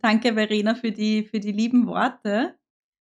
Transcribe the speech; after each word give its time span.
danke, 0.00 0.34
Verena, 0.34 0.74
für 0.74 0.92
die, 0.92 1.24
für 1.24 1.40
die 1.40 1.52
lieben 1.52 1.86
Worte. 1.86 2.54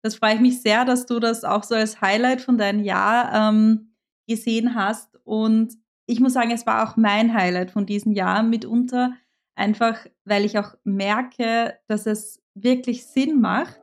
Das 0.03 0.15
freue 0.15 0.35
ich 0.35 0.41
mich 0.41 0.61
sehr, 0.61 0.85
dass 0.85 1.05
du 1.05 1.19
das 1.19 1.43
auch 1.43 1.63
so 1.63 1.75
als 1.75 2.01
Highlight 2.01 2.41
von 2.41 2.57
deinem 2.57 2.83
Jahr 2.83 3.49
ähm, 3.51 3.93
gesehen 4.27 4.75
hast. 4.75 5.17
Und 5.23 5.73
ich 6.07 6.19
muss 6.19 6.33
sagen, 6.33 6.51
es 6.51 6.65
war 6.65 6.87
auch 6.87 6.97
mein 6.97 7.33
Highlight 7.33 7.71
von 7.71 7.85
diesem 7.85 8.11
Jahr 8.13 8.43
mitunter, 8.43 9.13
einfach 9.55 10.05
weil 10.25 10.45
ich 10.45 10.57
auch 10.57 10.75
merke, 10.83 11.77
dass 11.87 12.05
es 12.05 12.41
wirklich 12.55 13.05
Sinn 13.05 13.39
macht. 13.41 13.79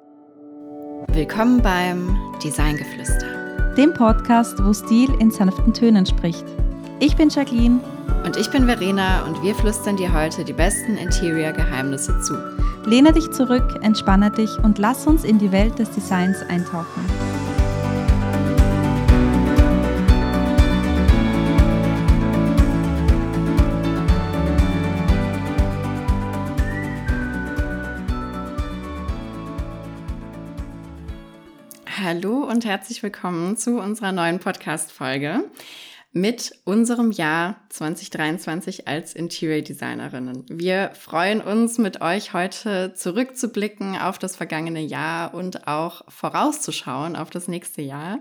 Willkommen 1.12 1.62
beim 1.62 2.18
Designgeflüster, 2.43 3.75
dem 3.77 3.95
Podcast, 3.95 4.62
wo 4.62 4.72
Stil 4.72 5.11
in 5.20 5.30
sanften 5.30 5.72
Tönen 5.72 6.04
spricht. 6.04 6.45
Ich 7.00 7.16
bin 7.16 7.29
Jacqueline. 7.29 7.80
Und 8.25 8.37
ich 8.37 8.50
bin 8.50 8.66
Verena 8.66 9.25
und 9.25 9.43
wir 9.43 9.55
flüstern 9.55 9.96
dir 9.96 10.12
heute 10.12 10.45
die 10.45 10.53
besten 10.53 10.96
Interior-Geheimnisse 10.96 12.21
zu. 12.21 12.34
Lehne 12.84 13.12
dich 13.12 13.30
zurück, 13.30 13.79
entspanne 13.83 14.30
dich 14.30 14.51
und 14.59 14.79
lass 14.79 15.06
uns 15.06 15.25
in 15.25 15.38
die 15.38 15.52
Welt 15.52 15.79
des 15.79 15.91
Designs 15.91 16.42
eintauchen. 16.42 17.05
Hallo 32.00 32.45
und 32.45 32.64
herzlich 32.64 33.03
willkommen 33.03 33.56
zu 33.56 33.78
unserer 33.80 34.12
neuen 34.12 34.39
Podcast-Folge 34.39 35.45
mit 36.12 36.53
unserem 36.65 37.11
Jahr 37.11 37.57
2023 37.69 38.89
als 38.89 39.12
Interior 39.15 39.61
Designerinnen. 39.61 40.47
Wir 40.48 40.91
freuen 40.95 41.41
uns, 41.41 41.77
mit 41.77 42.01
euch 42.01 42.33
heute 42.33 42.95
zurückzublicken 42.95 43.97
auf 43.97 44.19
das 44.19 44.34
vergangene 44.34 44.81
Jahr 44.81 45.34
und 45.34 45.69
auch 45.69 46.03
vorauszuschauen 46.09 47.15
auf 47.15 47.31
das 47.31 47.47
nächste 47.47 47.83
Jahr 47.83 48.20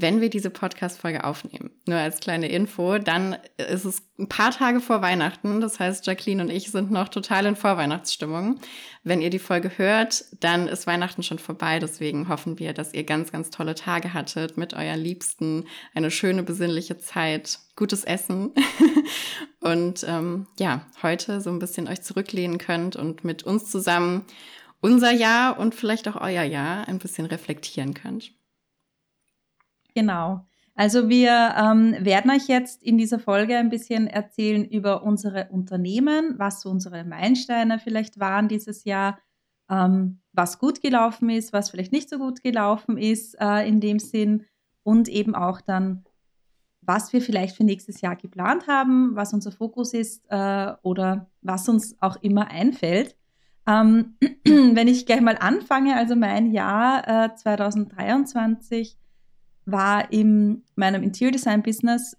wenn 0.00 0.20
wir 0.20 0.28
diese 0.28 0.50
Podcast-Folge 0.50 1.24
aufnehmen. 1.24 1.70
Nur 1.86 1.98
als 1.98 2.20
kleine 2.20 2.48
Info, 2.48 2.98
dann 2.98 3.36
ist 3.56 3.84
es 3.84 4.02
ein 4.18 4.28
paar 4.28 4.50
Tage 4.50 4.80
vor 4.80 5.00
Weihnachten. 5.00 5.60
Das 5.60 5.80
heißt, 5.80 6.06
Jacqueline 6.06 6.42
und 6.42 6.50
ich 6.50 6.70
sind 6.70 6.90
noch 6.90 7.08
total 7.08 7.46
in 7.46 7.56
Vorweihnachtsstimmung. 7.56 8.60
Wenn 9.04 9.22
ihr 9.22 9.30
die 9.30 9.38
Folge 9.38 9.70
hört, 9.76 10.24
dann 10.40 10.68
ist 10.68 10.86
Weihnachten 10.86 11.22
schon 11.22 11.38
vorbei. 11.38 11.78
Deswegen 11.78 12.28
hoffen 12.28 12.58
wir, 12.58 12.74
dass 12.74 12.92
ihr 12.92 13.04
ganz, 13.04 13.32
ganz 13.32 13.50
tolle 13.50 13.74
Tage 13.74 14.12
hattet 14.12 14.58
mit 14.58 14.74
euren 14.74 15.00
Liebsten, 15.00 15.64
eine 15.94 16.10
schöne, 16.10 16.42
besinnliche 16.42 16.98
Zeit, 16.98 17.58
gutes 17.74 18.04
Essen 18.04 18.52
und 19.60 20.04
ähm, 20.06 20.46
ja, 20.58 20.86
heute 21.02 21.40
so 21.40 21.50
ein 21.50 21.58
bisschen 21.58 21.88
euch 21.88 22.02
zurücklehnen 22.02 22.58
könnt 22.58 22.96
und 22.96 23.24
mit 23.24 23.44
uns 23.44 23.70
zusammen 23.70 24.24
unser 24.80 25.10
Jahr 25.10 25.58
und 25.58 25.74
vielleicht 25.74 26.06
auch 26.08 26.20
euer 26.20 26.42
Jahr 26.42 26.86
ein 26.86 26.98
bisschen 26.98 27.26
reflektieren 27.26 27.94
könnt. 27.94 28.35
Genau. 29.96 30.44
Also 30.74 31.08
wir 31.08 31.54
ähm, 31.56 31.96
werden 32.00 32.30
euch 32.30 32.48
jetzt 32.48 32.82
in 32.82 32.98
dieser 32.98 33.18
Folge 33.18 33.56
ein 33.56 33.70
bisschen 33.70 34.06
erzählen 34.08 34.62
über 34.62 35.02
unsere 35.02 35.48
Unternehmen, 35.48 36.34
was 36.36 36.60
so 36.60 36.68
unsere 36.68 37.02
Meilensteine 37.02 37.78
vielleicht 37.78 38.20
waren 38.20 38.46
dieses 38.46 38.84
Jahr, 38.84 39.18
ähm, 39.70 40.20
was 40.34 40.58
gut 40.58 40.82
gelaufen 40.82 41.30
ist, 41.30 41.54
was 41.54 41.70
vielleicht 41.70 41.92
nicht 41.92 42.10
so 42.10 42.18
gut 42.18 42.42
gelaufen 42.42 42.98
ist 42.98 43.40
äh, 43.40 43.66
in 43.66 43.80
dem 43.80 43.98
Sinn 43.98 44.44
und 44.82 45.08
eben 45.08 45.34
auch 45.34 45.62
dann, 45.62 46.04
was 46.82 47.14
wir 47.14 47.22
vielleicht 47.22 47.56
für 47.56 47.64
nächstes 47.64 48.02
Jahr 48.02 48.16
geplant 48.16 48.68
haben, 48.68 49.16
was 49.16 49.32
unser 49.32 49.50
Fokus 49.50 49.94
ist 49.94 50.26
äh, 50.28 50.74
oder 50.82 51.30
was 51.40 51.70
uns 51.70 51.96
auch 52.02 52.16
immer 52.20 52.50
einfällt. 52.50 53.16
Ähm, 53.66 54.18
wenn 54.44 54.88
ich 54.88 55.06
gleich 55.06 55.22
mal 55.22 55.38
anfange, 55.38 55.96
also 55.96 56.16
mein 56.16 56.52
Jahr 56.52 57.24
äh, 57.24 57.34
2023 57.34 58.98
war 59.66 60.12
in 60.12 60.64
meinem 60.76 61.02
Interior 61.02 61.32
Design 61.32 61.62
Business, 61.62 62.16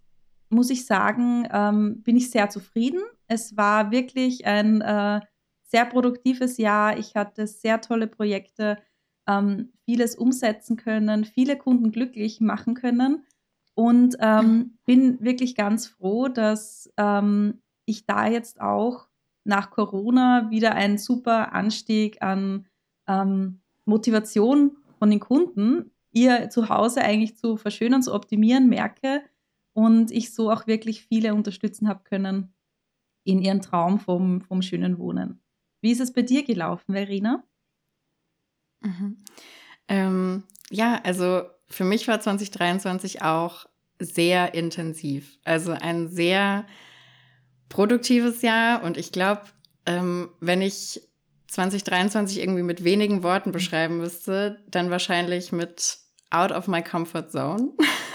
muss 0.49 0.69
ich 0.69 0.85
sagen, 0.85 1.47
ähm, 1.51 2.01
bin 2.03 2.15
ich 2.15 2.29
sehr 2.29 2.49
zufrieden. 2.49 3.01
Es 3.27 3.57
war 3.57 3.91
wirklich 3.91 4.45
ein 4.45 4.81
äh, 4.81 5.21
sehr 5.63 5.85
produktives 5.85 6.57
Jahr. 6.57 6.97
Ich 6.97 7.15
hatte 7.15 7.47
sehr 7.47 7.81
tolle 7.81 8.07
Projekte, 8.07 8.77
ähm, 9.27 9.73
vieles 9.83 10.15
umsetzen 10.15 10.77
können, 10.77 11.25
viele 11.25 11.57
Kunden 11.57 11.91
glücklich 11.91 12.39
machen 12.39 12.75
können 12.75 13.25
und 13.75 14.17
ähm, 14.21 14.77
bin 14.85 15.21
wirklich 15.21 15.55
ganz 15.55 15.87
froh, 15.87 16.29
dass 16.29 16.91
ähm, 16.97 17.61
ich 17.85 18.05
da 18.05 18.27
jetzt 18.27 18.61
auch 18.61 19.07
nach 19.43 19.69
Corona 19.69 20.49
wieder 20.49 20.73
einen 20.73 20.97
super 20.97 21.53
Anstieg 21.53 22.21
an 22.21 22.67
ähm, 23.07 23.59
Motivation 23.85 24.77
von 24.99 25.09
den 25.09 25.19
Kunden 25.19 25.91
ihr 26.21 26.49
Zuhause 26.49 27.01
eigentlich 27.01 27.37
zu 27.37 27.57
verschönern, 27.57 28.03
zu 28.03 28.13
optimieren, 28.13 28.67
merke 28.67 29.21
und 29.73 30.11
ich 30.11 30.33
so 30.33 30.51
auch 30.51 30.67
wirklich 30.67 31.03
viele 31.03 31.33
unterstützen 31.33 31.87
habe 31.87 32.03
können 32.03 32.53
in 33.23 33.41
ihren 33.41 33.61
Traum 33.61 33.99
vom, 33.99 34.41
vom 34.41 34.61
schönen 34.61 34.97
Wohnen. 34.97 35.41
Wie 35.81 35.91
ist 35.91 36.01
es 36.01 36.13
bei 36.13 36.21
dir 36.21 36.43
gelaufen, 36.43 36.93
Verena? 36.93 37.43
Mhm. 38.81 39.17
Ähm, 39.87 40.43
ja, 40.69 40.99
also 41.03 41.43
für 41.67 41.83
mich 41.83 42.07
war 42.07 42.19
2023 42.19 43.21
auch 43.21 43.65
sehr 43.99 44.53
intensiv. 44.53 45.37
Also 45.43 45.71
ein 45.71 46.07
sehr 46.07 46.65
produktives 47.69 48.41
Jahr 48.41 48.83
und 48.83 48.97
ich 48.97 49.11
glaube, 49.11 49.41
ähm, 49.85 50.29
wenn 50.39 50.61
ich 50.61 51.01
2023 51.47 52.39
irgendwie 52.39 52.63
mit 52.63 52.83
wenigen 52.83 53.23
Worten 53.23 53.51
beschreiben 53.51 53.97
müsste, 53.97 54.61
dann 54.69 54.89
wahrscheinlich 54.89 55.51
mit 55.51 55.99
out 56.29 56.51
of 56.51 56.67
my 56.67 56.81
comfort 56.81 57.31
zone. 57.31 57.73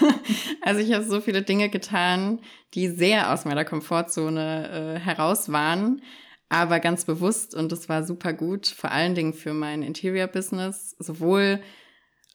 also 0.61 0.79
ich 0.79 0.93
habe 0.93 1.03
so 1.03 1.21
viele 1.21 1.41
Dinge 1.41 1.69
getan, 1.69 2.39
die 2.73 2.89
sehr 2.89 3.31
aus 3.31 3.45
meiner 3.45 3.65
Komfortzone 3.65 4.97
äh, 4.97 4.99
heraus 4.99 5.51
waren, 5.51 6.01
aber 6.49 6.79
ganz 6.79 7.05
bewusst 7.05 7.55
und 7.55 7.71
das 7.71 7.89
war 7.89 8.03
super 8.03 8.33
gut, 8.33 8.67
vor 8.67 8.91
allen 8.91 9.15
Dingen 9.15 9.33
für 9.33 9.53
mein 9.53 9.81
Interior-Business, 9.81 10.95
sowohl 10.99 11.61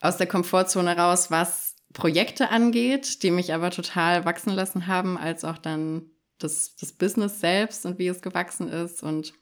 aus 0.01 0.17
der 0.17 0.27
Komfortzone 0.27 0.97
raus, 0.97 1.31
was 1.31 1.77
Projekte 1.93 2.51
angeht, 2.51 3.23
die 3.23 3.31
mich 3.31 3.55
aber 3.55 3.71
total 3.71 4.25
wachsen 4.25 4.53
lassen 4.53 4.87
haben, 4.87 5.17
als 5.17 5.45
auch 5.45 5.59
dann 5.59 6.11
das, 6.39 6.77
das 6.77 6.93
Business 6.93 7.41
selbst 7.41 7.87
und 7.87 7.99
wie 7.99 8.09
es 8.09 8.23
gewachsen 8.23 8.69
ist. 8.69 9.03
Und 9.03 9.33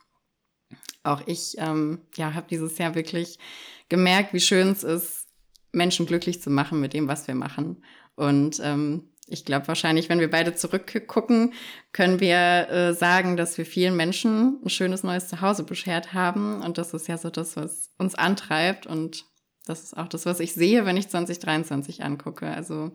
auch 1.02 1.22
ich 1.26 1.56
ähm, 1.58 2.06
ja, 2.16 2.34
habe 2.34 2.46
dieses 2.48 2.78
Jahr 2.78 2.94
wirklich 2.94 3.38
gemerkt, 3.88 4.32
wie 4.32 4.40
schön 4.40 4.68
es 4.68 4.84
ist, 4.84 5.25
Menschen 5.76 6.06
glücklich 6.06 6.42
zu 6.42 6.50
machen 6.50 6.80
mit 6.80 6.92
dem, 6.92 7.06
was 7.06 7.28
wir 7.28 7.34
machen. 7.34 7.84
Und 8.16 8.60
ähm, 8.62 9.10
ich 9.28 9.44
glaube 9.44 9.68
wahrscheinlich, 9.68 10.08
wenn 10.08 10.20
wir 10.20 10.30
beide 10.30 10.54
zurückgucken, 10.54 11.52
können 11.92 12.20
wir 12.20 12.68
äh, 12.70 12.94
sagen, 12.94 13.36
dass 13.36 13.58
wir 13.58 13.66
vielen 13.66 13.96
Menschen 13.96 14.60
ein 14.64 14.70
schönes 14.70 15.02
neues 15.02 15.28
Zuhause 15.28 15.64
beschert 15.64 16.12
haben. 16.12 16.62
Und 16.62 16.78
das 16.78 16.94
ist 16.94 17.08
ja 17.08 17.18
so 17.18 17.30
das, 17.30 17.56
was 17.56 17.90
uns 17.98 18.14
antreibt. 18.14 18.86
Und 18.86 19.24
das 19.64 19.82
ist 19.82 19.96
auch 19.96 20.08
das, 20.08 20.26
was 20.26 20.40
ich 20.40 20.54
sehe, 20.54 20.86
wenn 20.86 20.96
ich 20.96 21.08
2023 21.08 22.04
angucke. 22.04 22.46
Also 22.48 22.92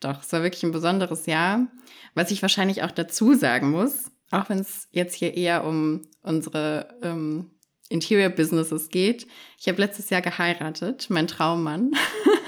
doch, 0.00 0.22
es 0.22 0.32
war 0.32 0.42
wirklich 0.42 0.62
ein 0.62 0.72
besonderes 0.72 1.26
Jahr. 1.26 1.66
Was 2.14 2.30
ich 2.30 2.42
wahrscheinlich 2.42 2.82
auch 2.82 2.92
dazu 2.92 3.34
sagen 3.34 3.70
muss, 3.70 4.12
auch 4.30 4.48
wenn 4.48 4.58
es 4.58 4.88
jetzt 4.92 5.14
hier 5.14 5.34
eher 5.34 5.64
um 5.64 6.02
unsere 6.22 6.98
ähm, 7.02 7.50
Interior 7.88 8.30
Businesses 8.30 8.88
geht. 8.88 9.26
Ich 9.58 9.68
habe 9.68 9.80
letztes 9.80 10.10
Jahr 10.10 10.22
geheiratet, 10.22 11.06
mein 11.10 11.26
Traummann. 11.26 11.92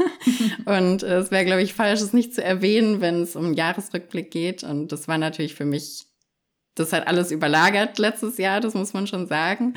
und 0.65 1.03
äh, 1.03 1.19
es 1.19 1.31
wäre, 1.31 1.45
glaube 1.45 1.63
ich, 1.63 1.75
falsch, 1.75 2.01
es 2.01 2.13
nicht 2.13 2.35
zu 2.35 2.43
erwähnen, 2.43 3.01
wenn 3.01 3.23
es 3.23 3.37
um 3.37 3.47
einen 3.47 3.55
Jahresrückblick 3.55 4.31
geht. 4.31 4.65
Und 4.65 4.93
das 4.93 5.09
war 5.09 5.19
natürlich 5.19 5.55
für 5.55 5.67
mich, 5.67 6.07
das 6.75 6.93
hat 6.93 7.07
alles 7.07 7.31
überlagert 7.31 7.99
letztes 7.99 8.39
Jahr, 8.39 8.61
das 8.61 8.75
muss 8.75 8.93
man 8.93 9.07
schon 9.07 9.27
sagen. 9.27 9.75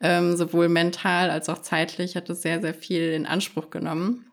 Ähm, 0.00 0.36
sowohl 0.36 0.68
mental 0.68 1.30
als 1.30 1.48
auch 1.48 1.62
zeitlich 1.62 2.16
hat 2.16 2.28
es 2.28 2.42
sehr, 2.42 2.60
sehr 2.60 2.74
viel 2.74 3.12
in 3.12 3.24
Anspruch 3.24 3.70
genommen. 3.70 4.30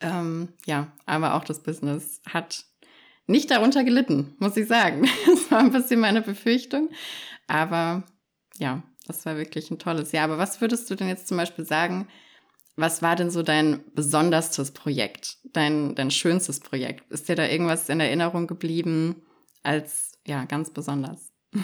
Ähm, 0.00 0.50
ja, 0.66 0.92
aber 1.06 1.34
auch 1.34 1.44
das 1.44 1.62
Business 1.62 2.22
hat 2.28 2.64
nicht 3.26 3.50
darunter 3.50 3.84
gelitten, 3.84 4.36
muss 4.38 4.56
ich 4.56 4.68
sagen. 4.68 5.08
Das 5.26 5.50
war 5.50 5.60
ein 5.60 5.72
bisschen 5.72 6.00
meine 6.00 6.22
Befürchtung. 6.22 6.90
Aber 7.46 8.04
ja, 8.58 8.82
das 9.08 9.26
war 9.26 9.36
wirklich 9.36 9.70
ein 9.70 9.78
tolles 9.78 10.12
Jahr. 10.12 10.24
Aber 10.24 10.38
was 10.38 10.60
würdest 10.60 10.88
du 10.90 10.94
denn 10.94 11.08
jetzt 11.08 11.28
zum 11.28 11.36
Beispiel 11.36 11.64
sagen, 11.64 12.08
was 12.76 13.02
war 13.02 13.16
denn 13.16 13.30
so 13.30 13.42
dein 13.42 13.82
besonderstes 13.94 14.70
Projekt, 14.70 15.38
dein, 15.52 15.94
dein 15.94 16.10
schönstes 16.10 16.60
Projekt? 16.60 17.10
Ist 17.10 17.28
dir 17.28 17.34
da 17.34 17.46
irgendwas 17.46 17.88
in 17.88 17.98
Erinnerung 17.98 18.46
geblieben 18.46 19.22
als, 19.62 20.12
ja, 20.26 20.44
ganz 20.44 20.70
besonders? 20.70 21.32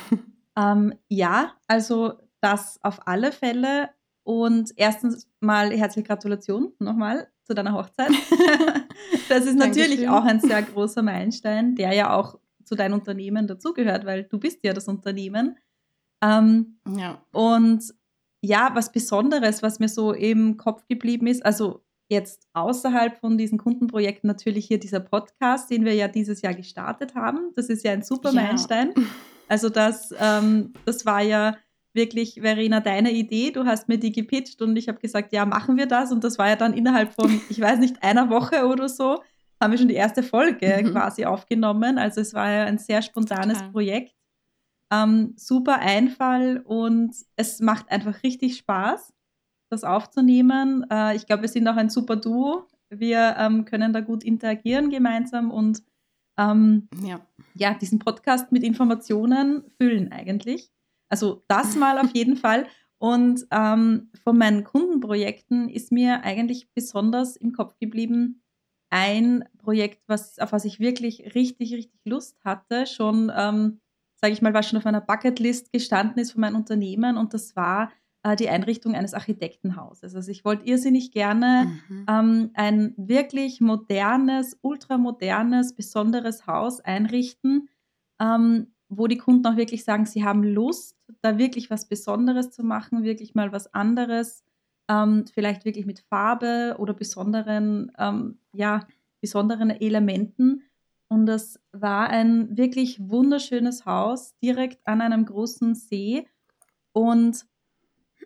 Ähm, 0.57 0.95
ja, 1.09 1.53
also 1.67 2.13
das 2.41 2.79
auf 2.83 3.09
alle 3.09 3.33
Fälle. 3.33 3.91
Und 4.23 4.73
erstens 4.77 5.29
mal 5.41 5.71
herzliche 5.73 6.07
Gratulation 6.07 6.73
nochmal 6.79 7.29
zu 7.43 7.55
deiner 7.55 7.75
Hochzeit. 7.75 8.13
das 9.29 9.45
ist 9.45 9.57
natürlich 9.57 10.09
auch 10.09 10.25
ein 10.25 10.41
sehr 10.41 10.63
großer 10.63 11.03
Meilenstein, 11.03 11.75
der 11.75 11.93
ja 11.93 12.17
auch 12.17 12.39
zu 12.65 12.75
deinem 12.75 12.95
Unternehmen 12.95 13.47
dazugehört, 13.47 14.07
weil 14.07 14.25
du 14.25 14.39
bist 14.39 14.61
ja 14.63 14.73
das 14.73 14.89
Unternehmen. 14.89 15.59
Ähm, 16.25 16.79
ja. 16.97 17.23
Und 17.33 17.95
ja, 18.41 18.71
was 18.75 18.93
Besonderes, 18.93 19.63
was 19.63 19.79
mir 19.79 19.89
so 19.89 20.13
im 20.13 20.57
Kopf 20.57 20.87
geblieben 20.89 21.27
ist. 21.27 21.45
Also 21.45 21.83
jetzt 22.09 22.47
außerhalb 22.53 23.19
von 23.19 23.39
diesen 23.39 23.59
Kundenprojekten 23.59 24.29
natürlich 24.29 24.67
hier 24.67 24.79
dieser 24.79 25.01
Podcast, 25.01 25.71
den 25.71 25.85
wir 25.85 25.95
ja 25.95 26.09
dieses 26.09 26.43
Jahr 26.43 26.55
gestartet 26.55 27.15
haben. 27.15 27.53
Das 27.57 27.69
ist 27.69 27.85
ja 27.85 27.93
ein 27.93 28.03
super 28.03 28.31
ja. 28.31 28.43
Meilenstein. 28.43 28.95
Also 29.47 29.69
das, 29.69 30.13
ähm, 30.19 30.73
das 30.87 31.05
war 31.05 31.21
ja 31.21 31.59
wirklich, 31.93 32.41
Verena, 32.41 32.81
deine 32.81 33.13
Idee. 33.13 33.51
Du 33.51 33.67
hast 33.67 33.89
mir 33.89 33.99
die 33.99 34.11
gepitcht 34.11 34.63
und 34.63 34.75
ich 34.75 34.89
habe 34.89 34.99
gesagt, 34.99 35.35
ja, 35.35 35.45
machen 35.45 35.77
wir 35.77 35.85
das. 35.85 36.13
Und 36.13 36.25
das 36.25 36.39
war 36.39 36.49
ja 36.49 36.57
dann 36.57 36.73
innerhalb 36.73 37.13
von, 37.13 37.43
ich 37.51 37.61
weiß 37.61 37.79
nicht, 37.79 38.03
einer 38.03 38.31
Woche 38.31 38.67
oder 38.67 38.89
so, 38.89 39.23
haben 39.61 39.71
wir 39.71 39.79
schon 39.79 39.89
die 39.89 39.95
erste 39.95 40.23
Folge 40.23 40.83
mhm. 40.83 40.93
quasi 40.93 41.27
aufgenommen. 41.27 41.99
Also 41.99 42.23
es 42.23 42.33
war 42.33 42.51
ja 42.51 42.65
ein 42.65 42.79
sehr 42.79 43.03
spontanes 43.03 43.59
Total. 43.59 43.73
Projekt. 43.73 44.15
Ähm, 44.95 45.33
super 45.37 45.81
Einfall 45.81 46.63
und 46.65 47.17
es 47.37 47.61
macht 47.61 47.91
einfach 47.91 48.23
richtig 48.23 48.57
Spaß, 48.59 49.13
das 49.71 49.83
aufzunehmen. 49.83 50.87
Äh, 50.91 51.17
ich 51.17 51.27
glaube, 51.27 51.43
wir 51.43 51.49
sind 51.49 51.67
auch 51.67 51.77
ein 51.77 51.91
super 51.91 52.17
Duo. 52.17 52.69
Wir 52.91 53.37
ähm, 53.39 53.65
können 53.65 53.93
da 53.93 54.01
gut 54.01 54.23
interagieren 54.23 54.91
gemeinsam 54.91 55.51
und 55.51 55.83
ähm, 56.39 56.89
ja. 57.03 57.21
ja, 57.55 57.75
diesen 57.75 57.99
Podcast 57.99 58.53
mit 58.53 58.63
Informationen 58.63 59.65
füllen 59.79 60.13
eigentlich. 60.13 60.71
Also 61.09 61.45
das 61.49 61.75
mal 61.77 61.99
auf 61.99 62.15
jeden 62.15 62.37
Fall. 62.37 62.67
Und 62.99 63.47
ähm, 63.51 64.11
von 64.23 64.39
meinen 64.39 64.65
Kundenprojekten 64.65 65.69
ist 65.69 65.93
mir 65.93 66.23
eigentlich 66.23 66.73
besonders 66.73 67.37
im 67.37 67.53
Kopf 67.53 67.77
geblieben 67.79 68.45
ein 68.95 69.45
Projekt, 69.59 70.05
was, 70.07 70.39
auf 70.39 70.53
was 70.53 70.65
ich 70.65 70.79
wirklich 70.79 71.35
richtig, 71.35 71.75
richtig 71.75 72.01
Lust 72.05 72.39
hatte, 72.45 72.87
schon, 72.87 73.33
ähm, 73.35 73.81
sage 74.25 74.33
ich 74.33 74.41
mal, 74.41 74.55
was 74.55 74.67
schon 74.67 74.79
auf 74.79 74.87
meiner 74.87 75.03
Bucketlist 75.03 75.71
gestanden 75.71 76.19
ist 76.19 76.33
von 76.33 76.41
meinem 76.41 76.57
Unternehmen. 76.57 77.19
Und 77.19 77.35
das 77.35 77.57
war 77.57 77.93
äh, 78.23 78.37
die 78.37 78.49
Einrichtung 78.49 78.95
eines 78.95 79.13
Architektenhauses. 79.13 80.15
Also 80.15 80.31
ich 80.31 80.47
wollte 80.47 80.65
irrsinnig 80.65 81.13
gerne 81.13 81.79
mhm. 81.91 82.07
ähm, 82.09 82.51
ein 82.55 82.95
wirklich 82.97 83.61
modernes, 83.61 84.59
ultramodernes, 84.63 85.75
besonderes 85.75 86.47
Haus 86.47 86.81
einrichten, 86.81 87.69
ähm, 88.19 88.69
wo 88.89 89.09
die 89.09 89.19
Kunden 89.19 89.47
auch 89.47 89.57
wirklich 89.57 89.85
sagen, 89.85 90.07
sie 90.07 90.25
haben 90.25 90.43
Lust, 90.43 90.97
da 91.21 91.37
wirklich 91.37 91.69
was 91.69 91.87
Besonderes 91.87 92.51
zu 92.51 92.65
machen, 92.65 93.05
wirklich 93.05 93.35
mal 93.35 93.53
was 93.53 93.75
anderes, 93.75 94.43
ähm, 94.89 95.27
vielleicht 95.35 95.67
wirklich 95.67 95.85
mit 95.85 96.01
Farbe 96.01 96.77
oder 96.79 96.95
besonderen, 96.95 97.93
ähm, 97.99 98.39
ja, 98.55 98.87
besonderen 99.21 99.69
Elementen. 99.69 100.63
Und 101.09 101.27
das 101.27 101.61
war 101.73 102.09
ein 102.09 102.57
wirklich 102.57 103.09
wunderschönes 103.09 103.87
Haus 103.87 104.37
direkt 104.43 104.87
an 104.87 105.01
einem 105.01 105.25
großen 105.25 105.75
See. 105.75 106.27
Und 106.93 107.47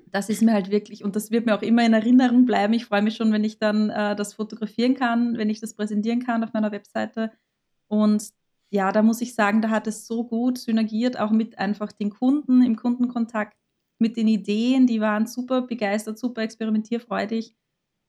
das 0.06 0.28
ist 0.28 0.42
mir 0.42 0.52
halt 0.52 0.70
wirklich, 0.70 1.04
und 1.04 1.16
das 1.16 1.30
wird 1.30 1.46
mir 1.46 1.54
auch 1.54 1.62
immer 1.62 1.84
in 1.84 1.92
Erinnerung 1.92 2.44
bleiben. 2.44 2.72
Ich 2.72 2.86
freue 2.86 3.02
mich 3.02 3.16
schon, 3.16 3.32
wenn 3.32 3.44
ich 3.44 3.58
dann 3.58 3.90
äh, 3.90 4.16
das 4.16 4.34
fotografieren 4.34 4.94
kann, 4.94 5.36
wenn 5.36 5.50
ich 5.50 5.60
das 5.60 5.74
präsentieren 5.74 6.24
kann 6.24 6.44
auf 6.44 6.52
meiner 6.52 6.72
Webseite. 6.72 7.32
Und 7.88 8.30
ja, 8.70 8.92
da 8.92 9.02
muss 9.02 9.20
ich 9.20 9.34
sagen, 9.34 9.62
da 9.62 9.70
hat 9.70 9.86
es 9.86 10.06
so 10.06 10.24
gut 10.24 10.58
synergiert, 10.58 11.18
auch 11.18 11.30
mit 11.30 11.58
einfach 11.58 11.92
den 11.92 12.10
Kunden 12.10 12.62
im 12.62 12.76
Kundenkontakt, 12.76 13.56
mit 13.98 14.16
den 14.16 14.28
Ideen, 14.28 14.86
die 14.86 15.00
waren 15.00 15.26
super 15.26 15.62
begeistert, 15.62 16.18
super 16.18 16.42
experimentierfreudig. 16.42 17.54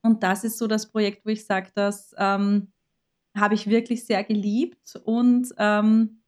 Und 0.01 0.23
das 0.23 0.43
ist 0.43 0.57
so 0.57 0.67
das 0.67 0.91
Projekt, 0.91 1.25
wo 1.25 1.29
ich 1.29 1.45
sage, 1.45 1.71
das 1.73 2.13
ähm, 2.17 2.71
habe 3.39 3.55
ich 3.55 3.69
wirklich 3.69 4.05
sehr 4.05 4.23
geliebt. 4.23 4.99
Und 5.03 5.53
ähm, 5.57 6.21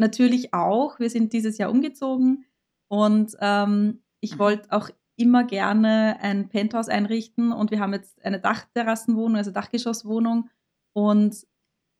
natürlich 0.00 0.52
auch, 0.52 0.98
wir 0.98 1.10
sind 1.10 1.32
dieses 1.32 1.58
Jahr 1.58 1.70
umgezogen 1.70 2.44
und 2.88 3.36
ähm, 3.40 4.02
ich 4.20 4.34
mhm. 4.34 4.38
wollte 4.40 4.72
auch 4.72 4.90
immer 5.16 5.44
gerne 5.44 6.18
ein 6.20 6.48
Penthouse 6.48 6.88
einrichten 6.88 7.52
und 7.52 7.70
wir 7.70 7.78
haben 7.78 7.92
jetzt 7.92 8.24
eine 8.24 8.40
Dachterrassenwohnung, 8.40 9.36
also 9.36 9.50
Dachgeschosswohnung 9.50 10.48
und 10.92 11.46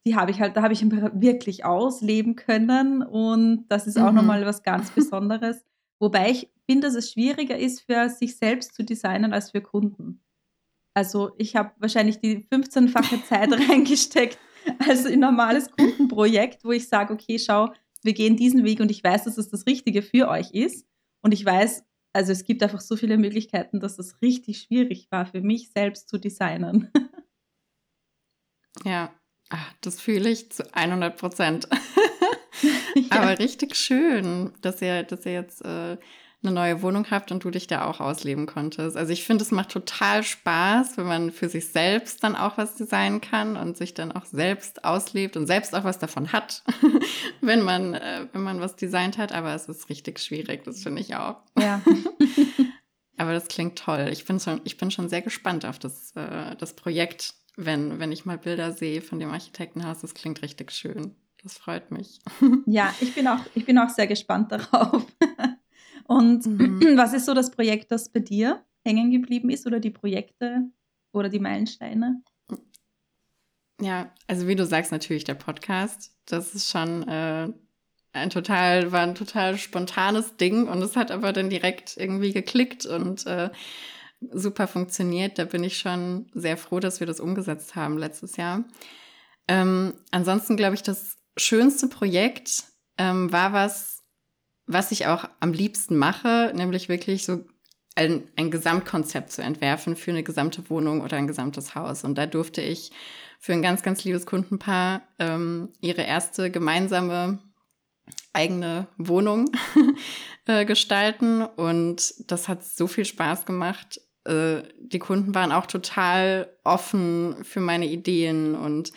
die 0.06 0.16
habe 0.16 0.30
ich 0.30 0.40
halt, 0.40 0.56
da 0.56 0.62
habe 0.62 0.72
ich 0.72 0.82
wirklich 0.90 1.66
ausleben 1.66 2.34
können 2.34 3.02
und 3.02 3.66
das 3.68 3.86
ist 3.86 3.98
auch 3.98 4.10
mhm. 4.10 4.16
nochmal 4.16 4.46
was 4.46 4.62
ganz 4.62 4.90
Besonderes. 4.94 5.64
Wobei 6.00 6.30
ich 6.30 6.50
finde, 6.64 6.86
dass 6.86 6.96
es 6.96 7.12
schwieriger 7.12 7.58
ist, 7.58 7.82
für 7.82 8.08
sich 8.08 8.38
selbst 8.38 8.74
zu 8.74 8.82
designen 8.82 9.34
als 9.34 9.50
für 9.50 9.60
Kunden. 9.60 10.22
Also 10.94 11.32
ich 11.36 11.56
habe 11.56 11.72
wahrscheinlich 11.78 12.20
die 12.20 12.46
15-fache 12.50 13.22
Zeit 13.26 13.52
reingesteckt 13.68 14.38
als 14.78 15.06
ein 15.06 15.20
normales 15.20 15.70
Kundenprojekt, 15.70 16.64
wo 16.64 16.72
ich 16.72 16.88
sage, 16.88 17.12
okay, 17.12 17.38
schau, 17.38 17.72
wir 18.02 18.12
gehen 18.12 18.36
diesen 18.36 18.64
Weg 18.64 18.80
und 18.80 18.90
ich 18.90 19.04
weiß, 19.04 19.24
dass 19.24 19.38
es 19.38 19.48
das 19.48 19.66
Richtige 19.66 20.02
für 20.02 20.28
euch 20.28 20.52
ist. 20.52 20.86
Und 21.22 21.32
ich 21.32 21.44
weiß, 21.44 21.84
also 22.12 22.32
es 22.32 22.44
gibt 22.44 22.62
einfach 22.62 22.80
so 22.80 22.96
viele 22.96 23.18
Möglichkeiten, 23.18 23.78
dass 23.78 23.98
es 23.98 24.20
richtig 24.22 24.62
schwierig 24.62 25.08
war 25.10 25.26
für 25.26 25.42
mich 25.42 25.70
selbst 25.70 26.08
zu 26.08 26.18
designen. 26.18 26.90
Ja, 28.84 29.12
Ach, 29.50 29.72
das 29.80 30.00
fühle 30.00 30.30
ich 30.30 30.50
zu 30.52 30.62
100 30.74 31.16
Prozent. 31.16 31.68
ja. 32.94 33.02
Aber 33.10 33.38
richtig 33.38 33.74
schön, 33.74 34.52
dass 34.62 34.80
ihr, 34.80 35.02
dass 35.02 35.26
ihr 35.26 35.32
jetzt 35.32 35.64
äh, 35.64 35.98
eine 36.42 36.52
neue 36.52 36.80
Wohnung 36.80 37.10
habt 37.10 37.32
und 37.32 37.44
du 37.44 37.50
dich 37.50 37.66
da 37.66 37.84
auch 37.84 38.00
ausleben 38.00 38.46
konntest. 38.46 38.96
Also 38.96 39.12
ich 39.12 39.24
finde, 39.24 39.44
es 39.44 39.50
macht 39.50 39.70
total 39.70 40.22
Spaß, 40.22 40.96
wenn 40.96 41.06
man 41.06 41.30
für 41.32 41.48
sich 41.48 41.70
selbst 41.70 42.24
dann 42.24 42.34
auch 42.34 42.56
was 42.56 42.76
designen 42.76 43.20
kann 43.20 43.56
und 43.56 43.76
sich 43.76 43.92
dann 43.92 44.10
auch 44.10 44.24
selbst 44.24 44.84
auslebt 44.84 45.36
und 45.36 45.46
selbst 45.46 45.74
auch 45.74 45.84
was 45.84 45.98
davon 45.98 46.32
hat, 46.32 46.62
wenn 47.42 47.62
man, 47.62 47.94
äh, 47.94 48.26
wenn 48.32 48.42
man 48.42 48.60
was 48.60 48.76
designt 48.76 49.18
hat. 49.18 49.32
Aber 49.32 49.54
es 49.54 49.68
ist 49.68 49.90
richtig 49.90 50.18
schwierig, 50.18 50.64
das 50.64 50.82
finde 50.82 51.02
ich 51.02 51.14
auch. 51.14 51.42
Ja. 51.58 51.82
Aber 53.18 53.34
das 53.34 53.48
klingt 53.48 53.78
toll. 53.78 54.08
Ich 54.10 54.24
bin 54.24 54.40
schon, 54.40 54.62
ich 54.64 54.78
bin 54.78 54.90
schon 54.90 55.10
sehr 55.10 55.20
gespannt 55.20 55.66
auf 55.66 55.78
das, 55.78 56.12
äh, 56.16 56.56
das 56.56 56.72
Projekt, 56.74 57.34
wenn, 57.56 57.98
wenn 57.98 58.12
ich 58.12 58.24
mal 58.24 58.38
Bilder 58.38 58.72
sehe 58.72 59.02
von 59.02 59.18
dem 59.18 59.30
Architektenhaus. 59.30 60.00
Das 60.00 60.14
klingt 60.14 60.40
richtig 60.40 60.72
schön. 60.72 61.16
Das 61.42 61.58
freut 61.58 61.90
mich. 61.90 62.20
Ja, 62.66 62.94
ich 63.00 63.14
bin 63.14 63.28
auch, 63.28 63.40
ich 63.54 63.66
bin 63.66 63.78
auch 63.78 63.90
sehr 63.90 64.06
gespannt 64.06 64.52
darauf. 64.52 65.04
Und 66.10 66.44
mhm. 66.44 66.80
was 66.96 67.12
ist 67.12 67.26
so 67.26 67.34
das 67.34 67.52
Projekt, 67.52 67.92
das 67.92 68.08
bei 68.08 68.18
dir 68.18 68.64
hängen 68.84 69.12
geblieben 69.12 69.48
ist 69.48 69.64
oder 69.64 69.78
die 69.78 69.92
Projekte 69.92 70.68
oder 71.12 71.28
die 71.28 71.38
Meilensteine? 71.38 72.20
Ja, 73.80 74.12
also 74.26 74.48
wie 74.48 74.56
du 74.56 74.66
sagst, 74.66 74.90
natürlich 74.90 75.22
der 75.22 75.34
Podcast. 75.34 76.12
Das 76.26 76.56
ist 76.56 76.68
schon 76.68 77.06
äh, 77.06 77.52
ein 78.12 78.30
total, 78.30 78.90
war 78.90 79.02
ein 79.02 79.14
total 79.14 79.56
spontanes 79.56 80.36
Ding 80.36 80.66
und 80.66 80.82
es 80.82 80.96
hat 80.96 81.12
aber 81.12 81.32
dann 81.32 81.48
direkt 81.48 81.96
irgendwie 81.96 82.32
geklickt 82.32 82.86
und 82.86 83.24
äh, 83.26 83.50
super 84.32 84.66
funktioniert. 84.66 85.38
Da 85.38 85.44
bin 85.44 85.62
ich 85.62 85.78
schon 85.78 86.28
sehr 86.34 86.56
froh, 86.56 86.80
dass 86.80 86.98
wir 86.98 87.06
das 87.06 87.20
umgesetzt 87.20 87.76
haben 87.76 87.96
letztes 87.98 88.36
Jahr. 88.36 88.64
Ähm, 89.46 89.94
ansonsten 90.10 90.56
glaube 90.56 90.74
ich, 90.74 90.82
das 90.82 91.18
schönste 91.36 91.86
Projekt 91.86 92.64
ähm, 92.98 93.30
war 93.30 93.52
was, 93.52 93.99
was 94.72 94.92
ich 94.92 95.06
auch 95.06 95.24
am 95.40 95.52
liebsten 95.52 95.96
mache, 95.96 96.52
nämlich 96.54 96.88
wirklich 96.88 97.24
so 97.24 97.44
ein, 97.96 98.22
ein 98.36 98.50
Gesamtkonzept 98.50 99.32
zu 99.32 99.42
entwerfen 99.42 99.96
für 99.96 100.12
eine 100.12 100.22
gesamte 100.22 100.70
Wohnung 100.70 101.00
oder 101.00 101.16
ein 101.16 101.26
gesamtes 101.26 101.74
Haus. 101.74 102.04
Und 102.04 102.16
da 102.16 102.26
durfte 102.26 102.62
ich 102.62 102.92
für 103.40 103.52
ein 103.52 103.62
ganz, 103.62 103.82
ganz 103.82 104.04
liebes 104.04 104.26
Kundenpaar 104.26 105.02
ähm, 105.18 105.70
ihre 105.80 106.02
erste 106.02 106.50
gemeinsame 106.50 107.38
eigene 108.32 108.86
Wohnung 108.96 109.50
äh, 110.46 110.64
gestalten. 110.64 111.42
Und 111.42 112.14
das 112.30 112.48
hat 112.48 112.64
so 112.64 112.86
viel 112.86 113.04
Spaß 113.04 113.44
gemacht. 113.44 114.00
Äh, 114.24 114.62
die 114.78 114.98
Kunden 114.98 115.34
waren 115.34 115.52
auch 115.52 115.66
total 115.66 116.56
offen 116.64 117.44
für 117.44 117.60
meine 117.60 117.86
Ideen. 117.86 118.54
Und 118.54 118.92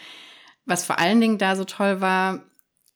was 0.65 0.85
vor 0.85 0.99
allen 0.99 1.19
Dingen 1.19 1.37
da 1.37 1.55
so 1.55 1.65
toll 1.65 1.99
war, 1.99 2.43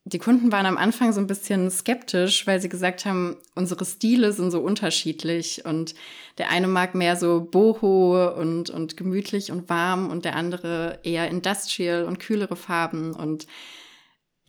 die 0.08 0.18
Kunden 0.18 0.50
waren 0.52 0.66
am 0.66 0.78
Anfang 0.78 1.12
so 1.12 1.20
ein 1.20 1.26
bisschen 1.26 1.70
skeptisch, 1.70 2.46
weil 2.46 2.60
sie 2.60 2.68
gesagt 2.68 3.04
haben, 3.04 3.36
unsere 3.54 3.84
Stile 3.84 4.32
sind 4.32 4.50
so 4.50 4.60
unterschiedlich 4.60 5.64
und 5.66 5.94
der 6.38 6.50
eine 6.50 6.66
mag 6.66 6.94
mehr 6.94 7.16
so 7.16 7.46
boho 7.50 8.32
und, 8.34 8.70
und 8.70 8.96
gemütlich 8.96 9.52
und 9.52 9.68
warm 9.68 10.10
und 10.10 10.24
der 10.24 10.36
andere 10.36 11.00
eher 11.02 11.28
industrial 11.28 12.04
und 12.04 12.20
kühlere 12.20 12.56
Farben 12.56 13.14
und 13.14 13.46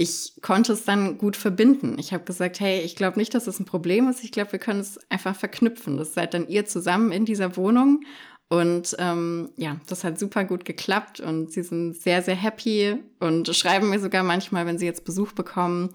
ich 0.02 0.36
konnte 0.42 0.72
es 0.72 0.86
dann 0.86 1.18
gut 1.18 1.36
verbinden. 1.36 1.98
Ich 2.00 2.14
habe 2.14 2.24
gesagt, 2.24 2.62
hey, 2.62 2.80
ich 2.80 2.96
glaube 2.96 3.20
nicht, 3.20 3.34
dass 3.34 3.48
es 3.48 3.58
das 3.58 3.60
ein 3.60 3.66
Problem 3.66 4.08
ist. 4.08 4.24
Ich 4.24 4.32
glaube, 4.32 4.54
wir 4.54 4.60
können 4.60 4.80
es 4.80 4.98
einfach 5.12 5.36
verknüpfen. 5.36 5.98
Das 5.98 6.14
seid 6.14 6.34
dann 6.34 6.48
ihr 6.48 6.66
zusammen 6.66 7.12
in 7.12 7.26
dieser 7.26 7.58
Wohnung. 7.58 8.06
Und 8.50 8.96
ähm, 8.98 9.52
ja, 9.58 9.80
das 9.88 10.04
hat 10.04 10.18
super 10.18 10.44
gut 10.44 10.66
geklappt 10.66 11.20
und 11.20 11.52
sie 11.52 11.62
sind 11.62 11.94
sehr, 11.96 12.24
sehr 12.24 12.36
happy 12.36 12.98
und 13.20 13.56
schreiben 13.56 13.92
mir 13.92 14.00
sogar 14.00 14.24
manchmal, 14.24 14.66
wenn 14.66 14.80
sie 14.80 14.88
jetzt 14.88 15.06
Besuch 15.06 15.34
bekommen. 15.34 15.94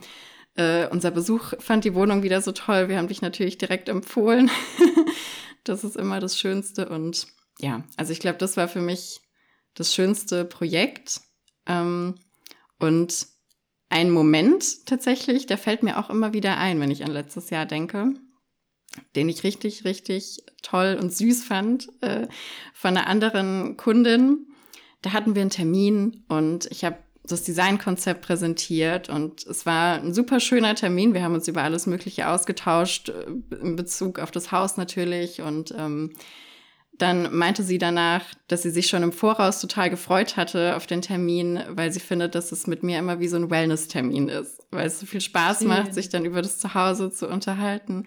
Äh, 0.55 0.87
unser 0.87 1.11
Besuch 1.11 1.55
fand 1.59 1.85
die 1.85 1.95
Wohnung 1.95 2.23
wieder 2.23 2.41
so 2.41 2.53
toll. 2.53 2.89
Wir 2.89 2.99
haben 2.99 3.09
dich 3.09 3.23
natürlich 3.23 3.59
direkt 3.59 3.89
empfohlen. 3.89 4.53
das 5.65 5.83
ist 5.83 5.97
immer 5.97 6.21
das 6.21 6.39
Schönste. 6.39 6.89
Und 6.89 7.27
ja, 7.59 7.83
also 7.97 8.13
ich 8.13 8.21
glaube, 8.21 8.39
das 8.39 8.57
war 8.57 8.69
für 8.69 8.81
mich 8.81 9.21
das 9.75 9.93
schönste 9.93 10.45
Projekt. 10.45 11.23
Ähm, 11.67 12.15
und 12.79 13.27
ein 13.89 14.11
Moment 14.11 14.87
tatsächlich, 14.87 15.47
der 15.47 15.59
fällt 15.59 15.83
mir 15.83 15.99
auch 15.99 16.09
immer 16.09 16.33
wieder 16.33 16.57
ein, 16.57 16.81
wenn 16.81 16.93
ich 16.93 17.05
an 17.05 17.11
letztes 17.11 17.51
Jahr 17.51 17.67
denke. 17.67 18.15
Den 19.17 19.29
ich 19.29 19.45
richtig, 19.45 19.85
richtig 19.85 20.43
toll 20.63 20.99
und 21.01 21.13
süß 21.13 21.45
fand, 21.45 21.89
äh, 22.01 22.27
von 22.73 22.97
einer 22.97 23.07
anderen 23.07 23.77
Kundin. 23.77 24.47
Da 25.03 25.13
hatten 25.13 25.35
wir 25.35 25.43
einen 25.43 25.51
Termin 25.51 26.25
und 26.29 26.67
ich 26.71 26.85
habe 26.85 26.99
das 27.27 27.43
Designkonzept 27.43 28.21
präsentiert 28.21 29.09
und 29.09 29.47
es 29.47 29.65
war 29.65 29.95
ein 29.95 30.13
super 30.13 30.41
schöner 30.41 30.75
Termin. 30.75 31.15
Wir 31.15 31.23
haben 31.23 31.35
uns 31.35 31.49
über 31.49 31.63
alles 31.63 31.87
Mögliche 31.87 32.29
ausgetauscht, 32.29 33.09
äh, 33.09 33.57
in 33.57 33.77
Bezug 33.77 34.19
auf 34.19 34.31
das 34.31 34.53
Haus 34.53 34.77
natürlich 34.77 35.41
und 35.41 35.75
ähm, 35.77 36.13
dann 36.99 37.37
meinte 37.37 37.65
sie 37.65 37.79
danach, 37.79 38.23
dass 38.47 38.63
sie 38.63 38.71
sich 38.71 38.87
schon 38.87 39.03
im 39.03 39.13
Voraus 39.13 39.61
total 39.61 39.91
gefreut 39.91 40.37
hatte 40.37 40.77
auf 40.77 40.87
den 40.87 41.03
Termin, 41.03 41.61
weil 41.71 41.91
sie 41.91 41.99
findet, 41.99 42.37
dass 42.37 42.53
es 42.53 42.69
mit 42.69 42.85
mir 42.85 42.99
immer 42.99 43.19
wie 43.19 43.27
so 43.27 43.37
ein 43.37 43.51
Wellness-Termin 43.51 44.29
ist, 44.29 44.63
weil 44.71 44.87
es 44.87 45.01
so 45.01 45.07
viel 45.07 45.21
Spaß 45.21 45.59
Schön. 45.59 45.69
macht, 45.69 45.95
sich 45.95 46.09
dann 46.09 46.25
über 46.25 46.41
das 46.41 46.61
Zuhause 46.61 47.11
zu 47.11 47.29
unterhalten. 47.29 48.07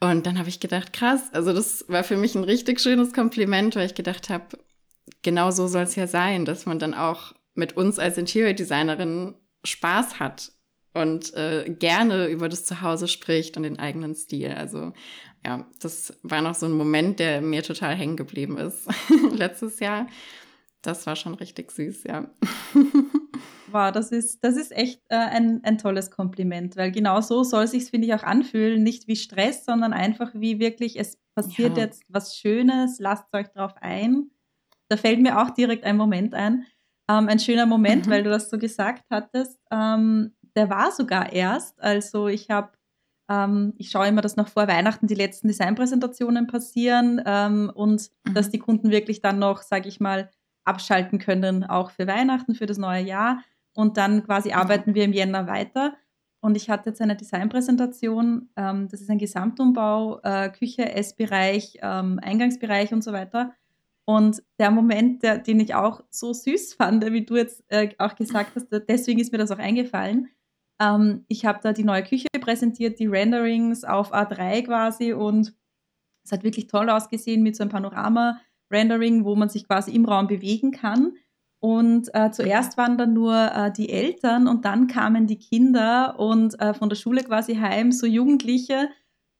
Und 0.00 0.26
dann 0.26 0.38
habe 0.38 0.48
ich 0.48 0.60
gedacht, 0.60 0.92
krass, 0.94 1.28
also 1.32 1.52
das 1.52 1.84
war 1.88 2.04
für 2.04 2.16
mich 2.16 2.34
ein 2.34 2.44
richtig 2.44 2.80
schönes 2.80 3.12
Kompliment, 3.12 3.76
weil 3.76 3.86
ich 3.86 3.94
gedacht 3.94 4.30
habe, 4.30 4.58
genau 5.22 5.50
so 5.50 5.66
soll 5.66 5.82
es 5.82 5.94
ja 5.94 6.06
sein, 6.06 6.46
dass 6.46 6.64
man 6.64 6.78
dann 6.78 6.94
auch 6.94 7.34
mit 7.54 7.76
uns 7.76 7.98
als 7.98 8.16
Interior 8.16 8.54
Designerin 8.54 9.34
Spaß 9.64 10.18
hat 10.18 10.52
und 10.94 11.34
äh, 11.34 11.68
gerne 11.78 12.28
über 12.28 12.48
das 12.48 12.64
Zuhause 12.64 13.08
spricht 13.08 13.58
und 13.58 13.62
den 13.62 13.78
eigenen 13.78 14.14
Stil. 14.14 14.52
Also 14.52 14.92
ja, 15.44 15.66
das 15.80 16.18
war 16.22 16.40
noch 16.40 16.54
so 16.54 16.66
ein 16.66 16.72
Moment, 16.72 17.18
der 17.18 17.42
mir 17.42 17.62
total 17.62 17.94
hängen 17.94 18.16
geblieben 18.16 18.56
ist 18.56 18.88
letztes 19.32 19.80
Jahr. 19.80 20.06
Das 20.82 21.06
war 21.06 21.14
schon 21.14 21.34
richtig 21.34 21.72
süß, 21.72 22.04
ja. 22.04 22.30
wow, 23.72 23.92
das 23.92 24.12
ist, 24.12 24.42
das 24.44 24.56
ist 24.56 24.72
echt 24.72 25.02
äh, 25.08 25.16
ein, 25.16 25.60
ein 25.64 25.78
tolles 25.78 26.10
Kompliment, 26.10 26.76
weil 26.76 26.90
genau 26.90 27.20
so 27.20 27.42
soll 27.42 27.66
sich 27.66 27.90
finde 27.90 28.06
ich, 28.06 28.14
auch 28.14 28.22
anfühlen. 28.22 28.82
Nicht 28.82 29.08
wie 29.08 29.16
Stress, 29.16 29.64
sondern 29.64 29.92
einfach 29.92 30.30
wie 30.34 30.58
wirklich, 30.60 30.98
es 30.98 31.18
passiert 31.34 31.76
ja. 31.76 31.84
jetzt 31.84 32.02
was 32.08 32.36
Schönes, 32.36 32.98
lasst 32.98 33.32
euch 33.32 33.48
drauf 33.48 33.74
ein. 33.80 34.30
Da 34.88 34.96
fällt 34.96 35.20
mir 35.20 35.40
auch 35.40 35.50
direkt 35.50 35.84
ein 35.84 35.96
Moment 35.96 36.34
ein. 36.34 36.66
Ähm, 37.10 37.28
ein 37.28 37.38
schöner 37.38 37.66
Moment, 37.66 38.06
mhm. 38.06 38.10
weil 38.10 38.22
du 38.22 38.30
das 38.30 38.50
so 38.50 38.58
gesagt 38.58 39.04
hattest. 39.10 39.60
Ähm, 39.70 40.34
der 40.56 40.68
war 40.68 40.90
sogar 40.90 41.32
erst. 41.32 41.80
Also 41.80 42.28
ich 42.28 42.50
habe 42.50 42.72
ähm, 43.30 43.74
ich 43.78 43.90
schaue 43.90 44.08
immer, 44.08 44.22
dass 44.22 44.36
noch 44.36 44.48
vor 44.48 44.66
Weihnachten 44.66 45.06
die 45.06 45.14
letzten 45.14 45.46
Designpräsentationen 45.48 46.48
passieren 46.48 47.22
ähm, 47.24 47.70
und 47.72 48.10
mhm. 48.26 48.34
dass 48.34 48.50
die 48.50 48.58
Kunden 48.58 48.90
wirklich 48.90 49.22
dann 49.22 49.38
noch, 49.38 49.62
sage 49.62 49.88
ich 49.88 50.00
mal, 50.00 50.30
abschalten 50.64 51.18
können, 51.18 51.64
auch 51.64 51.90
für 51.90 52.06
Weihnachten, 52.06 52.54
für 52.54 52.66
das 52.66 52.76
neue 52.76 53.02
Jahr. 53.02 53.42
Und 53.74 53.96
dann 53.96 54.24
quasi 54.24 54.50
mhm. 54.50 54.56
arbeiten 54.56 54.94
wir 54.94 55.04
im 55.04 55.12
Jänner 55.12 55.46
weiter. 55.46 55.94
Und 56.40 56.56
ich 56.56 56.70
hatte 56.70 56.90
jetzt 56.90 57.02
eine 57.02 57.16
Designpräsentation, 57.16 58.48
ähm, 58.56 58.88
das 58.88 59.02
ist 59.02 59.10
ein 59.10 59.18
Gesamtumbau, 59.18 60.20
äh, 60.22 60.48
Küche, 60.50 60.90
Essbereich, 60.94 61.78
ähm, 61.82 62.18
Eingangsbereich 62.22 62.92
und 62.92 63.04
so 63.04 63.12
weiter. 63.12 63.52
Und 64.06 64.42
der 64.58 64.70
Moment, 64.70 65.22
der, 65.22 65.38
den 65.38 65.60
ich 65.60 65.74
auch 65.74 66.02
so 66.08 66.32
süß 66.32 66.74
fand, 66.74 67.04
wie 67.12 67.24
du 67.24 67.36
jetzt 67.36 67.62
äh, 67.68 67.90
auch 67.98 68.14
gesagt 68.16 68.52
hast, 68.56 68.68
deswegen 68.88 69.20
ist 69.20 69.32
mir 69.32 69.38
das 69.38 69.50
auch 69.50 69.58
eingefallen, 69.58 70.28
ähm, 70.80 71.24
ich 71.28 71.44
habe 71.44 71.60
da 71.62 71.72
die 71.72 71.84
neue 71.84 72.02
Küche 72.02 72.26
präsentiert, 72.40 72.98
die 72.98 73.06
Renderings 73.06 73.84
auf 73.84 74.12
A3 74.12 74.64
quasi 74.64 75.12
und 75.12 75.54
es 76.24 76.32
hat 76.32 76.42
wirklich 76.42 76.66
toll 76.66 76.88
ausgesehen 76.90 77.42
mit 77.42 77.54
so 77.54 77.62
einem 77.62 77.70
Panorama-Rendering, 77.70 79.24
wo 79.24 79.36
man 79.36 79.48
sich 79.48 79.66
quasi 79.66 79.92
im 79.92 80.06
Raum 80.06 80.26
bewegen 80.26 80.70
kann. 80.70 81.12
Und 81.60 82.08
äh, 82.14 82.30
zuerst 82.30 82.78
waren 82.78 82.96
dann 82.96 83.12
nur 83.12 83.34
äh, 83.34 83.70
die 83.70 83.90
Eltern 83.90 84.48
und 84.48 84.64
dann 84.64 84.86
kamen 84.86 85.26
die 85.26 85.38
Kinder 85.38 86.18
und 86.18 86.58
äh, 86.58 86.72
von 86.72 86.88
der 86.88 86.96
Schule 86.96 87.22
quasi 87.22 87.56
heim, 87.56 87.92
so 87.92 88.06
Jugendliche. 88.06 88.88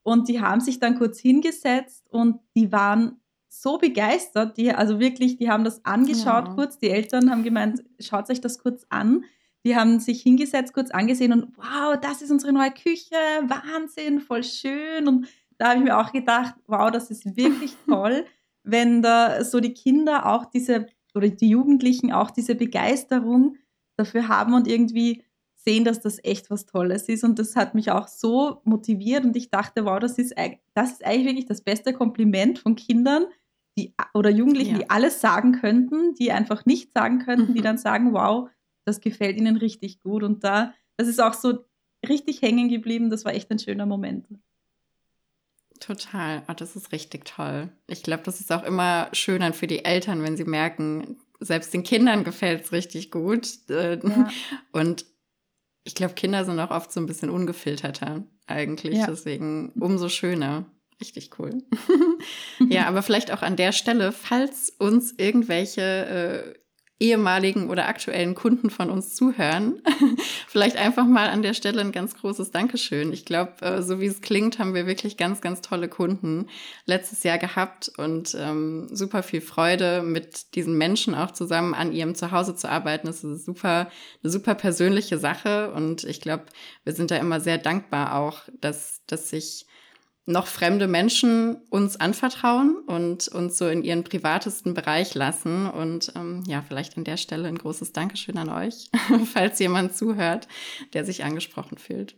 Und 0.02 0.28
die 0.28 0.40
haben 0.40 0.60
sich 0.60 0.78
dann 0.78 0.98
kurz 0.98 1.18
hingesetzt 1.18 2.06
und 2.10 2.40
die 2.54 2.72
waren 2.72 3.20
so 3.48 3.78
begeistert. 3.78 4.58
Die, 4.58 4.70
also 4.70 5.00
wirklich, 5.00 5.38
die 5.38 5.48
haben 5.48 5.64
das 5.64 5.84
angeschaut 5.86 6.48
ja. 6.48 6.54
kurz. 6.54 6.78
Die 6.78 6.90
Eltern 6.90 7.30
haben 7.30 7.42
gemeint, 7.42 7.82
schaut 7.98 8.28
euch 8.30 8.42
das 8.42 8.58
kurz 8.58 8.84
an. 8.90 9.24
Die 9.64 9.76
haben 9.76 9.98
sich 9.98 10.22
hingesetzt, 10.22 10.74
kurz 10.74 10.90
angesehen 10.90 11.32
und 11.32 11.56
wow, 11.56 11.98
das 12.00 12.22
ist 12.22 12.30
unsere 12.30 12.52
neue 12.52 12.70
Küche, 12.70 13.16
Wahnsinn, 13.42 14.20
voll 14.20 14.42
schön. 14.42 15.06
Und 15.06 15.26
da 15.58 15.68
habe 15.68 15.78
ich 15.78 15.84
mir 15.84 15.98
auch 15.98 16.12
gedacht, 16.12 16.54
wow, 16.66 16.90
das 16.90 17.10
ist 17.10 17.36
wirklich 17.36 17.76
toll, 17.88 18.24
wenn 18.62 19.02
da 19.02 19.44
so 19.44 19.60
die 19.60 19.74
Kinder 19.74 20.26
auch 20.26 20.46
diese 20.46 20.86
oder 21.14 21.28
die 21.28 21.48
Jugendlichen 21.48 22.12
auch 22.12 22.30
diese 22.30 22.54
Begeisterung 22.54 23.56
dafür 23.96 24.28
haben 24.28 24.54
und 24.54 24.68
irgendwie 24.68 25.24
sehen, 25.56 25.84
dass 25.84 26.00
das 26.00 26.22
echt 26.24 26.50
was 26.50 26.66
Tolles 26.66 27.08
ist. 27.08 27.22
Und 27.22 27.38
das 27.38 27.54
hat 27.56 27.74
mich 27.74 27.90
auch 27.90 28.08
so 28.08 28.62
motiviert 28.64 29.24
und 29.24 29.36
ich 29.36 29.50
dachte, 29.50 29.84
wow, 29.84 29.98
das 29.98 30.18
ist, 30.18 30.34
das 30.74 30.92
ist 30.92 31.04
eigentlich 31.04 31.26
wirklich 31.26 31.46
das 31.46 31.60
beste 31.60 31.92
Kompliment 31.92 32.58
von 32.58 32.76
Kindern 32.76 33.24
die, 33.76 33.94
oder 34.14 34.30
Jugendlichen, 34.30 34.72
ja. 34.72 34.78
die 34.78 34.90
alles 34.90 35.20
sagen 35.20 35.52
könnten, 35.52 36.14
die 36.14 36.32
einfach 36.32 36.66
nicht 36.66 36.92
sagen 36.92 37.20
könnten, 37.20 37.54
die 37.54 37.60
mhm. 37.60 37.64
dann 37.64 37.78
sagen, 37.78 38.12
wow, 38.12 38.48
das 38.84 39.00
gefällt 39.00 39.36
ihnen 39.36 39.56
richtig 39.56 40.00
gut. 40.00 40.22
Und 40.22 40.44
da, 40.44 40.74
das 40.96 41.08
ist 41.08 41.20
auch 41.20 41.34
so 41.34 41.64
richtig 42.08 42.42
hängen 42.42 42.68
geblieben. 42.68 43.10
Das 43.10 43.24
war 43.24 43.34
echt 43.34 43.50
ein 43.50 43.58
schöner 43.58 43.86
Moment. 43.86 44.26
Total. 45.80 46.42
Oh, 46.48 46.52
das 46.54 46.76
ist 46.76 46.92
richtig 46.92 47.24
toll. 47.24 47.70
Ich 47.86 48.02
glaube, 48.02 48.22
das 48.24 48.40
ist 48.40 48.52
auch 48.52 48.62
immer 48.62 49.08
schöner 49.12 49.52
für 49.52 49.66
die 49.66 49.84
Eltern, 49.84 50.22
wenn 50.22 50.36
sie 50.36 50.44
merken, 50.44 51.16
selbst 51.40 51.72
den 51.72 51.82
Kindern 51.82 52.22
gefällt 52.22 52.64
es 52.64 52.72
richtig 52.72 53.10
gut. 53.10 53.48
Äh, 53.70 53.98
ja. 54.06 54.30
Und 54.72 55.06
ich 55.84 55.94
glaube, 55.94 56.14
Kinder 56.14 56.44
sind 56.44 56.60
auch 56.60 56.70
oft 56.70 56.92
so 56.92 57.00
ein 57.00 57.06
bisschen 57.06 57.30
ungefilterter 57.30 58.24
eigentlich. 58.46 58.98
Ja. 58.98 59.06
Deswegen 59.06 59.72
umso 59.80 60.08
schöner. 60.10 60.66
Richtig 61.00 61.30
cool. 61.38 61.62
ja, 62.68 62.86
aber 62.86 63.02
vielleicht 63.02 63.32
auch 63.32 63.40
an 63.40 63.56
der 63.56 63.72
Stelle, 63.72 64.12
falls 64.12 64.68
uns 64.78 65.14
irgendwelche 65.16 65.80
äh, 65.80 66.59
ehemaligen 67.00 67.70
oder 67.70 67.88
aktuellen 67.88 68.34
Kunden 68.34 68.68
von 68.68 68.90
uns 68.90 69.14
zuhören, 69.14 69.82
vielleicht 70.46 70.76
einfach 70.76 71.06
mal 71.06 71.30
an 71.30 71.42
der 71.42 71.54
Stelle 71.54 71.80
ein 71.80 71.92
ganz 71.92 72.14
großes 72.14 72.50
Dankeschön. 72.50 73.12
Ich 73.12 73.24
glaube, 73.24 73.52
äh, 73.62 73.82
so 73.82 74.00
wie 74.00 74.06
es 74.06 74.20
klingt, 74.20 74.58
haben 74.58 74.74
wir 74.74 74.86
wirklich 74.86 75.16
ganz, 75.16 75.40
ganz 75.40 75.62
tolle 75.62 75.88
Kunden 75.88 76.48
letztes 76.84 77.22
Jahr 77.22 77.38
gehabt 77.38 77.90
und 77.96 78.36
ähm, 78.38 78.88
super 78.92 79.22
viel 79.22 79.40
Freude 79.40 80.02
mit 80.02 80.54
diesen 80.54 80.76
Menschen 80.76 81.14
auch 81.14 81.30
zusammen 81.30 81.72
an 81.72 81.92
ihrem 81.92 82.14
Zuhause 82.14 82.54
zu 82.54 82.68
arbeiten. 82.68 83.06
Das 83.06 83.24
ist 83.24 83.46
super, 83.46 83.90
eine 84.22 84.30
super 84.30 84.54
persönliche 84.54 85.18
Sache 85.18 85.72
und 85.72 86.04
ich 86.04 86.20
glaube, 86.20 86.44
wir 86.84 86.92
sind 86.92 87.10
da 87.10 87.16
immer 87.16 87.40
sehr 87.40 87.56
dankbar 87.56 88.14
auch, 88.14 88.42
dass, 88.60 89.00
dass 89.06 89.30
sich 89.30 89.66
noch 90.26 90.46
fremde 90.46 90.86
Menschen 90.86 91.56
uns 91.70 91.98
anvertrauen 91.98 92.76
und 92.86 93.28
uns 93.28 93.58
so 93.58 93.68
in 93.68 93.82
ihren 93.82 94.04
privatesten 94.04 94.74
Bereich 94.74 95.14
lassen. 95.14 95.68
Und 95.68 96.12
ähm, 96.14 96.44
ja, 96.46 96.62
vielleicht 96.62 96.96
an 96.96 97.04
der 97.04 97.16
Stelle 97.16 97.48
ein 97.48 97.58
großes 97.58 97.92
Dankeschön 97.92 98.38
an 98.38 98.48
euch, 98.48 98.90
falls 99.32 99.58
jemand 99.58 99.96
zuhört, 99.96 100.46
der 100.92 101.04
sich 101.04 101.24
angesprochen 101.24 101.78
fühlt. 101.78 102.14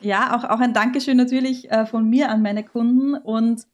Ja, 0.00 0.36
auch, 0.36 0.44
auch 0.44 0.58
ein 0.58 0.74
Dankeschön 0.74 1.16
natürlich 1.16 1.70
äh, 1.70 1.86
von 1.86 2.08
mir 2.08 2.28
an 2.28 2.42
meine 2.42 2.64
Kunden. 2.64 3.14
Und 3.14 3.66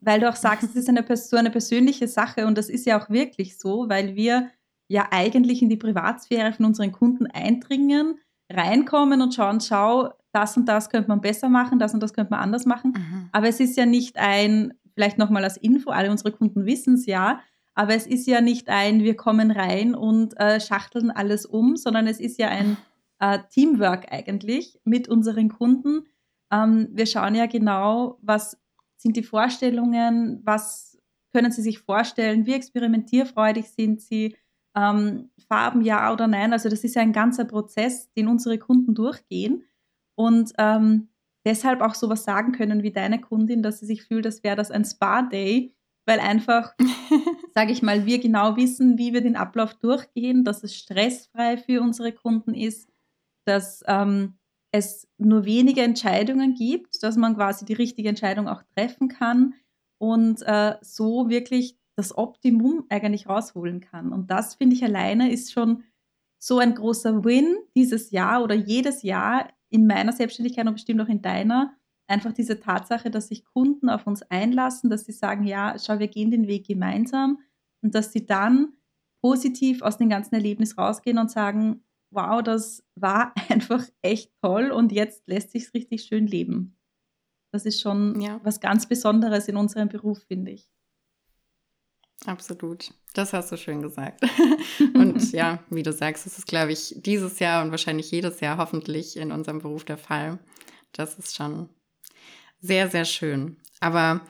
weil 0.00 0.20
du 0.20 0.28
auch 0.28 0.36
sagst, 0.36 0.64
es 0.64 0.76
ist 0.76 0.88
eine, 0.88 1.04
so 1.16 1.36
eine 1.36 1.50
persönliche 1.50 2.08
Sache 2.08 2.46
und 2.46 2.56
das 2.56 2.68
ist 2.68 2.86
ja 2.86 3.00
auch 3.00 3.10
wirklich 3.10 3.58
so, 3.58 3.88
weil 3.88 4.16
wir 4.16 4.50
ja 4.88 5.08
eigentlich 5.10 5.62
in 5.62 5.68
die 5.68 5.76
Privatsphäre 5.76 6.52
von 6.52 6.66
unseren 6.66 6.92
Kunden 6.92 7.26
eindringen, 7.26 8.18
reinkommen 8.50 9.22
und 9.22 9.34
schauen, 9.34 9.60
schau, 9.60 10.12
das 10.34 10.56
und 10.56 10.66
das 10.66 10.90
könnte 10.90 11.08
man 11.08 11.20
besser 11.20 11.48
machen, 11.48 11.78
das 11.78 11.94
und 11.94 12.02
das 12.02 12.12
könnte 12.12 12.32
man 12.32 12.40
anders 12.40 12.66
machen. 12.66 12.92
Mhm. 12.96 13.28
Aber 13.32 13.48
es 13.48 13.60
ist 13.60 13.76
ja 13.76 13.86
nicht 13.86 14.18
ein, 14.18 14.74
vielleicht 14.94 15.16
nochmal 15.16 15.44
als 15.44 15.56
Info, 15.56 15.90
alle 15.90 16.10
unsere 16.10 16.32
Kunden 16.32 16.66
wissen 16.66 16.94
es 16.94 17.06
ja, 17.06 17.40
aber 17.74 17.94
es 17.94 18.06
ist 18.06 18.26
ja 18.26 18.40
nicht 18.40 18.68
ein, 18.68 19.00
wir 19.02 19.16
kommen 19.16 19.50
rein 19.50 19.94
und 19.94 20.38
äh, 20.38 20.60
schachteln 20.60 21.10
alles 21.10 21.46
um, 21.46 21.76
sondern 21.76 22.06
es 22.06 22.20
ist 22.20 22.38
ja 22.38 22.48
ein 22.48 22.76
äh, 23.20 23.38
Teamwork 23.50 24.12
eigentlich 24.12 24.78
mit 24.84 25.08
unseren 25.08 25.48
Kunden. 25.48 26.06
Ähm, 26.52 26.88
wir 26.92 27.06
schauen 27.06 27.34
ja 27.34 27.46
genau, 27.46 28.18
was 28.22 28.58
sind 28.96 29.16
die 29.16 29.22
Vorstellungen, 29.22 30.40
was 30.44 30.98
können 31.32 31.50
sie 31.50 31.62
sich 31.62 31.80
vorstellen, 31.80 32.46
wie 32.46 32.54
experimentierfreudig 32.54 33.70
sind 33.70 34.00
sie, 34.00 34.36
ähm, 34.76 35.30
Farben 35.48 35.82
ja 35.82 36.12
oder 36.12 36.26
nein. 36.26 36.52
Also 36.52 36.68
das 36.68 36.84
ist 36.84 36.94
ja 36.94 37.02
ein 37.02 37.12
ganzer 37.12 37.44
Prozess, 37.44 38.12
den 38.12 38.28
unsere 38.28 38.58
Kunden 38.58 38.94
durchgehen 38.94 39.64
und 40.14 40.52
ähm, 40.58 41.08
deshalb 41.44 41.80
auch 41.80 41.94
sowas 41.94 42.24
sagen 42.24 42.52
können 42.52 42.82
wie 42.82 42.92
deine 42.92 43.20
Kundin, 43.20 43.62
dass 43.62 43.80
sie 43.80 43.86
sich 43.86 44.04
fühlt, 44.04 44.26
als 44.26 44.42
wäre 44.42 44.56
das 44.56 44.70
ein 44.70 44.84
Spa-Day, 44.84 45.74
weil 46.06 46.20
einfach, 46.20 46.74
sage 47.54 47.72
ich 47.72 47.82
mal, 47.82 48.06
wir 48.06 48.18
genau 48.20 48.56
wissen, 48.56 48.98
wie 48.98 49.12
wir 49.12 49.20
den 49.20 49.36
Ablauf 49.36 49.74
durchgehen, 49.74 50.44
dass 50.44 50.62
es 50.62 50.76
stressfrei 50.76 51.56
für 51.56 51.80
unsere 51.80 52.12
Kunden 52.12 52.54
ist, 52.54 52.90
dass 53.46 53.82
ähm, 53.86 54.38
es 54.72 55.08
nur 55.18 55.44
wenige 55.44 55.82
Entscheidungen 55.82 56.54
gibt, 56.54 57.02
dass 57.02 57.16
man 57.16 57.36
quasi 57.36 57.64
die 57.64 57.74
richtige 57.74 58.08
Entscheidung 58.08 58.48
auch 58.48 58.62
treffen 58.74 59.08
kann 59.08 59.54
und 59.98 60.42
äh, 60.42 60.76
so 60.80 61.28
wirklich 61.28 61.78
das 61.96 62.16
Optimum 62.16 62.84
eigentlich 62.88 63.28
rausholen 63.28 63.80
kann. 63.80 64.12
Und 64.12 64.30
das 64.30 64.56
finde 64.56 64.74
ich 64.74 64.82
alleine 64.82 65.30
ist 65.30 65.52
schon 65.52 65.84
so 66.42 66.58
ein 66.58 66.74
großer 66.74 67.24
Win 67.24 67.56
dieses 67.76 68.10
Jahr 68.10 68.42
oder 68.42 68.54
jedes 68.54 69.02
Jahr 69.02 69.48
in 69.74 69.88
meiner 69.88 70.12
Selbstständigkeit 70.12 70.66
und 70.68 70.74
bestimmt 70.74 71.00
auch 71.00 71.08
in 71.08 71.20
deiner, 71.20 71.74
einfach 72.06 72.32
diese 72.32 72.60
Tatsache, 72.60 73.10
dass 73.10 73.28
sich 73.28 73.44
Kunden 73.44 73.88
auf 73.88 74.06
uns 74.06 74.22
einlassen, 74.22 74.88
dass 74.88 75.04
sie 75.04 75.12
sagen, 75.12 75.44
ja, 75.44 75.74
schau, 75.84 75.98
wir 75.98 76.06
gehen 76.06 76.30
den 76.30 76.46
Weg 76.46 76.68
gemeinsam 76.68 77.40
und 77.82 77.96
dass 77.96 78.12
sie 78.12 78.24
dann 78.24 78.74
positiv 79.20 79.82
aus 79.82 79.98
dem 79.98 80.08
ganzen 80.08 80.36
Erlebnis 80.36 80.78
rausgehen 80.78 81.18
und 81.18 81.28
sagen, 81.28 81.82
wow, 82.12 82.40
das 82.40 82.84
war 82.94 83.34
einfach 83.48 83.84
echt 84.00 84.30
toll 84.40 84.70
und 84.70 84.92
jetzt 84.92 85.26
lässt 85.26 85.50
sich 85.50 85.64
es 85.64 85.74
richtig 85.74 86.04
schön 86.04 86.28
leben. 86.28 86.78
Das 87.52 87.66
ist 87.66 87.80
schon 87.80 88.20
ja. 88.20 88.40
was 88.44 88.60
ganz 88.60 88.88
Besonderes 88.88 89.48
in 89.48 89.56
unserem 89.56 89.88
Beruf, 89.88 90.22
finde 90.22 90.52
ich. 90.52 90.70
Absolut. 92.26 92.92
Das 93.12 93.32
hast 93.32 93.52
du 93.52 93.56
schön 93.56 93.82
gesagt. 93.82 94.22
und 94.94 95.32
ja, 95.32 95.60
wie 95.70 95.82
du 95.82 95.92
sagst, 95.92 96.26
das 96.26 96.38
ist, 96.38 96.46
glaube 96.46 96.72
ich, 96.72 96.94
dieses 96.96 97.38
Jahr 97.38 97.62
und 97.62 97.70
wahrscheinlich 97.70 98.10
jedes 98.10 98.40
Jahr 98.40 98.56
hoffentlich 98.56 99.16
in 99.16 99.30
unserem 99.30 99.60
Beruf 99.60 99.84
der 99.84 99.98
Fall. 99.98 100.38
Das 100.92 101.18
ist 101.18 101.36
schon 101.36 101.68
sehr, 102.60 102.88
sehr 102.88 103.04
schön. 103.04 103.58
Aber 103.80 104.22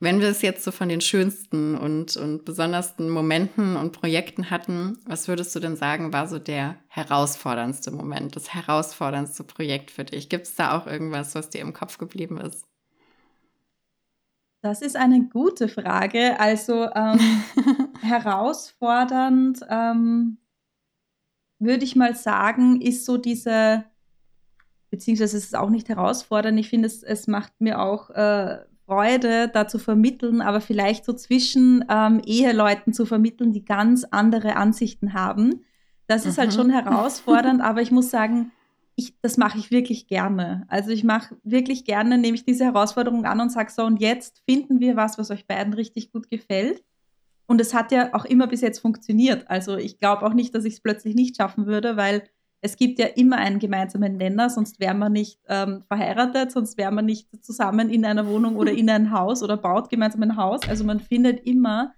wenn 0.00 0.20
wir 0.20 0.28
es 0.28 0.42
jetzt 0.42 0.62
so 0.62 0.70
von 0.70 0.88
den 0.88 1.00
schönsten 1.00 1.76
und, 1.76 2.16
und 2.16 2.44
besondersten 2.44 3.10
Momenten 3.10 3.76
und 3.76 3.92
Projekten 3.92 4.50
hatten, 4.50 4.98
was 5.06 5.26
würdest 5.26 5.54
du 5.56 5.60
denn 5.60 5.74
sagen, 5.74 6.12
war 6.12 6.28
so 6.28 6.38
der 6.38 6.76
herausforderndste 6.86 7.90
Moment, 7.90 8.36
das 8.36 8.54
herausforderndste 8.54 9.42
Projekt 9.42 9.90
für 9.90 10.04
dich? 10.04 10.28
Gibt 10.28 10.46
es 10.46 10.54
da 10.54 10.78
auch 10.78 10.86
irgendwas, 10.86 11.34
was 11.34 11.50
dir 11.50 11.62
im 11.62 11.72
Kopf 11.72 11.98
geblieben 11.98 12.38
ist? 12.38 12.67
Das 14.60 14.82
ist 14.82 14.96
eine 14.96 15.24
gute 15.24 15.68
Frage. 15.68 16.38
Also 16.40 16.88
ähm, 16.94 17.18
herausfordernd, 18.02 19.60
ähm, 19.68 20.38
würde 21.60 21.84
ich 21.84 21.96
mal 21.96 22.14
sagen, 22.14 22.80
ist 22.80 23.04
so 23.04 23.16
diese, 23.16 23.84
beziehungsweise 24.90 25.36
es 25.36 25.44
ist 25.44 25.56
auch 25.56 25.70
nicht 25.70 25.88
herausfordernd. 25.88 26.58
Ich 26.58 26.68
finde, 26.68 26.86
es, 26.86 27.02
es 27.02 27.26
macht 27.26 27.60
mir 27.60 27.80
auch 27.80 28.10
äh, 28.10 28.58
Freude, 28.86 29.48
da 29.48 29.68
zu 29.68 29.78
vermitteln, 29.78 30.40
aber 30.40 30.60
vielleicht 30.60 31.04
so 31.04 31.12
zwischen 31.12 31.84
ähm, 31.90 32.20
Eheleuten 32.24 32.92
zu 32.92 33.06
vermitteln, 33.06 33.52
die 33.52 33.64
ganz 33.64 34.04
andere 34.04 34.56
Ansichten 34.56 35.12
haben. 35.12 35.64
Das 36.06 36.24
ist 36.24 36.38
halt 36.38 36.48
mhm. 36.48 36.58
halt 36.58 36.60
schon 36.60 36.70
herausfordernd, 36.70 37.60
aber 37.60 37.82
ich 37.82 37.90
muss 37.90 38.10
sagen, 38.10 38.50
ich, 38.98 39.14
das 39.22 39.36
mache 39.36 39.58
ich 39.58 39.70
wirklich 39.70 40.08
gerne. 40.08 40.64
Also 40.66 40.90
ich 40.90 41.04
mache 41.04 41.36
wirklich 41.44 41.84
gerne, 41.84 42.18
nehme 42.18 42.34
ich 42.34 42.44
diese 42.44 42.64
Herausforderung 42.64 43.24
an 43.26 43.40
und 43.40 43.52
sage 43.52 43.70
so, 43.70 43.84
und 43.84 44.00
jetzt 44.00 44.42
finden 44.44 44.80
wir 44.80 44.96
was, 44.96 45.18
was 45.18 45.30
euch 45.30 45.46
beiden 45.46 45.72
richtig 45.72 46.10
gut 46.10 46.28
gefällt. 46.28 46.82
Und 47.46 47.60
es 47.60 47.74
hat 47.74 47.92
ja 47.92 48.12
auch 48.12 48.24
immer 48.24 48.48
bis 48.48 48.60
jetzt 48.60 48.80
funktioniert. 48.80 49.48
Also 49.48 49.76
ich 49.76 50.00
glaube 50.00 50.26
auch 50.26 50.34
nicht, 50.34 50.52
dass 50.52 50.64
ich 50.64 50.74
es 50.74 50.80
plötzlich 50.80 51.14
nicht 51.14 51.36
schaffen 51.36 51.66
würde, 51.66 51.96
weil 51.96 52.28
es 52.60 52.76
gibt 52.76 52.98
ja 52.98 53.06
immer 53.06 53.36
einen 53.36 53.60
gemeinsamen 53.60 54.16
Nenner, 54.16 54.50
sonst 54.50 54.80
wären 54.80 54.98
wir 54.98 55.10
nicht 55.10 55.38
ähm, 55.46 55.84
verheiratet, 55.86 56.50
sonst 56.50 56.76
wären 56.76 56.96
wir 56.96 57.02
nicht 57.02 57.28
zusammen 57.44 57.90
in 57.90 58.04
einer 58.04 58.26
Wohnung 58.26 58.56
oder 58.56 58.72
in 58.72 58.90
ein 58.90 59.12
Haus 59.12 59.44
oder 59.44 59.56
baut 59.56 59.90
gemeinsam 59.90 60.24
ein 60.24 60.36
Haus. 60.36 60.68
Also 60.68 60.82
man 60.82 60.98
findet 60.98 61.46
immer 61.46 61.94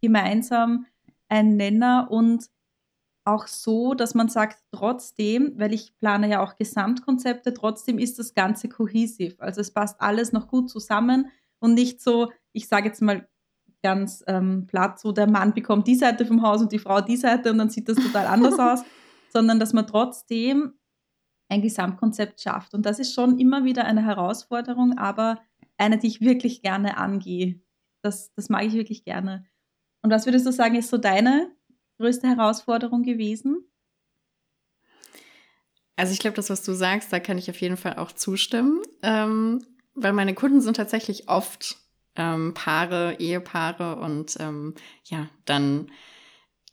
gemeinsam 0.00 0.86
einen 1.28 1.56
Nenner 1.56 2.06
und 2.08 2.46
auch 3.26 3.46
so, 3.46 3.94
dass 3.94 4.14
man 4.14 4.28
sagt, 4.28 4.62
trotzdem, 4.72 5.54
weil 5.56 5.72
ich 5.72 5.96
plane 5.98 6.30
ja 6.30 6.42
auch 6.42 6.56
Gesamtkonzepte, 6.56 7.54
trotzdem 7.54 7.98
ist 7.98 8.18
das 8.18 8.34
Ganze 8.34 8.68
kohäsiv. 8.68 9.36
Also 9.38 9.60
es 9.60 9.72
passt 9.72 10.00
alles 10.00 10.32
noch 10.32 10.48
gut 10.48 10.70
zusammen 10.70 11.30
und 11.58 11.74
nicht 11.74 12.00
so, 12.00 12.30
ich 12.52 12.68
sage 12.68 12.88
jetzt 12.88 13.02
mal 13.02 13.28
ganz 13.82 14.24
ähm, 14.26 14.66
platt, 14.66 14.98
so 14.98 15.12
der 15.12 15.28
Mann 15.28 15.54
bekommt 15.54 15.86
die 15.86 15.94
Seite 15.94 16.26
vom 16.26 16.42
Haus 16.42 16.60
und 16.60 16.72
die 16.72 16.78
Frau 16.78 17.00
die 17.00 17.16
Seite 17.16 17.50
und 17.50 17.58
dann 17.58 17.70
sieht 17.70 17.88
das 17.88 17.96
total 17.96 18.26
anders 18.26 18.58
aus 18.58 18.84
sondern 19.36 19.60
dass 19.60 19.74
man 19.74 19.86
trotzdem 19.86 20.72
ein 21.50 21.60
Gesamtkonzept 21.60 22.40
schafft. 22.40 22.72
Und 22.72 22.86
das 22.86 22.98
ist 22.98 23.12
schon 23.12 23.38
immer 23.38 23.64
wieder 23.64 23.84
eine 23.84 24.02
Herausforderung, 24.02 24.96
aber 24.96 25.40
eine, 25.76 25.98
die 25.98 26.06
ich 26.06 26.22
wirklich 26.22 26.62
gerne 26.62 26.96
angehe. 26.96 27.60
Das, 28.02 28.32
das 28.32 28.48
mag 28.48 28.64
ich 28.64 28.72
wirklich 28.72 29.04
gerne. 29.04 29.44
Und 30.02 30.10
was 30.10 30.24
würdest 30.24 30.46
du 30.46 30.52
sagen, 30.52 30.74
ist 30.74 30.88
so 30.88 30.96
deine 30.96 31.50
größte 31.98 32.28
Herausforderung 32.28 33.02
gewesen? 33.02 33.64
Also 35.96 36.12
ich 36.12 36.18
glaube, 36.18 36.36
das, 36.36 36.50
was 36.50 36.62
du 36.62 36.72
sagst, 36.74 37.12
da 37.12 37.20
kann 37.20 37.38
ich 37.38 37.48
auf 37.48 37.60
jeden 37.60 37.78
Fall 37.78 37.96
auch 37.96 38.12
zustimmen, 38.12 38.82
ähm, 39.02 39.64
weil 39.94 40.12
meine 40.12 40.34
Kunden 40.34 40.60
sind 40.60 40.76
tatsächlich 40.76 41.28
oft 41.28 41.78
ähm, 42.16 42.52
Paare, 42.54 43.16
Ehepaare 43.18 43.96
und 43.96 44.36
ähm, 44.38 44.74
ja, 45.04 45.28
dann 45.46 45.90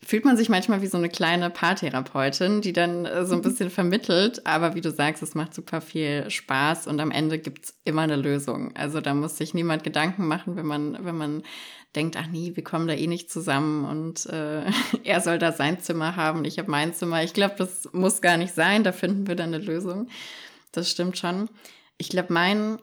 fühlt 0.06 0.26
man 0.26 0.38
sich 0.38 0.50
manchmal 0.50 0.82
wie 0.82 0.88
so 0.88 0.98
eine 0.98 1.10
kleine 1.10 1.50
Paartherapeutin, 1.50 2.62
die 2.62 2.74
dann 2.74 3.06
äh, 3.06 3.26
so 3.26 3.34
ein 3.34 3.40
mhm. 3.40 3.44
bisschen 3.44 3.70
vermittelt. 3.70 4.46
Aber 4.46 4.76
wie 4.76 4.82
du 4.82 4.92
sagst, 4.92 5.24
es 5.24 5.36
macht 5.36 5.54
super 5.54 5.82
viel 5.82 6.30
Spaß 6.30 6.88
und 6.88 7.00
am 7.00 7.12
Ende 7.12 7.40
gibt's 7.40 7.76
immer 7.84 8.04
eine 8.04 8.16
Lösung. 8.16 8.76
Also 8.76 9.02
da 9.02 9.14
muss 9.14 9.38
sich 9.38 9.54
niemand 9.54 9.84
Gedanken 9.84 10.28
machen, 10.28 10.56
wenn 10.56 10.66
man, 10.66 10.98
wenn 11.06 11.18
man 11.18 11.44
denkt, 11.96 12.18
ach 12.18 12.28
nee, 12.28 12.52
wir 12.56 12.64
kommen 12.64 12.88
da 12.88 12.94
eh 12.94 13.08
nicht 13.08 13.32
zusammen 13.32 13.86
und 13.86 14.26
äh, 14.28 14.64
er 15.04 15.22
soll 15.22 15.40
da 15.40 15.52
sein 15.52 15.80
Zimmer 15.80 16.16
haben, 16.16 16.46
ich 16.46 16.60
habe 16.60 16.72
mein 16.72 16.94
Zimmer. 16.94 17.24
Ich 17.24 17.34
glaube, 17.34 17.56
das 17.58 17.90
muss 17.94 18.22
gar 18.22 18.38
nicht 18.38 18.54
sein. 18.54 18.84
Da 18.84 18.92
finden 18.92 19.28
wir 19.28 19.36
dann 19.36 19.54
eine 19.54 19.64
Lösung. 19.64 20.08
Das 20.72 20.90
stimmt 20.90 21.18
schon. 21.18 21.50
Ich 21.98 22.10
glaube, 22.10 22.34
mein 22.34 22.80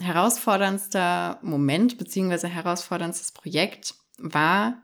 herausforderndster 0.00 1.38
Moment 1.42 1.98
beziehungsweise 1.98 2.48
herausforderndstes 2.48 3.32
Projekt 3.32 3.94
war, 4.18 4.82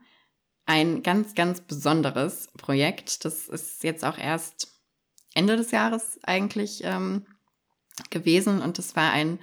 ein 0.66 1.02
ganz, 1.02 1.34
ganz 1.34 1.60
besonderes 1.60 2.48
Projekt. 2.58 3.24
Das 3.24 3.48
ist 3.48 3.84
jetzt 3.84 4.04
auch 4.04 4.18
erst 4.18 4.68
Ende 5.34 5.56
des 5.56 5.70
Jahres 5.70 6.18
eigentlich 6.24 6.82
ähm, 6.84 7.26
gewesen 8.10 8.60
und 8.60 8.78
das 8.78 8.96
war 8.96 9.12
ein 9.12 9.38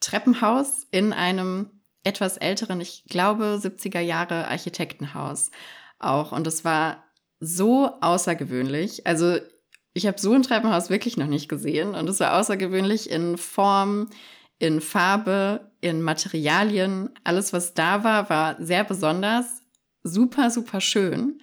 Treppenhaus 0.00 0.86
in 0.90 1.12
einem 1.12 1.70
etwas 2.04 2.36
älteren, 2.36 2.80
ich 2.80 3.04
glaube 3.08 3.60
70er 3.62 4.00
Jahre 4.00 4.48
Architektenhaus 4.48 5.50
auch 5.98 6.32
und 6.32 6.46
es 6.46 6.64
war 6.64 7.04
so 7.40 7.90
außergewöhnlich. 8.00 9.06
Also 9.06 9.38
ich 9.92 10.06
habe 10.06 10.20
so 10.20 10.32
ein 10.32 10.42
Treppenhaus 10.42 10.90
wirklich 10.90 11.16
noch 11.16 11.26
nicht 11.26 11.48
gesehen 11.48 11.94
und 11.94 12.08
es 12.08 12.20
war 12.20 12.38
außergewöhnlich 12.38 13.10
in 13.10 13.38
Form, 13.38 14.08
in 14.58 14.80
Farbe, 14.80 15.72
in 15.80 16.02
Materialien. 16.02 17.10
Alles, 17.24 17.52
was 17.52 17.74
da 17.74 18.04
war, 18.04 18.30
war 18.30 18.62
sehr 18.62 18.84
besonders 18.84 19.62
super, 20.06 20.50
super 20.50 20.80
schön, 20.80 21.40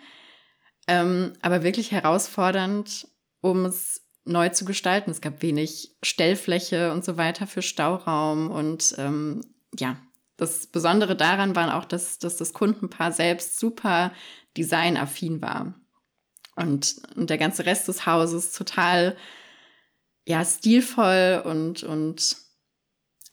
ähm, 0.88 1.34
aber 1.41 1.63
wirklich 1.63 1.91
herausfordernd, 1.91 3.08
um 3.41 3.65
es 3.65 4.02
neu 4.26 4.49
zu 4.49 4.65
gestalten. 4.65 5.12
Es 5.12 5.21
gab 5.21 5.41
wenig 5.41 5.97
Stellfläche 6.04 6.91
und 6.91 7.04
so 7.04 7.17
weiter 7.17 7.47
für 7.47 7.62
Stauraum 7.62 8.49
und 8.49 8.95
ähm, 8.97 9.41
ja, 9.78 9.97
das 10.38 10.67
Besondere 10.67 11.15
daran 11.15 11.56
war 11.56 11.78
auch, 11.78 11.86
dass, 11.86 12.19
dass 12.19 12.38
das 12.38 12.54
Kundenpaar 12.54 13.12
selbst 13.12 13.60
super 13.60 14.12
designaffin 14.58 15.41
war. 15.41 15.76
Und, 16.56 17.02
und 17.15 17.30
der 17.30 17.38
ganze 17.38 17.65
Rest 17.65 17.88
des 17.88 18.06
Hauses 18.06 18.52
total 18.52 19.15
ja, 20.26 20.43
stilvoll 20.45 21.41
und, 21.45 21.84
und 21.84 22.38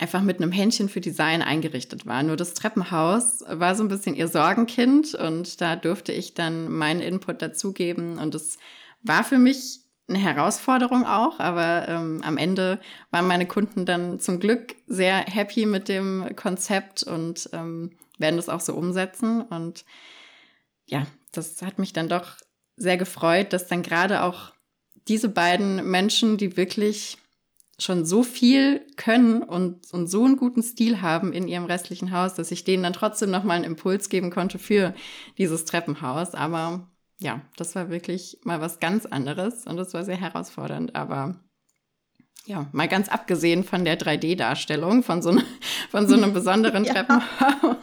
einfach 0.00 0.22
mit 0.22 0.38
einem 0.38 0.50
Händchen 0.50 0.88
für 0.88 1.00
Design 1.00 1.42
eingerichtet 1.42 2.06
war. 2.06 2.22
Nur 2.22 2.36
das 2.36 2.54
Treppenhaus 2.54 3.44
war 3.46 3.74
so 3.74 3.84
ein 3.84 3.88
bisschen 3.88 4.14
ihr 4.14 4.28
Sorgenkind 4.28 5.14
und 5.14 5.60
da 5.60 5.76
durfte 5.76 6.12
ich 6.12 6.34
dann 6.34 6.70
meinen 6.70 7.00
Input 7.00 7.42
dazugeben 7.42 8.18
und 8.18 8.34
es 8.34 8.58
war 9.02 9.24
für 9.24 9.38
mich 9.38 9.80
eine 10.08 10.18
Herausforderung 10.18 11.06
auch, 11.06 11.38
aber 11.38 11.86
ähm, 11.88 12.22
am 12.24 12.36
Ende 12.36 12.80
waren 13.10 13.26
meine 13.26 13.46
Kunden 13.46 13.86
dann 13.86 14.18
zum 14.18 14.40
Glück 14.40 14.74
sehr 14.86 15.18
happy 15.18 15.66
mit 15.66 15.88
dem 15.88 16.34
Konzept 16.34 17.02
und 17.04 17.48
ähm, 17.52 17.92
werden 18.18 18.36
das 18.36 18.48
auch 18.48 18.60
so 18.60 18.74
umsetzen. 18.74 19.40
Und 19.40 19.84
ja, 20.86 21.06
das 21.32 21.62
hat 21.62 21.78
mich 21.78 21.92
dann 21.92 22.08
doch 22.08 22.36
sehr 22.76 22.96
gefreut, 22.96 23.52
dass 23.52 23.68
dann 23.68 23.82
gerade 23.82 24.22
auch 24.22 24.52
diese 25.06 25.28
beiden 25.28 25.88
Menschen, 25.88 26.36
die 26.38 26.56
wirklich 26.56 27.18
schon 27.80 28.04
so 28.04 28.22
viel 28.22 28.86
können 28.96 29.42
und, 29.42 29.92
und 29.92 30.08
so 30.08 30.24
einen 30.24 30.36
guten 30.36 30.62
Stil 30.62 31.02
haben 31.02 31.32
in 31.32 31.48
ihrem 31.48 31.64
restlichen 31.64 32.12
Haus, 32.12 32.34
dass 32.34 32.50
ich 32.50 32.64
denen 32.64 32.82
dann 32.82 32.92
trotzdem 32.92 33.30
noch 33.30 33.44
mal 33.44 33.54
einen 33.54 33.64
Impuls 33.64 34.08
geben 34.08 34.30
konnte 34.30 34.58
für 34.58 34.94
dieses 35.38 35.64
Treppenhaus. 35.64 36.34
Aber 36.34 36.88
ja, 37.18 37.42
das 37.56 37.74
war 37.74 37.90
wirklich 37.90 38.38
mal 38.44 38.60
was 38.60 38.80
ganz 38.80 39.06
anderes 39.06 39.66
und 39.66 39.76
das 39.76 39.94
war 39.94 40.04
sehr 40.04 40.16
herausfordernd. 40.16 40.94
Aber 40.94 41.40
ja, 42.46 42.68
mal 42.72 42.88
ganz 42.88 43.08
abgesehen 43.08 43.64
von 43.64 43.84
der 43.84 43.98
3D-Darstellung 43.98 45.02
von 45.02 45.22
so, 45.22 45.38
von 45.90 46.08
so 46.08 46.14
einem 46.14 46.32
besonderen 46.32 46.84
ja. 46.84 46.94
Treppenhaus. 46.94 47.76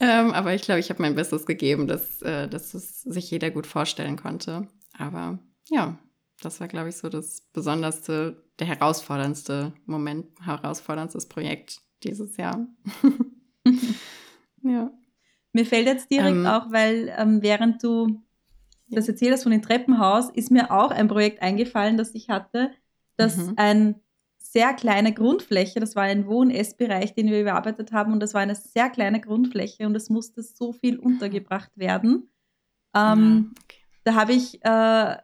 ähm, 0.00 0.32
aber 0.32 0.54
ich 0.54 0.62
glaube, 0.62 0.80
ich 0.80 0.90
habe 0.90 1.02
mein 1.02 1.14
Bestes 1.14 1.46
gegeben, 1.46 1.86
dass, 1.86 2.22
äh, 2.22 2.48
dass 2.48 2.74
es 2.74 3.02
sich 3.02 3.30
jeder 3.30 3.50
gut 3.50 3.66
vorstellen 3.66 4.16
konnte. 4.16 4.68
Aber 4.96 5.38
ja, 5.70 5.98
das 6.40 6.60
war, 6.60 6.68
glaube 6.68 6.88
ich, 6.88 6.96
so 6.96 7.08
das 7.08 7.42
besonderste, 7.52 8.41
der 8.62 8.76
herausforderndste 8.76 9.72
Moment, 9.86 10.26
herausforderndstes 10.44 11.26
Projekt 11.26 11.80
dieses 12.04 12.36
Jahr. 12.36 12.66
ja. 14.62 14.90
Mir 15.52 15.66
fällt 15.66 15.86
jetzt 15.86 16.10
direkt 16.10 16.36
ähm, 16.36 16.46
auch, 16.46 16.70
weil 16.70 17.12
ähm, 17.18 17.42
während 17.42 17.82
du 17.82 18.22
das 18.88 19.08
erzählst 19.08 19.42
von 19.42 19.52
dem 19.52 19.62
Treppenhaus, 19.62 20.30
ist 20.30 20.52
mir 20.52 20.70
auch 20.70 20.92
ein 20.92 21.08
Projekt 21.08 21.42
eingefallen, 21.42 21.96
das 21.96 22.14
ich 22.14 22.28
hatte, 22.28 22.70
das 23.16 23.36
mhm. 23.36 23.54
ein 23.56 23.94
sehr 24.38 24.74
kleine 24.74 25.12
Grundfläche. 25.12 25.80
Das 25.80 25.96
war 25.96 26.04
ein 26.04 26.26
Wohn-Essbereich, 26.26 27.14
den 27.14 27.30
wir 27.30 27.40
überarbeitet 27.40 27.90
haben. 27.90 28.12
Und 28.12 28.20
das 28.20 28.32
war 28.32 28.42
eine 28.42 28.54
sehr 28.54 28.90
kleine 28.90 29.20
Grundfläche 29.20 29.86
und 29.86 29.96
es 29.96 30.08
musste 30.08 30.42
so 30.42 30.72
viel 30.72 30.98
untergebracht 30.98 31.70
werden. 31.76 32.30
Ähm, 32.94 33.54
okay. 33.64 33.78
Da 34.04 34.14
habe 34.14 34.34
ich, 34.34 34.64
äh, 34.64 35.16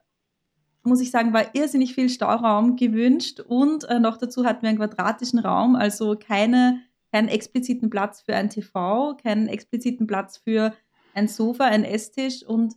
muss 0.89 1.01
ich 1.01 1.11
sagen, 1.11 1.33
war 1.33 1.55
irrsinnig 1.55 1.95
viel 1.95 2.09
Stauraum 2.09 2.77
gewünscht. 2.77 3.41
Und 3.41 3.85
äh, 3.85 4.01
noch 4.01 4.17
dazu 4.17 4.45
hatten 4.45 4.63
wir 4.63 4.71
einen 4.71 4.79
quadratischen 4.79 5.39
Raum, 5.39 5.77
also 5.77 6.17
keine, 6.17 6.81
keinen 7.13 7.29
expliziten 7.29 7.91
Platz 7.91 8.23
für 8.23 8.35
ein 8.35 8.51
TV, 8.51 9.17
keinen 9.23 9.49
expliziten 9.49 10.07
Platz 10.07 10.39
für 10.39 10.75
ein 11.15 11.29
Sofa, 11.29 11.65
ein 11.65 11.85
Esstisch 11.85 12.45
und 12.45 12.75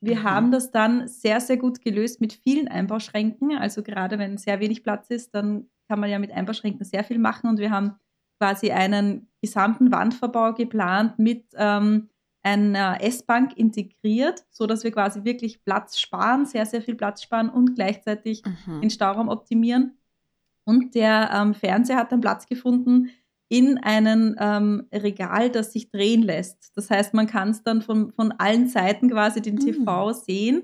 wir 0.00 0.16
mhm. 0.16 0.22
haben 0.24 0.52
das 0.52 0.70
dann 0.70 1.08
sehr, 1.08 1.40
sehr 1.40 1.56
gut 1.56 1.80
gelöst 1.80 2.20
mit 2.20 2.32
vielen 2.32 2.68
Einbauschränken. 2.68 3.56
Also 3.56 3.82
gerade 3.82 4.18
wenn 4.18 4.38
sehr 4.38 4.60
wenig 4.60 4.82
Platz 4.82 5.10
ist, 5.10 5.34
dann 5.34 5.68
kann 5.88 6.00
man 6.00 6.10
ja 6.10 6.18
mit 6.18 6.30
Einbauschränken 6.30 6.84
sehr 6.84 7.02
viel 7.04 7.18
machen. 7.18 7.50
Und 7.50 7.58
wir 7.58 7.70
haben 7.70 7.96
quasi 8.38 8.70
einen 8.70 9.28
gesamten 9.42 9.90
Wandverbau 9.90 10.54
geplant 10.54 11.18
mit 11.18 11.46
ähm, 11.56 12.08
einer 12.48 13.02
S-Bank 13.02 13.56
integriert, 13.56 14.44
sodass 14.50 14.84
wir 14.84 14.90
quasi 14.90 15.24
wirklich 15.24 15.64
Platz 15.64 15.98
sparen, 15.98 16.46
sehr, 16.46 16.66
sehr 16.66 16.82
viel 16.82 16.94
Platz 16.94 17.22
sparen 17.22 17.48
und 17.50 17.74
gleichzeitig 17.74 18.42
mhm. 18.66 18.80
den 18.80 18.90
Stauraum 18.90 19.28
optimieren. 19.28 19.98
Und 20.64 20.94
der 20.94 21.30
ähm, 21.32 21.54
Fernseher 21.54 21.96
hat 21.96 22.12
dann 22.12 22.20
Platz 22.20 22.46
gefunden 22.46 23.10
in 23.48 23.78
einem 23.78 24.36
ähm, 24.38 24.86
Regal, 24.92 25.50
das 25.50 25.72
sich 25.72 25.90
drehen 25.90 26.22
lässt. 26.22 26.72
Das 26.76 26.90
heißt, 26.90 27.14
man 27.14 27.26
kann 27.26 27.50
es 27.50 27.62
dann 27.62 27.80
von, 27.80 28.12
von 28.12 28.32
allen 28.32 28.68
Seiten 28.68 29.08
quasi 29.08 29.40
den 29.40 29.58
TV 29.58 30.08
mhm. 30.08 30.14
sehen. 30.14 30.62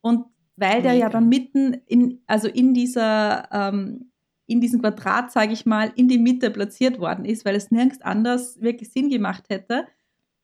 Und 0.00 0.24
weil 0.56 0.82
der 0.82 0.94
ja 0.94 1.08
dann 1.08 1.28
mitten 1.28 1.74
in, 1.86 2.20
also 2.26 2.48
in 2.48 2.72
dieser, 2.72 3.48
ähm, 3.52 4.10
in 4.46 4.60
diesem 4.60 4.80
Quadrat, 4.80 5.30
sage 5.32 5.52
ich 5.52 5.66
mal, 5.66 5.92
in 5.96 6.08
die 6.08 6.18
Mitte 6.18 6.50
platziert 6.50 6.98
worden 6.98 7.24
ist, 7.24 7.44
weil 7.44 7.56
es 7.56 7.70
nirgends 7.70 8.00
anders 8.00 8.60
wirklich 8.60 8.90
Sinn 8.90 9.10
gemacht 9.10 9.44
hätte. 9.48 9.86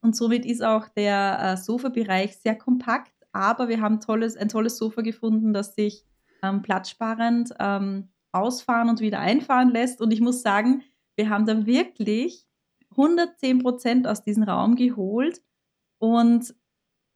Und 0.00 0.16
somit 0.16 0.46
ist 0.46 0.62
auch 0.62 0.88
der 0.88 1.38
äh, 1.40 1.56
Sofabereich 1.56 2.36
sehr 2.36 2.56
kompakt, 2.56 3.12
aber 3.32 3.68
wir 3.68 3.80
haben 3.80 4.00
tolles, 4.00 4.36
ein 4.36 4.48
tolles 4.48 4.78
Sofa 4.78 5.02
gefunden, 5.02 5.52
das 5.52 5.74
sich 5.74 6.04
ähm, 6.42 6.62
platzsparend 6.62 7.54
ähm, 7.58 8.08
ausfahren 8.32 8.88
und 8.88 9.00
wieder 9.00 9.20
einfahren 9.20 9.70
lässt. 9.70 10.00
Und 10.00 10.12
ich 10.12 10.20
muss 10.20 10.42
sagen, 10.42 10.82
wir 11.16 11.30
haben 11.30 11.46
da 11.46 11.66
wirklich 11.66 12.46
110 12.90 13.58
Prozent 13.58 14.06
aus 14.06 14.22
diesem 14.22 14.44
Raum 14.44 14.76
geholt 14.76 15.42
und 15.98 16.54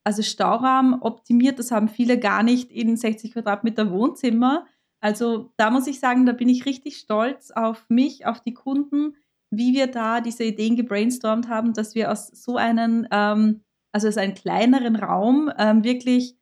also 0.05 0.23
Stauraum 0.23 1.01
optimiert, 1.01 1.59
das 1.59 1.71
haben 1.71 1.89
viele 1.89 2.19
gar 2.19 2.43
nicht 2.43 2.73
in 2.73 2.97
60 2.97 3.33
Quadratmeter 3.33 3.91
Wohnzimmer. 3.93 4.67
Also 5.01 5.53
da 5.57 5.71
muss 5.71 5.87
ich 5.87 6.01
sagen, 6.01 6.27
da 6.27 6.33
bin 6.33 6.49
ich 6.49 6.67
richtig 6.67 6.97
stolz 6.97 7.53
auf 7.53 7.89
mich, 7.89 8.27
auf 8.27 8.41
die 8.41 8.55
Kunden, 8.55 9.15
wie 9.53 9.75
wir 9.75 9.87
da 9.87 10.21
diese 10.21 10.45
Ideen 10.45 10.77
gebrainstormt 10.77 11.49
haben, 11.49 11.75
dass 11.75 11.95
wir 11.95 12.11
aus 12.11 12.29
so 12.29 12.57
einem, 12.57 13.07
ähm, 13.11 13.63
also 13.93 14.09
aus 14.09 14.17
einem 14.17 14.35
kleineren 14.35 14.97
Raum 14.97 15.53
ähm, 15.59 15.85
wirklich 15.85 16.37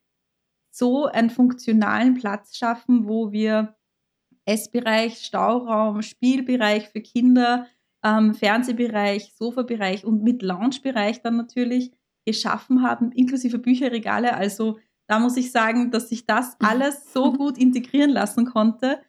so 0.71 1.07
einen 1.07 1.31
funktionalen 1.31 2.15
Platz 2.15 2.57
schaffen, 2.57 3.09
wo 3.09 3.33
wir 3.33 3.75
Essbereich, 4.47 5.19
Stauraum, 5.19 6.03
Spielbereich 6.03 6.89
für 6.89 7.01
Kinder, 7.01 7.67
ähm, 8.05 8.35
Fernsehbereich, 8.35 9.35
Sofabereich 9.35 10.05
und 10.05 10.23
mit 10.23 10.43
Loungebereich 10.43 11.21
dann 11.23 11.37
natürlich 11.37 11.93
geschaffen 12.25 12.83
haben, 12.83 13.13
inklusive 13.13 13.59
Bücherregale. 13.59 14.35
Also 14.35 14.79
da 15.09 15.19
muss 15.19 15.37
ich 15.37 15.51
sagen, 15.51 15.91
dass 15.91 16.09
sich 16.09 16.27
das 16.27 16.57
alles 16.61 17.13
so 17.13 17.33
gut 17.33 17.59
integrieren 17.59 18.11
lassen 18.11 18.47
konnte. 18.47 19.01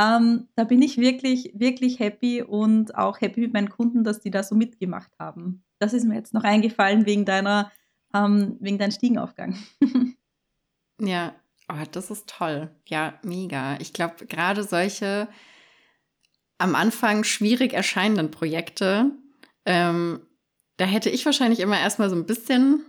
Ähm, 0.00 0.48
da 0.56 0.64
bin 0.64 0.80
ich 0.80 0.96
wirklich, 0.96 1.52
wirklich 1.54 1.98
happy 1.98 2.42
und 2.42 2.94
auch 2.94 3.20
happy 3.20 3.40
mit 3.40 3.52
meinen 3.52 3.68
Kunden, 3.68 4.02
dass 4.02 4.20
die 4.20 4.30
da 4.30 4.42
so 4.42 4.54
mitgemacht 4.54 5.12
haben. 5.18 5.62
Das 5.78 5.92
ist 5.92 6.04
mir 6.04 6.14
jetzt 6.14 6.32
noch 6.32 6.44
eingefallen 6.44 7.04
wegen 7.04 7.24
deiner, 7.24 7.70
ähm, 8.14 8.56
wegen 8.60 8.78
deinem 8.78 8.92
Stiegenaufgang. 8.92 9.56
ja, 11.00 11.34
Oh, 11.70 11.84
das 11.92 12.10
ist 12.10 12.28
toll. 12.28 12.70
Ja, 12.88 13.14
mega. 13.22 13.76
Ich 13.80 13.92
glaube, 13.92 14.26
gerade 14.26 14.64
solche 14.64 15.28
am 16.58 16.74
Anfang 16.74 17.22
schwierig 17.24 17.72
erscheinenden 17.72 18.30
Projekte, 18.30 19.12
ähm, 19.64 20.20
da 20.78 20.84
hätte 20.84 21.10
ich 21.10 21.24
wahrscheinlich 21.24 21.60
immer 21.60 21.78
erstmal 21.78 22.10
so 22.10 22.16
ein 22.16 22.26
bisschen 22.26 22.84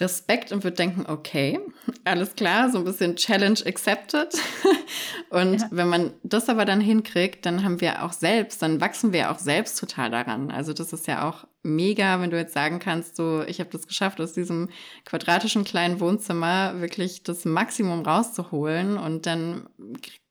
Respekt 0.00 0.52
und 0.52 0.62
würde 0.62 0.76
denken, 0.76 1.06
okay, 1.08 1.58
alles 2.04 2.36
klar, 2.36 2.70
so 2.70 2.78
ein 2.78 2.84
bisschen 2.84 3.16
Challenge 3.16 3.58
accepted. 3.66 4.34
Und 5.30 5.60
ja. 5.60 5.68
wenn 5.70 5.88
man 5.88 6.12
das 6.22 6.48
aber 6.48 6.64
dann 6.64 6.80
hinkriegt, 6.80 7.44
dann 7.44 7.64
haben 7.64 7.80
wir 7.80 8.04
auch 8.04 8.12
selbst, 8.12 8.62
dann 8.62 8.80
wachsen 8.80 9.12
wir 9.12 9.30
auch 9.30 9.38
selbst 9.38 9.78
total 9.78 10.10
daran. 10.10 10.50
Also 10.50 10.72
das 10.72 10.92
ist 10.92 11.06
ja 11.06 11.28
auch 11.28 11.46
mega, 11.62 12.20
wenn 12.20 12.30
du 12.30 12.38
jetzt 12.38 12.54
sagen 12.54 12.78
kannst, 12.78 13.16
so, 13.16 13.42
ich 13.42 13.60
habe 13.60 13.70
das 13.70 13.86
geschafft, 13.86 14.20
aus 14.20 14.32
diesem 14.32 14.70
quadratischen 15.04 15.64
kleinen 15.64 16.00
Wohnzimmer 16.00 16.80
wirklich 16.80 17.24
das 17.24 17.44
Maximum 17.44 18.02
rauszuholen. 18.02 18.96
Und 18.96 19.26
dann 19.26 19.68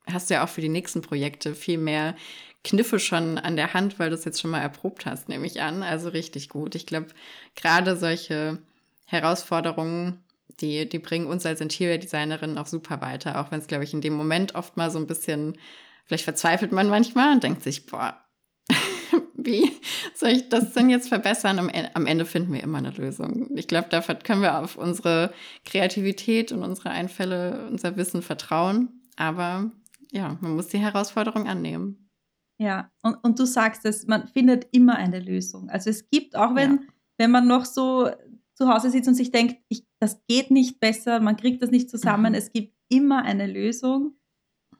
hast 0.05 0.29
du 0.29 0.35
ja 0.35 0.43
auch 0.43 0.49
für 0.49 0.61
die 0.61 0.69
nächsten 0.69 1.01
Projekte 1.01 1.53
viel 1.53 1.77
mehr 1.77 2.15
Kniffe 2.63 2.99
schon 2.99 3.37
an 3.37 3.55
der 3.55 3.73
Hand, 3.73 3.99
weil 3.99 4.09
du 4.09 4.15
es 4.15 4.25
jetzt 4.25 4.41
schon 4.41 4.51
mal 4.51 4.61
erprobt 4.61 5.05
hast, 5.05 5.29
nehme 5.29 5.45
ich 5.45 5.61
an. 5.61 5.83
Also 5.83 6.09
richtig 6.09 6.49
gut. 6.49 6.75
Ich 6.75 6.85
glaube, 6.85 7.07
gerade 7.55 7.95
solche 7.95 8.59
Herausforderungen, 9.07 10.23
die, 10.59 10.87
die 10.87 10.99
bringen 10.99 11.27
uns 11.27 11.45
als 11.45 11.61
Interior 11.61 11.97
Designerin 11.97 12.57
auch 12.57 12.67
super 12.67 13.01
weiter, 13.01 13.39
auch 13.39 13.51
wenn 13.51 13.59
es, 13.59 13.67
glaube 13.67 13.83
ich, 13.83 13.93
in 13.93 14.01
dem 14.01 14.13
Moment 14.13 14.55
oft 14.55 14.77
mal 14.77 14.91
so 14.91 14.99
ein 14.99 15.07
bisschen, 15.07 15.57
vielleicht 16.05 16.25
verzweifelt 16.25 16.71
man 16.71 16.89
manchmal 16.89 17.33
und 17.33 17.43
denkt 17.43 17.63
sich, 17.63 17.85
boah, 17.85 18.21
wie 19.33 19.71
soll 20.13 20.29
ich 20.29 20.49
das 20.49 20.73
denn 20.73 20.89
jetzt 20.89 21.07
verbessern? 21.07 21.57
Am, 21.59 21.71
am 21.93 22.05
Ende 22.05 22.25
finden 22.25 22.51
wir 22.53 22.61
immer 22.61 22.79
eine 22.79 22.91
Lösung. 22.91 23.49
Ich 23.55 23.67
glaube, 23.67 23.87
dafür 23.89 24.15
können 24.15 24.41
wir 24.41 24.59
auf 24.59 24.75
unsere 24.75 25.33
Kreativität 25.63 26.51
und 26.51 26.63
unsere 26.63 26.89
Einfälle, 26.89 27.65
unser 27.69 27.95
Wissen 27.95 28.21
vertrauen. 28.21 29.01
Aber 29.15 29.71
ja, 30.11 30.37
man 30.41 30.55
muss 30.55 30.67
die 30.67 30.79
Herausforderung 30.79 31.47
annehmen. 31.47 32.09
Ja, 32.57 32.91
und, 33.03 33.15
und 33.23 33.39
du 33.39 33.45
sagst 33.45 33.85
es, 33.85 34.07
man 34.07 34.27
findet 34.27 34.67
immer 34.71 34.95
eine 34.95 35.19
Lösung. 35.19 35.69
Also 35.69 35.89
es 35.89 36.09
gibt, 36.09 36.35
auch 36.35 36.55
wenn, 36.55 36.71
ja. 36.71 36.79
wenn 37.17 37.31
man 37.31 37.47
noch 37.47 37.65
so 37.65 38.09
zu 38.57 38.67
Hause 38.67 38.89
sitzt 38.89 39.07
und 39.07 39.13
sich 39.13 39.31
denkt, 39.31 39.57
ich, 39.69 39.85
das 39.99 40.25
geht 40.27 40.49
nicht 40.49 40.79
besser, 40.79 41.19
man 41.19 41.37
kriegt 41.37 41.61
das 41.61 41.69
nicht 41.69 41.89
zusammen. 41.89 42.31
Mhm. 42.31 42.37
Es 42.37 42.51
gibt 42.51 42.73
immer 42.89 43.23
eine 43.23 43.45
Lösung. 43.45 44.17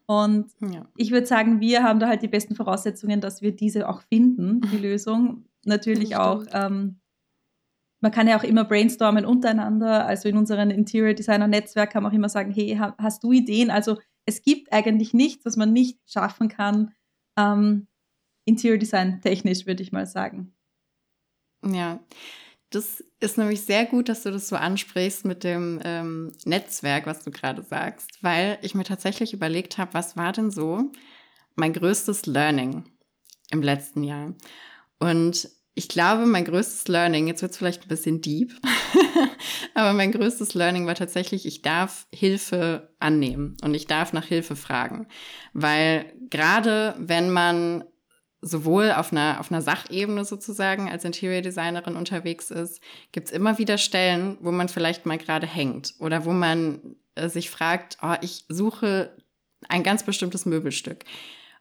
Und 0.07 0.51
ja. 0.61 0.87
ich 0.95 1.11
würde 1.11 1.27
sagen, 1.27 1.59
wir 1.59 1.83
haben 1.83 1.99
da 1.99 2.07
halt 2.07 2.21
die 2.21 2.27
besten 2.27 2.55
Voraussetzungen, 2.55 3.21
dass 3.21 3.41
wir 3.41 3.55
diese 3.55 3.87
auch 3.87 4.01
finden, 4.01 4.61
die 4.71 4.77
Lösung. 4.77 5.45
Natürlich 5.65 6.15
auch, 6.15 6.45
ähm, 6.53 7.01
man 8.01 8.11
kann 8.11 8.27
ja 8.27 8.39
auch 8.39 8.43
immer 8.43 8.63
brainstormen 8.63 9.25
untereinander. 9.25 10.05
Also 10.05 10.29
in 10.29 10.37
unserem 10.37 10.69
Interior 10.71 11.13
Designer 11.13 11.47
Netzwerk 11.47 11.91
kann 11.91 12.03
man 12.03 12.11
auch 12.11 12.15
immer 12.15 12.29
sagen, 12.29 12.51
hey, 12.51 12.79
hast 12.97 13.23
du 13.23 13.31
Ideen? 13.31 13.69
Also 13.69 13.97
es 14.25 14.41
gibt 14.41 14.71
eigentlich 14.73 15.13
nichts, 15.13 15.45
was 15.45 15.57
man 15.57 15.73
nicht 15.73 15.99
schaffen 16.09 16.47
kann, 16.47 16.93
ähm, 17.37 17.87
Interior 18.45 18.77
Design 18.77 19.21
technisch, 19.21 19.67
würde 19.67 19.83
ich 19.83 19.91
mal 19.91 20.05
sagen. 20.05 20.53
Ja, 21.65 21.99
das 22.69 23.03
ist 23.19 23.37
nämlich 23.37 23.61
sehr 23.61 23.85
gut, 23.85 24.09
dass 24.09 24.23
du 24.23 24.31
das 24.31 24.49
so 24.49 24.55
ansprichst 24.55 25.25
mit 25.25 25.43
dem 25.43 25.79
ähm, 25.83 26.33
Netzwerk, 26.43 27.05
was 27.05 27.23
du 27.23 27.31
gerade 27.31 27.63
sagst, 27.63 28.21
weil 28.21 28.57
ich 28.61 28.75
mir 28.75 28.83
tatsächlich 28.83 29.33
überlegt 29.33 29.77
habe, 29.77 29.93
was 29.93 30.17
war 30.17 30.33
denn 30.33 30.51
so 30.51 30.91
mein 31.55 31.73
größtes 31.73 32.25
Learning 32.25 32.85
im 33.51 33.61
letzten 33.61 34.03
Jahr? 34.03 34.33
Und 34.99 35.49
ich 35.75 35.87
glaube, 35.87 36.25
mein 36.25 36.43
größtes 36.43 36.87
Learning, 36.87 37.27
jetzt 37.27 37.41
wird 37.41 37.51
es 37.51 37.57
vielleicht 37.57 37.83
ein 37.83 37.87
bisschen 37.87 38.19
deep, 38.19 38.51
aber 39.75 39.93
mein 39.93 40.11
größtes 40.11 40.53
Learning 40.55 40.87
war 40.87 40.95
tatsächlich, 40.95 41.45
ich 41.45 41.61
darf 41.61 42.07
Hilfe 42.11 42.95
annehmen 42.99 43.55
und 43.63 43.75
ich 43.75 43.85
darf 43.85 44.11
nach 44.11 44.25
Hilfe 44.25 44.55
fragen. 44.55 45.07
Weil 45.53 46.11
gerade 46.29 46.95
wenn 46.97 47.29
man 47.29 47.85
sowohl 48.47 48.91
auf 48.91 49.11
einer, 49.11 49.39
auf 49.39 49.51
einer 49.51 49.61
Sachebene 49.61 50.25
sozusagen 50.25 50.89
als 50.89 51.05
Interior 51.05 51.41
Designerin 51.41 51.95
unterwegs 51.95 52.51
ist, 52.51 52.81
gibt 53.11 53.27
es 53.27 53.33
immer 53.33 53.57
wieder 53.57 53.77
Stellen, 53.77 54.37
wo 54.41 54.51
man 54.51 54.69
vielleicht 54.69 55.05
mal 55.05 55.17
gerade 55.17 55.47
hängt 55.47 55.93
oder 55.99 56.25
wo 56.25 56.31
man 56.31 56.95
äh, 57.15 57.29
sich 57.29 57.49
fragt, 57.49 57.97
oh, 58.01 58.15
ich 58.21 58.45
suche 58.49 59.15
ein 59.69 59.83
ganz 59.83 60.03
bestimmtes 60.03 60.45
Möbelstück 60.45 61.03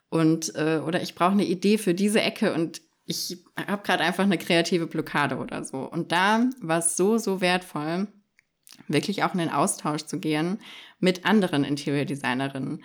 und 0.08 0.54
äh, 0.54 0.80
oder 0.84 1.02
ich 1.02 1.14
brauche 1.14 1.32
eine 1.32 1.44
Idee 1.44 1.78
für 1.78 1.94
diese 1.94 2.20
Ecke 2.20 2.54
und 2.54 2.80
ich 3.04 3.44
habe 3.56 3.82
gerade 3.82 4.04
einfach 4.04 4.24
eine 4.24 4.38
kreative 4.38 4.86
Blockade 4.86 5.36
oder 5.36 5.62
so. 5.64 5.78
Und 5.78 6.10
da 6.10 6.50
war 6.60 6.78
es 6.78 6.96
so, 6.96 7.18
so 7.18 7.40
wertvoll, 7.40 8.08
wirklich 8.88 9.22
auch 9.22 9.32
in 9.32 9.38
den 9.38 9.50
Austausch 9.50 10.02
zu 10.02 10.18
gehen 10.18 10.58
mit 10.98 11.24
anderen 11.24 11.62
Interior 11.64 12.04
Designerinnen 12.04 12.82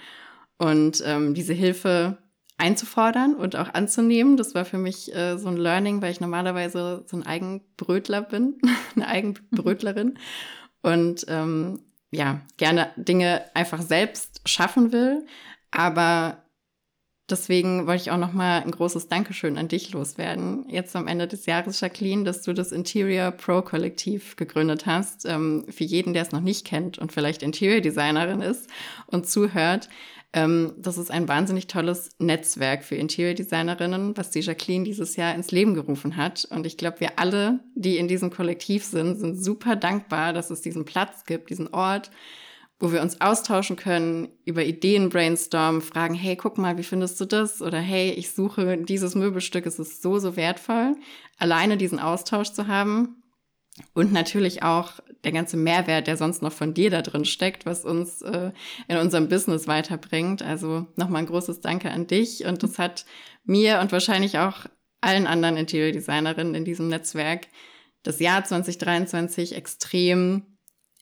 und 0.58 1.02
ähm, 1.06 1.34
diese 1.34 1.54
Hilfe 1.54 2.20
einzufordern 2.62 3.34
und 3.36 3.56
auch 3.56 3.74
anzunehmen. 3.74 4.38
Das 4.38 4.54
war 4.54 4.66
für 4.66 4.78
mich 4.78 5.14
äh, 5.16 5.38
so 5.38 5.50
ein 5.50 5.58
Learning, 5.58 6.02
weil 6.02 6.12
ich 6.12 6.22
normalerweise 6.22 7.04
so 7.08 7.18
ein 7.18 7.26
Eigenbrötler 7.26 8.22
bin, 8.22 8.60
eine 8.96 9.08
Eigenbrötlerin 9.08 10.18
und 10.82 11.26
ähm, 11.28 11.80
ja, 12.12 12.42
gerne 12.58 12.92
Dinge 12.98 13.46
einfach 13.54 13.82
selbst 13.82 14.42
schaffen 14.46 14.92
will, 14.92 15.26
aber 15.72 16.44
deswegen 17.32 17.88
wollte 17.88 18.04
ich 18.04 18.12
auch 18.12 18.18
noch 18.18 18.34
mal 18.34 18.62
ein 18.62 18.72
großes 18.72 19.08
Dankeschön 19.08 19.58
an 19.58 19.68
dich 19.68 19.92
loswerden. 19.92 20.66
Jetzt 20.70 20.96
am 20.96 21.08
Ende 21.08 21.28
des 21.28 21.46
Jahres, 21.46 21.80
Jacqueline, 21.80 22.24
dass 22.24 22.42
du 22.42 22.54
das 22.54 22.72
Interior 22.72 23.32
Pro 23.32 23.62
Kollektiv 23.62 24.36
gegründet 24.36 24.86
hast. 24.86 25.26
Ähm, 25.26 25.66
für 25.70 25.84
jeden, 25.84 26.14
der 26.14 26.24
es 26.24 26.32
noch 26.32 26.42
nicht 26.42 26.66
kennt 26.66 27.00
und 27.00 27.12
vielleicht 27.12 27.42
Interior 27.42 27.82
Designerin 27.82 28.42
ist 28.42 28.70
und 29.08 29.28
zuhört, 29.28 29.90
ähm, 30.34 30.74
das 30.78 30.98
ist 30.98 31.12
ein 31.12 31.28
wahnsinnig 31.28 31.68
tolles 31.68 32.10
Netzwerk 32.20 32.84
für 32.84 32.96
Interior 32.96 33.34
Designerinnen, 33.34 34.16
was 34.16 34.32
die 34.32 34.40
Jacqueline 34.40 34.86
dieses 34.86 35.18
Jahr 35.18 35.36
ins 35.36 35.52
Leben 35.52 35.74
gerufen 35.74 36.16
hat. 36.16 36.48
Und 36.50 36.66
ich 36.66 36.78
glaube, 36.78 37.02
wir 37.02 37.20
alle, 37.20 37.60
die 37.76 37.98
in 37.98 38.08
diesem 38.08 38.30
Kollektiv 38.30 38.86
sind, 38.86 39.20
sind 39.20 39.42
super 39.44 39.76
dankbar, 39.76 40.32
dass 40.32 40.50
es 40.50 40.62
diesen 40.62 40.86
Platz 40.86 41.26
gibt, 41.26 41.50
diesen 41.50 41.74
Ort, 41.74 42.12
wo 42.82 42.92
wir 42.92 43.02
uns 43.02 43.22
austauschen 43.22 43.76
können, 43.76 44.30
über 44.44 44.64
Ideen 44.64 45.10
brainstormen, 45.10 45.82
fragen, 45.82 46.16
hey, 46.16 46.36
guck 46.36 46.58
mal, 46.58 46.78
wie 46.78 46.84
findest 46.84 47.22
du 47.22 47.26
das? 47.26 47.62
Oder 47.62 47.80
hey, 47.80 48.12
ich 48.12 48.32
suche 48.32 48.78
dieses 48.78 49.16
Möbelstück, 49.16 49.66
es 49.66 49.80
ist 49.80 50.02
so, 50.02 50.18
so 50.18 50.36
wertvoll, 50.36 50.96
alleine 51.38 51.78
diesen 51.78 52.00
Austausch 52.00 52.52
zu 52.52 52.68
haben. 52.68 53.24
Und 53.94 54.12
natürlich 54.12 54.64
auch 54.64 55.00
der 55.24 55.32
ganze 55.32 55.56
Mehrwert, 55.56 56.08
der 56.08 56.18
sonst 56.18 56.42
noch 56.42 56.52
von 56.52 56.74
dir 56.74 56.90
da 56.90 57.02
drin 57.02 57.24
steckt, 57.24 57.66
was 57.66 57.86
uns 57.86 58.22
äh, 58.22 58.52
in 58.88 58.98
unserem 58.98 59.30
Business 59.30 59.68
weiterbringt. 59.68 60.42
Also 60.42 60.88
nochmal 60.96 61.22
ein 61.22 61.28
großes 61.28 61.62
Danke 61.62 61.90
an 61.92 62.08
dich. 62.08 62.46
Und 62.46 62.64
das 62.64 62.80
hat 62.80 63.06
mir 63.46 63.80
und 63.80 63.92
wahrscheinlich 63.92 64.40
auch 64.40 64.66
allen 65.00 65.28
anderen 65.28 65.58
Interior 65.58 65.92
Designerinnen 65.92 66.56
in 66.56 66.66
diesem 66.66 66.90
Netzwerk 66.90 67.48
das 68.04 68.20
Jahr 68.20 68.44
2023 68.44 69.56
extrem 69.56 70.51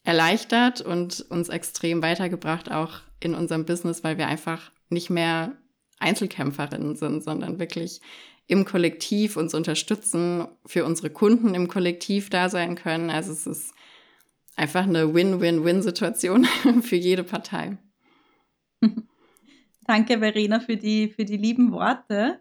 erleichtert 0.03 0.81
und 0.81 1.21
uns 1.29 1.49
extrem 1.49 2.01
weitergebracht, 2.01 2.71
auch 2.71 3.01
in 3.19 3.35
unserem 3.35 3.65
Business, 3.65 4.03
weil 4.03 4.17
wir 4.17 4.27
einfach 4.27 4.71
nicht 4.89 5.09
mehr 5.09 5.53
Einzelkämpferinnen 5.99 6.95
sind, 6.95 7.23
sondern 7.23 7.59
wirklich 7.59 8.01
im 8.47 8.65
Kollektiv 8.65 9.37
uns 9.37 9.53
unterstützen, 9.53 10.47
für 10.65 10.85
unsere 10.85 11.11
Kunden 11.11 11.53
im 11.53 11.67
Kollektiv 11.67 12.29
da 12.29 12.49
sein 12.49 12.75
können. 12.75 13.09
Also 13.09 13.31
es 13.31 13.45
ist 13.45 13.73
einfach 14.55 14.83
eine 14.83 15.13
Win-Win-Win-Situation 15.13 16.45
für 16.81 16.95
jede 16.95 17.23
Partei. 17.23 17.77
Danke, 19.85 20.19
Verena, 20.19 20.59
für 20.59 20.77
die, 20.77 21.09
für 21.09 21.25
die 21.25 21.37
lieben 21.37 21.71
Worte. 21.71 22.39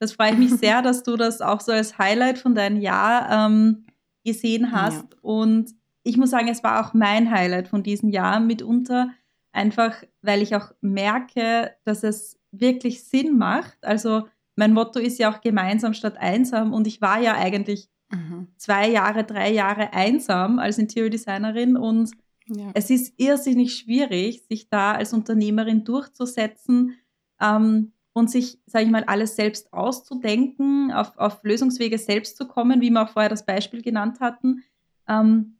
Das 0.00 0.12
freut 0.12 0.38
mich 0.38 0.50
sehr, 0.50 0.82
dass 0.82 1.02
du 1.02 1.16
das 1.16 1.40
auch 1.40 1.60
so 1.60 1.72
als 1.72 1.98
Highlight 1.98 2.38
von 2.38 2.54
deinem 2.54 2.80
Jahr 2.80 3.46
ähm, 3.46 3.86
gesehen 4.24 4.72
hast. 4.72 5.12
Ja. 5.12 5.18
Und 5.22 5.70
ich 6.04 6.16
muss 6.16 6.30
sagen, 6.30 6.48
es 6.48 6.62
war 6.62 6.84
auch 6.86 6.94
mein 6.94 7.30
Highlight 7.30 7.68
von 7.68 7.82
diesem 7.82 8.10
Jahr 8.10 8.38
mitunter, 8.38 9.10
einfach 9.52 9.96
weil 10.22 10.42
ich 10.42 10.54
auch 10.54 10.72
merke, 10.80 11.72
dass 11.84 12.04
es 12.04 12.38
wirklich 12.52 13.02
Sinn 13.04 13.36
macht. 13.38 13.78
Also 13.82 14.28
mein 14.54 14.72
Motto 14.72 15.00
ist 15.00 15.18
ja 15.18 15.32
auch 15.32 15.40
gemeinsam 15.40 15.94
statt 15.94 16.16
einsam 16.18 16.72
und 16.72 16.86
ich 16.86 17.00
war 17.00 17.20
ja 17.20 17.34
eigentlich 17.34 17.88
mhm. 18.10 18.48
zwei 18.56 18.88
Jahre, 18.88 19.24
drei 19.24 19.50
Jahre 19.50 19.92
einsam 19.92 20.58
als 20.58 20.78
Interior 20.78 21.10
Designerin 21.10 21.76
und 21.76 22.12
ja. 22.46 22.70
es 22.74 22.90
ist 22.90 23.14
irrsinnig 23.16 23.74
schwierig, 23.74 24.44
sich 24.48 24.68
da 24.68 24.92
als 24.92 25.14
Unternehmerin 25.14 25.84
durchzusetzen 25.84 26.98
ähm, 27.40 27.92
und 28.12 28.30
sich, 28.30 28.60
sage 28.66 28.84
ich 28.84 28.90
mal, 28.90 29.04
alles 29.04 29.36
selbst 29.36 29.72
auszudenken, 29.72 30.92
auf, 30.92 31.16
auf 31.16 31.42
Lösungswege 31.42 31.98
selbst 31.98 32.36
zu 32.36 32.46
kommen, 32.46 32.80
wie 32.82 32.90
wir 32.90 33.02
auch 33.02 33.08
vorher 33.08 33.30
das 33.30 33.46
Beispiel 33.46 33.82
genannt 33.82 34.20
hatten. 34.20 34.62
Ähm, 35.08 35.56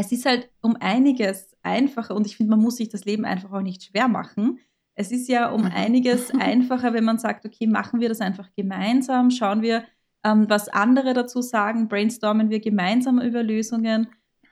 es 0.00 0.12
ist 0.12 0.24
halt 0.24 0.48
um 0.62 0.76
einiges 0.80 1.56
einfacher 1.62 2.16
und 2.16 2.26
ich 2.26 2.36
finde, 2.36 2.50
man 2.50 2.60
muss 2.60 2.76
sich 2.76 2.88
das 2.88 3.04
Leben 3.04 3.26
einfach 3.26 3.52
auch 3.52 3.60
nicht 3.60 3.84
schwer 3.84 4.08
machen. 4.08 4.58
Es 4.94 5.12
ist 5.12 5.28
ja 5.28 5.50
um 5.50 5.62
mhm. 5.62 5.72
einiges 5.74 6.30
einfacher, 6.38 6.94
wenn 6.94 7.04
man 7.04 7.18
sagt, 7.18 7.44
okay, 7.44 7.66
machen 7.66 8.00
wir 8.00 8.08
das 8.08 8.20
einfach 8.20 8.48
gemeinsam, 8.56 9.30
schauen 9.30 9.62
wir, 9.62 9.84
ähm, 10.24 10.46
was 10.48 10.68
andere 10.68 11.12
dazu 11.12 11.42
sagen, 11.42 11.88
brainstormen 11.88 12.48
wir 12.50 12.60
gemeinsam 12.60 13.20
über 13.20 13.42
Lösungen 13.42 14.08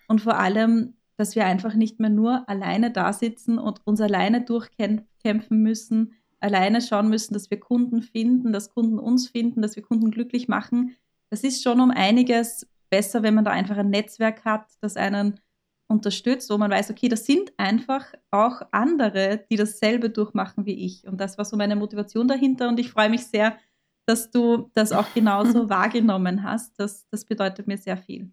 und 0.06 0.20
vor 0.20 0.38
allem, 0.38 0.94
dass 1.16 1.34
wir 1.34 1.46
einfach 1.46 1.74
nicht 1.74 1.98
mehr 1.98 2.10
nur 2.10 2.48
alleine 2.48 2.90
da 2.90 3.12
sitzen 3.12 3.58
und 3.58 3.80
uns 3.86 4.00
alleine 4.00 4.42
durchkämpfen 4.42 5.62
müssen, 5.62 6.14
alleine 6.40 6.80
schauen 6.80 7.08
müssen, 7.08 7.34
dass 7.34 7.50
wir 7.50 7.58
Kunden 7.58 8.02
finden, 8.02 8.52
dass 8.52 8.70
Kunden 8.72 8.98
uns 8.98 9.28
finden, 9.28 9.62
dass 9.62 9.76
wir 9.76 9.82
Kunden 9.82 10.10
glücklich 10.10 10.46
machen. 10.46 10.94
Das 11.30 11.42
ist 11.42 11.62
schon 11.62 11.80
um 11.80 11.90
einiges 11.90 12.66
besser, 12.90 13.22
wenn 13.22 13.34
man 13.34 13.44
da 13.44 13.50
einfach 13.50 13.76
ein 13.76 13.90
Netzwerk 13.90 14.44
hat, 14.44 14.66
das 14.80 14.96
einen 14.96 15.40
unterstützt, 15.88 16.50
wo 16.50 16.58
man 16.58 16.70
weiß, 16.70 16.90
okay, 16.90 17.08
das 17.08 17.24
sind 17.24 17.52
einfach 17.56 18.12
auch 18.30 18.62
andere, 18.70 19.44
die 19.50 19.56
dasselbe 19.56 20.10
durchmachen 20.10 20.66
wie 20.66 20.84
ich. 20.84 21.06
Und 21.06 21.18
das 21.18 21.38
war 21.38 21.44
so 21.44 21.56
meine 21.56 21.76
Motivation 21.76 22.28
dahinter. 22.28 22.68
Und 22.68 22.78
ich 22.78 22.90
freue 22.90 23.08
mich 23.08 23.26
sehr, 23.26 23.56
dass 24.06 24.30
du 24.30 24.70
das 24.74 24.92
auch 24.92 25.12
genauso 25.14 25.68
wahrgenommen 25.70 26.42
hast. 26.42 26.78
Das, 26.78 27.08
das 27.10 27.24
bedeutet 27.24 27.66
mir 27.66 27.78
sehr 27.78 27.96
viel. 27.96 28.30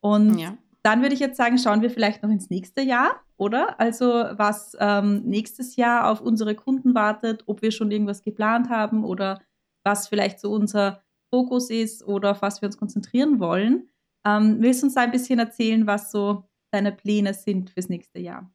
Und 0.00 0.38
ja. 0.38 0.58
dann 0.82 1.00
würde 1.00 1.14
ich 1.14 1.20
jetzt 1.20 1.36
sagen, 1.36 1.58
schauen 1.58 1.80
wir 1.80 1.90
vielleicht 1.90 2.24
noch 2.24 2.30
ins 2.30 2.50
nächste 2.50 2.82
Jahr, 2.82 3.22
oder? 3.36 3.78
Also 3.78 4.06
was 4.06 4.76
ähm, 4.80 5.22
nächstes 5.22 5.76
Jahr 5.76 6.10
auf 6.10 6.20
unsere 6.20 6.56
Kunden 6.56 6.94
wartet, 6.94 7.44
ob 7.46 7.62
wir 7.62 7.70
schon 7.70 7.92
irgendwas 7.92 8.22
geplant 8.22 8.68
haben 8.68 9.04
oder 9.04 9.40
was 9.84 10.08
vielleicht 10.08 10.40
so 10.40 10.50
unser 10.52 11.02
Fokus 11.32 11.70
ist 11.70 12.04
oder 12.06 12.32
auf 12.32 12.42
was 12.42 12.60
wir 12.60 12.66
uns 12.66 12.76
konzentrieren 12.76 13.40
wollen. 13.40 13.88
Ähm, 14.24 14.58
willst 14.60 14.82
du 14.82 14.86
uns 14.86 14.94
da 14.94 15.00
ein 15.00 15.10
bisschen 15.10 15.38
erzählen, 15.38 15.86
was 15.86 16.12
so 16.12 16.44
deine 16.70 16.92
Pläne 16.92 17.32
sind 17.32 17.70
fürs 17.70 17.88
nächste 17.88 18.20
Jahr? 18.20 18.52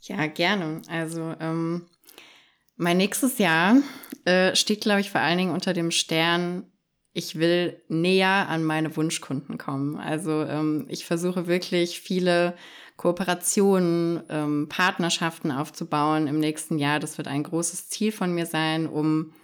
Ja, 0.00 0.26
gerne. 0.26 0.80
Also 0.88 1.34
ähm, 1.40 1.86
mein 2.76 2.96
nächstes 2.96 3.38
Jahr 3.38 3.76
äh, 4.24 4.56
steht, 4.56 4.80
glaube 4.80 5.00
ich, 5.00 5.10
vor 5.10 5.20
allen 5.20 5.38
Dingen 5.38 5.52
unter 5.52 5.74
dem 5.74 5.90
Stern, 5.90 6.72
ich 7.12 7.38
will 7.38 7.82
näher 7.88 8.48
an 8.48 8.64
meine 8.64 8.96
Wunschkunden 8.96 9.58
kommen. 9.58 9.96
Also 9.96 10.42
ähm, 10.44 10.86
ich 10.88 11.04
versuche 11.04 11.46
wirklich 11.46 12.00
viele 12.00 12.56
Kooperationen, 12.96 14.22
ähm, 14.30 14.68
Partnerschaften 14.68 15.50
aufzubauen 15.50 16.26
im 16.28 16.38
nächsten 16.40 16.78
Jahr. 16.78 16.98
Das 16.98 17.18
wird 17.18 17.28
ein 17.28 17.42
großes 17.42 17.88
Ziel 17.90 18.10
von 18.10 18.34
mir 18.34 18.46
sein, 18.46 18.86
um 18.86 19.34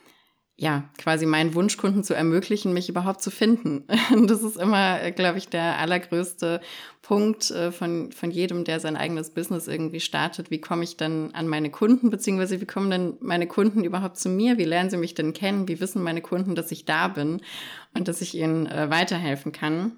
ja, 0.57 0.89
quasi 0.99 1.27
meinen 1.27 1.55
Wunschkunden 1.55 2.05
zu 2.05 2.15
ermöglichen, 2.15 2.73
mich 2.73 2.89
überhaupt 2.89 3.23
zu 3.23 3.31
finden. 3.31 3.85
Das 4.27 4.43
ist 4.43 4.57
immer, 4.57 5.03
äh, 5.03 5.11
glaube 5.11 5.39
ich, 5.39 5.49
der 5.49 5.79
allergrößte 5.79 6.61
Punkt 7.03 7.51
äh, 7.51 7.73
von, 7.73 8.13
von 8.13 8.31
jedem, 8.31 8.65
der 8.65 8.79
sein 8.79 8.97
eigenes 8.97 9.31
Business 9.31 9.67
irgendwie 9.67 10.01
startet. 10.01 10.51
Wie 10.51 10.61
komme 10.61 10.85
ich 10.85 10.97
dann 10.97 11.33
an 11.33 11.49
meine 11.49 11.71
Kunden, 11.71 12.11
beziehungsweise 12.11 12.61
wie 12.61 12.67
kommen 12.67 12.91
denn 12.91 13.17
meine 13.21 13.49
Kunden 13.49 13.83
überhaupt 13.83 14.17
zu 14.17 14.29
mir? 14.29 14.57
Wie 14.57 14.65
lernen 14.65 14.91
sie 14.91 14.97
mich 14.97 15.15
denn 15.15 15.33
kennen? 15.33 15.67
Wie 15.67 15.81
wissen 15.81 16.03
meine 16.03 16.23
Kunden, 16.23 16.55
dass 16.55 16.71
ich 16.71 16.85
da 16.85 17.09
bin 17.09 17.41
und 17.95 18.07
dass 18.07 18.21
ich 18.21 18.37
ihnen 18.37 18.67
äh, 18.67 18.89
weiterhelfen 18.91 19.51
kann? 19.51 19.97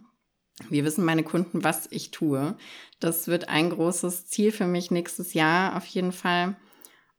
Wie 0.70 0.84
wissen 0.84 1.04
meine 1.04 1.22
Kunden, 1.22 1.64
was 1.64 1.86
ich 1.90 2.12
tue? 2.12 2.56
Das 2.98 3.28
wird 3.28 3.50
ein 3.50 3.68
großes 3.68 4.26
Ziel 4.26 4.52
für 4.52 4.66
mich 4.66 4.90
nächstes 4.90 5.34
Jahr 5.34 5.76
auf 5.76 5.84
jeden 5.84 6.12
Fall. 6.12 6.56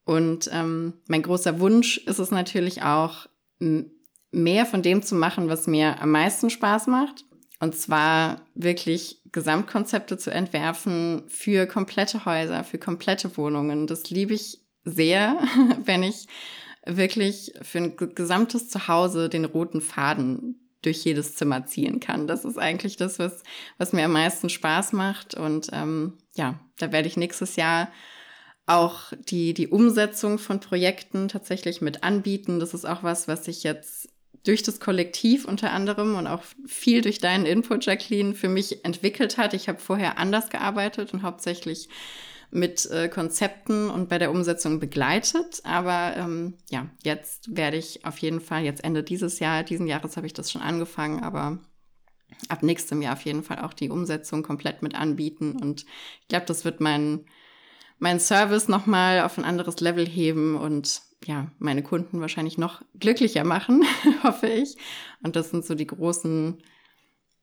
Und 0.08 0.50
ähm, 0.54 0.94
mein 1.10 1.22
großer 1.22 1.60
Wunsch 1.60 1.98
ist 1.98 2.20
es 2.20 2.32
natürlich 2.32 2.82
auch, 2.82 3.28
mehr 4.32 4.66
von 4.66 4.82
dem 4.82 5.04
zu 5.04 5.16
machen, 5.16 5.50
was 5.50 5.68
mir 5.68 6.02
am 6.02 6.12
meisten 6.12 6.50
Spaß 6.50 6.88
macht. 6.88 7.26
Und 7.60 7.76
zwar 7.76 8.46
wirklich 8.56 9.22
Gesamtkonzepte 9.34 10.18
zu 10.18 10.32
entwerfen 10.32 11.24
für 11.28 11.68
komplette 11.68 12.24
Häuser, 12.24 12.64
für 12.64 12.78
komplette 12.78 13.36
Wohnungen. 13.36 13.86
Das 13.86 14.10
liebe 14.10 14.34
ich 14.34 14.62
sehr, 14.86 15.38
wenn 15.84 16.04
ich 16.04 16.28
wirklich 16.86 17.52
für 17.62 17.80
ein 17.80 17.98
gesamtes 17.98 18.70
Zuhause 18.70 19.28
den 19.28 19.44
roten 19.44 19.82
Faden 19.82 20.72
durch 20.84 21.04
jedes 21.04 21.36
Zimmer 21.36 21.66
ziehen 21.66 22.00
kann. 22.00 22.28
Das 22.28 22.46
ist 22.46 22.58
eigentlich 22.58 22.96
das, 22.96 23.20
was, 23.20 23.44
was 23.78 23.92
mir 23.92 24.06
am 24.06 24.14
meisten 24.14 24.48
Spaß 24.48 24.94
macht. 24.94 25.36
Und 25.36 25.68
ähm, 25.74 26.18
ja, 26.36 26.62
da 26.80 26.94
werde 26.94 27.10
ich 27.10 27.18
nächstes 27.18 27.58
Jahr 27.58 27.90
auch 28.68 29.14
die, 29.30 29.54
die 29.54 29.70
Umsetzung 29.70 30.38
von 30.38 30.60
Projekten 30.60 31.30
tatsächlich 31.30 31.82
mit 31.82 32.04
anbieten. 32.04 32.60
Das 32.60 32.74
ist 32.74 32.86
auch 32.86 33.02
was, 33.02 33.28
was 33.28 33.48
ich 33.48 33.64
jetzt 33.64 34.10
durch 34.44 34.62
das 34.62 34.80
Kollektiv 34.80 35.46
unter 35.46 35.72
anderem 35.72 36.16
und 36.16 36.28
auch 36.28 36.44
viel 36.66 37.02
durch 37.02 37.20
deinen 37.20 37.46
Input, 37.46 37.86
Jacqueline, 37.86 38.36
für 38.36 38.50
mich 38.50 38.86
entwickelt 38.86 39.38
hat. 39.38 39.54
Ich 39.54 39.68
habe 39.68 39.80
vorher 39.80 40.18
anders 40.18 40.50
gearbeitet 40.50 41.14
und 41.14 41.24
hauptsächlich 41.24 41.90
mit 42.50 42.90
äh, 42.92 43.10
Konzepten 43.10 43.90
und 43.90 44.10
bei 44.10 44.20
der 44.20 44.32
Umsetzung 44.32 44.80
begleitet. 44.80 45.62
Aber 45.64 46.16
ähm, 46.18 46.56
ja, 46.70 46.88
jetzt 47.04 47.56
werde 47.56 47.78
ich 47.78 48.06
auf 48.06 48.18
jeden 48.20 48.42
Fall, 48.42 48.64
jetzt 48.64 48.84
Ende 48.84 49.04
dieses 49.04 49.40
Jahr, 49.40 49.64
diesen 49.64 49.88
Jahres 49.88 50.18
habe 50.18 50.28
ich 50.28 50.34
das 50.34 50.52
schon 50.52 50.62
angefangen, 50.62 51.24
aber 51.24 51.60
ab 52.50 52.64
nächstem 52.64 53.02
Jahr 53.02 53.14
auf 53.14 53.22
jeden 53.24 53.44
Fall 53.44 53.60
auch 53.60 53.74
die 53.74 53.90
Umsetzung 53.90 54.44
komplett 54.44 54.82
mit 54.82 54.96
anbieten. 54.96 55.58
Und 55.62 55.86
ich 56.22 56.28
glaube, 56.28 56.46
das 56.46 56.66
wird 56.66 56.82
mein 56.82 57.26
meinen 58.00 58.20
Service 58.20 58.68
nochmal 58.68 59.22
auf 59.22 59.38
ein 59.38 59.46
anderes 59.46 59.80
Level 59.80 60.08
heben 60.08 60.56
und 60.56 61.02
ja, 61.26 61.52
meine 61.60 61.84
Kunden 61.84 62.22
wahrscheinlich 62.22 62.58
noch 62.58 62.82
glücklicher 63.00 63.44
machen, 63.44 63.84
hoffe 64.24 64.48
ich. 64.48 64.78
Und 65.24 65.36
das 65.36 65.50
sind 65.50 65.66
so 65.66 65.76
die 65.76 65.88
großen, 65.88 66.62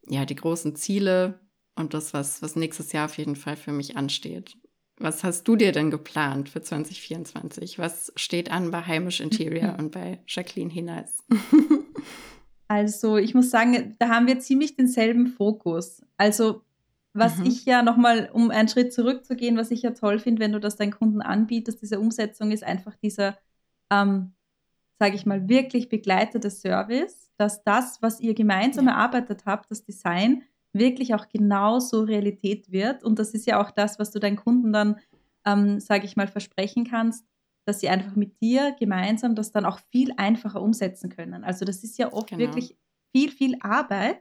ja, 0.08 0.24
die 0.24 0.36
großen 0.36 0.76
Ziele 0.76 1.40
und 1.74 1.94
das, 1.94 2.14
was, 2.14 2.40
was 2.40 2.56
nächstes 2.56 2.92
Jahr 2.92 3.06
auf 3.06 3.18
jeden 3.18 3.36
Fall 3.36 3.56
für 3.56 3.72
mich 3.72 3.96
ansteht. 3.96 4.56
was 4.96 5.24
hast 5.24 5.48
du 5.48 5.56
dir 5.56 5.72
denn 5.72 5.90
geplant 5.90 6.48
für 6.48 6.62
2024? 6.62 7.78
Was 7.78 8.12
steht 8.14 8.50
an 8.50 8.70
bei 8.70 8.82
Heimisch 8.82 9.20
Interior 9.20 9.74
und 9.78 9.90
bei 9.90 10.20
Jacqueline 10.28 10.70
Hinals? 10.70 11.24
also, 12.68 13.16
ich 13.16 13.34
muss 13.34 13.50
sagen, 13.50 13.96
da 13.98 14.08
haben 14.08 14.28
wir 14.28 14.38
ziemlich 14.38 14.76
denselben 14.76 15.26
Fokus. 15.26 16.02
Also, 16.16 16.62
was 17.14 17.38
mhm. 17.38 17.46
ich 17.46 17.64
ja 17.64 17.82
nochmal, 17.82 18.28
um 18.32 18.50
einen 18.50 18.68
Schritt 18.68 18.92
zurückzugehen, 18.92 19.56
was 19.56 19.70
ich 19.70 19.82
ja 19.82 19.92
toll 19.92 20.18
finde, 20.18 20.42
wenn 20.42 20.52
du 20.52 20.60
das 20.60 20.76
deinen 20.76 20.92
Kunden 20.92 21.22
anbietest, 21.22 21.80
diese 21.80 22.00
Umsetzung 22.00 22.50
ist 22.50 22.64
einfach 22.64 22.96
dieser, 22.96 23.38
ähm, 23.90 24.32
sage 24.98 25.14
ich 25.14 25.24
mal, 25.24 25.48
wirklich 25.48 25.88
begleitete 25.88 26.50
Service, 26.50 27.30
dass 27.36 27.62
das, 27.62 28.02
was 28.02 28.20
ihr 28.20 28.34
gemeinsam 28.34 28.86
ja. 28.86 28.92
erarbeitet 28.92 29.44
habt, 29.46 29.70
das 29.70 29.84
Design, 29.84 30.42
wirklich 30.72 31.14
auch 31.14 31.28
genauso 31.28 32.02
Realität 32.02 32.70
wird. 32.72 33.04
Und 33.04 33.18
das 33.18 33.30
ist 33.30 33.46
ja 33.46 33.62
auch 33.62 33.70
das, 33.70 33.98
was 33.98 34.10
du 34.10 34.18
deinen 34.18 34.36
Kunden 34.36 34.72
dann, 34.72 34.98
ähm, 35.46 35.78
sage 35.78 36.04
ich 36.04 36.16
mal, 36.16 36.26
versprechen 36.26 36.84
kannst, 36.84 37.24
dass 37.64 37.80
sie 37.80 37.88
einfach 37.88 38.16
mit 38.16 38.40
dir 38.40 38.74
gemeinsam 38.78 39.36
das 39.36 39.52
dann 39.52 39.64
auch 39.64 39.78
viel 39.90 40.12
einfacher 40.16 40.60
umsetzen 40.60 41.10
können. 41.10 41.44
Also 41.44 41.64
das 41.64 41.84
ist 41.84 41.96
ja 41.96 42.12
oft 42.12 42.28
genau. 42.28 42.40
wirklich 42.40 42.76
viel, 43.12 43.30
viel 43.30 43.56
Arbeit. 43.60 44.20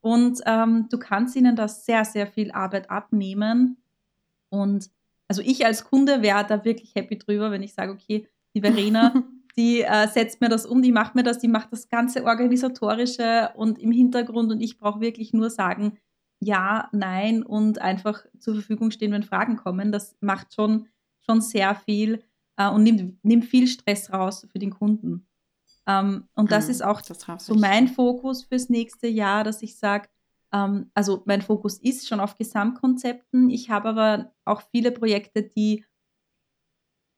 Und 0.00 0.40
ähm, 0.46 0.86
du 0.90 0.98
kannst 0.98 1.36
ihnen 1.36 1.56
da 1.56 1.68
sehr, 1.68 2.04
sehr 2.04 2.26
viel 2.26 2.52
Arbeit 2.52 2.90
abnehmen. 2.90 3.78
Und 4.48 4.90
also 5.26 5.42
ich 5.42 5.66
als 5.66 5.84
Kunde 5.84 6.22
wäre 6.22 6.46
da 6.46 6.64
wirklich 6.64 6.94
happy 6.94 7.18
drüber, 7.18 7.50
wenn 7.50 7.62
ich 7.62 7.74
sage, 7.74 7.92
okay, 7.92 8.26
die 8.54 8.60
Verena, 8.60 9.12
die 9.56 9.82
äh, 9.82 10.08
setzt 10.08 10.40
mir 10.40 10.48
das 10.48 10.66
um, 10.66 10.82
die 10.82 10.92
macht 10.92 11.14
mir 11.14 11.22
das, 11.22 11.38
die 11.38 11.48
macht 11.48 11.72
das 11.72 11.88
ganze 11.88 12.24
Organisatorische 12.24 13.50
und 13.56 13.78
im 13.78 13.92
Hintergrund 13.92 14.52
und 14.52 14.60
ich 14.60 14.78
brauche 14.78 15.00
wirklich 15.00 15.32
nur 15.32 15.50
sagen, 15.50 15.98
ja, 16.40 16.88
nein 16.92 17.42
und 17.42 17.80
einfach 17.80 18.24
zur 18.38 18.54
Verfügung 18.54 18.90
stehen, 18.90 19.12
wenn 19.12 19.24
Fragen 19.24 19.56
kommen. 19.56 19.90
Das 19.90 20.16
macht 20.20 20.54
schon, 20.54 20.86
schon 21.20 21.40
sehr 21.40 21.74
viel 21.74 22.22
äh, 22.56 22.70
und 22.70 22.84
nimmt, 22.84 23.24
nimmt 23.24 23.44
viel 23.44 23.66
Stress 23.66 24.12
raus 24.12 24.46
für 24.50 24.58
den 24.58 24.70
Kunden. 24.70 25.26
Ähm, 25.88 26.28
und 26.34 26.52
das 26.52 26.66
mhm, 26.66 26.70
ist 26.70 26.84
auch 26.84 27.00
das 27.00 27.26
so 27.38 27.54
mein 27.54 27.88
Fokus 27.88 28.44
fürs 28.44 28.68
nächste 28.68 29.08
Jahr, 29.08 29.42
dass 29.42 29.62
ich 29.62 29.78
sage, 29.78 30.08
ähm, 30.52 30.90
also 30.94 31.22
mein 31.24 31.42
Fokus 31.42 31.78
ist 31.78 32.06
schon 32.06 32.20
auf 32.20 32.36
Gesamtkonzepten. 32.36 33.48
Ich 33.48 33.70
habe 33.70 33.88
aber 33.88 34.32
auch 34.44 34.62
viele 34.70 34.92
Projekte, 34.92 35.42
die 35.42 35.84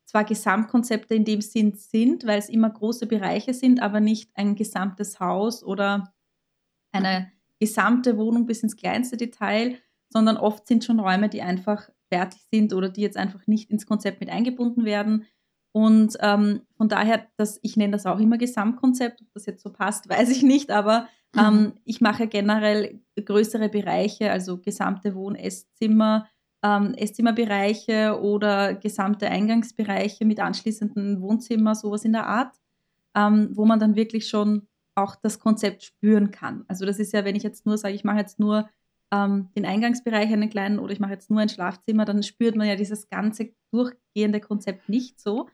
zwar 0.07 0.25
Gesamtkonzepte 0.25 1.15
in 1.15 1.25
dem 1.25 1.41
Sinn 1.41 1.75
sind, 1.75 2.27
weil 2.27 2.39
es 2.39 2.49
immer 2.49 2.71
große 2.71 3.07
Bereiche 3.07 3.55
sind, 3.55 3.81
aber 3.81 4.01
nicht 4.01 4.31
ein 4.35 4.55
gesamtes 4.55 5.21
Haus 5.21 5.63
oder 5.63 6.13
eine 6.93 7.31
gesamte 7.61 8.17
Wohnung 8.17 8.47
bis 8.47 8.63
ins 8.63 8.77
kleinste 8.77 9.17
Detail, 9.17 9.79
sondern 10.09 10.37
oft 10.37 10.67
sind 10.67 10.85
schon 10.85 10.99
Räume, 10.99 11.29
die 11.29 11.43
einfach 11.43 11.91
fertig 12.09 12.41
sind 12.51 12.73
oder 12.73 12.89
die 12.89 13.03
jetzt 13.03 13.17
einfach 13.17 13.47
nicht 13.47 13.71
ins 13.71 13.87
Konzept 13.87 14.21
mit 14.21 14.31
eingebunden 14.31 14.85
werden. 14.85 15.27
Und 15.73 16.17
ähm, 16.21 16.63
von 16.77 16.89
daher, 16.89 17.27
dass 17.37 17.59
ich 17.63 17.77
nenne 17.77 17.93
das 17.93 18.07
auch 18.07 18.19
immer 18.19 18.39
Gesamtkonzept, 18.39 19.23
ob 19.23 19.33
das 19.35 19.47
jetzt 19.47 19.63
so 19.63 19.71
passt, 19.71 20.09
weiß 20.11 20.31
ich 20.31 20.43
nicht, 20.43 20.71
aber 20.71 21.09
ähm, 21.39 21.61
mhm. 21.61 21.73
ich 21.85 22.01
mache 22.01 22.27
generell 22.27 23.01
größere 23.17 23.69
Bereiche, 23.69 24.33
also 24.33 24.59
gesamte 24.59 25.15
Wohn-, 25.15 25.37
Esszimmer, 25.37 26.29
ähm, 26.63 26.95
Esszimmerbereiche 26.95 28.21
oder 28.21 28.75
gesamte 28.75 29.29
Eingangsbereiche 29.29 30.25
mit 30.25 30.41
anschließenden 30.41 31.21
Wohnzimmer, 31.21 31.75
sowas 31.75 32.05
in 32.05 32.13
der 32.13 32.27
Art, 32.27 32.57
ähm, 33.15 33.51
wo 33.53 33.65
man 33.65 33.79
dann 33.79 33.97
wirklich 33.97 34.29
schon 34.29 34.67
auch 34.95 35.17
das 35.17 35.39
Konzept 35.39 35.85
spüren 35.85 36.31
kann. 36.31 36.65
Also 36.69 36.85
das 36.85 36.99
ist 36.99 37.13
ja, 37.13 37.25
wenn 37.25 37.37
ich 37.37 37.43
jetzt 37.43 37.65
nur 37.65 37.79
sage, 37.79 37.95
ich 37.95 38.05
mache 38.05 38.19
jetzt 38.19 38.39
nur 38.39 38.69
ähm, 39.13 39.49
den 39.57 39.65
Eingangsbereich 39.65 40.33
einen 40.33 40.51
kleinen 40.51 40.79
oder 40.79 40.93
ich 40.93 41.01
mache 41.01 41.13
jetzt 41.13 41.31
nur 41.31 41.41
ein 41.41 41.49
Schlafzimmer, 41.49 42.05
dann 42.05 42.23
spürt 42.23 42.57
man 42.57 42.69
ja 42.69 42.77
dieses 42.77 43.09
ganze 43.09 43.53
durchgehende 43.71 44.41
Konzept 44.41 44.89
nicht 44.89 45.21
so. 45.21 45.49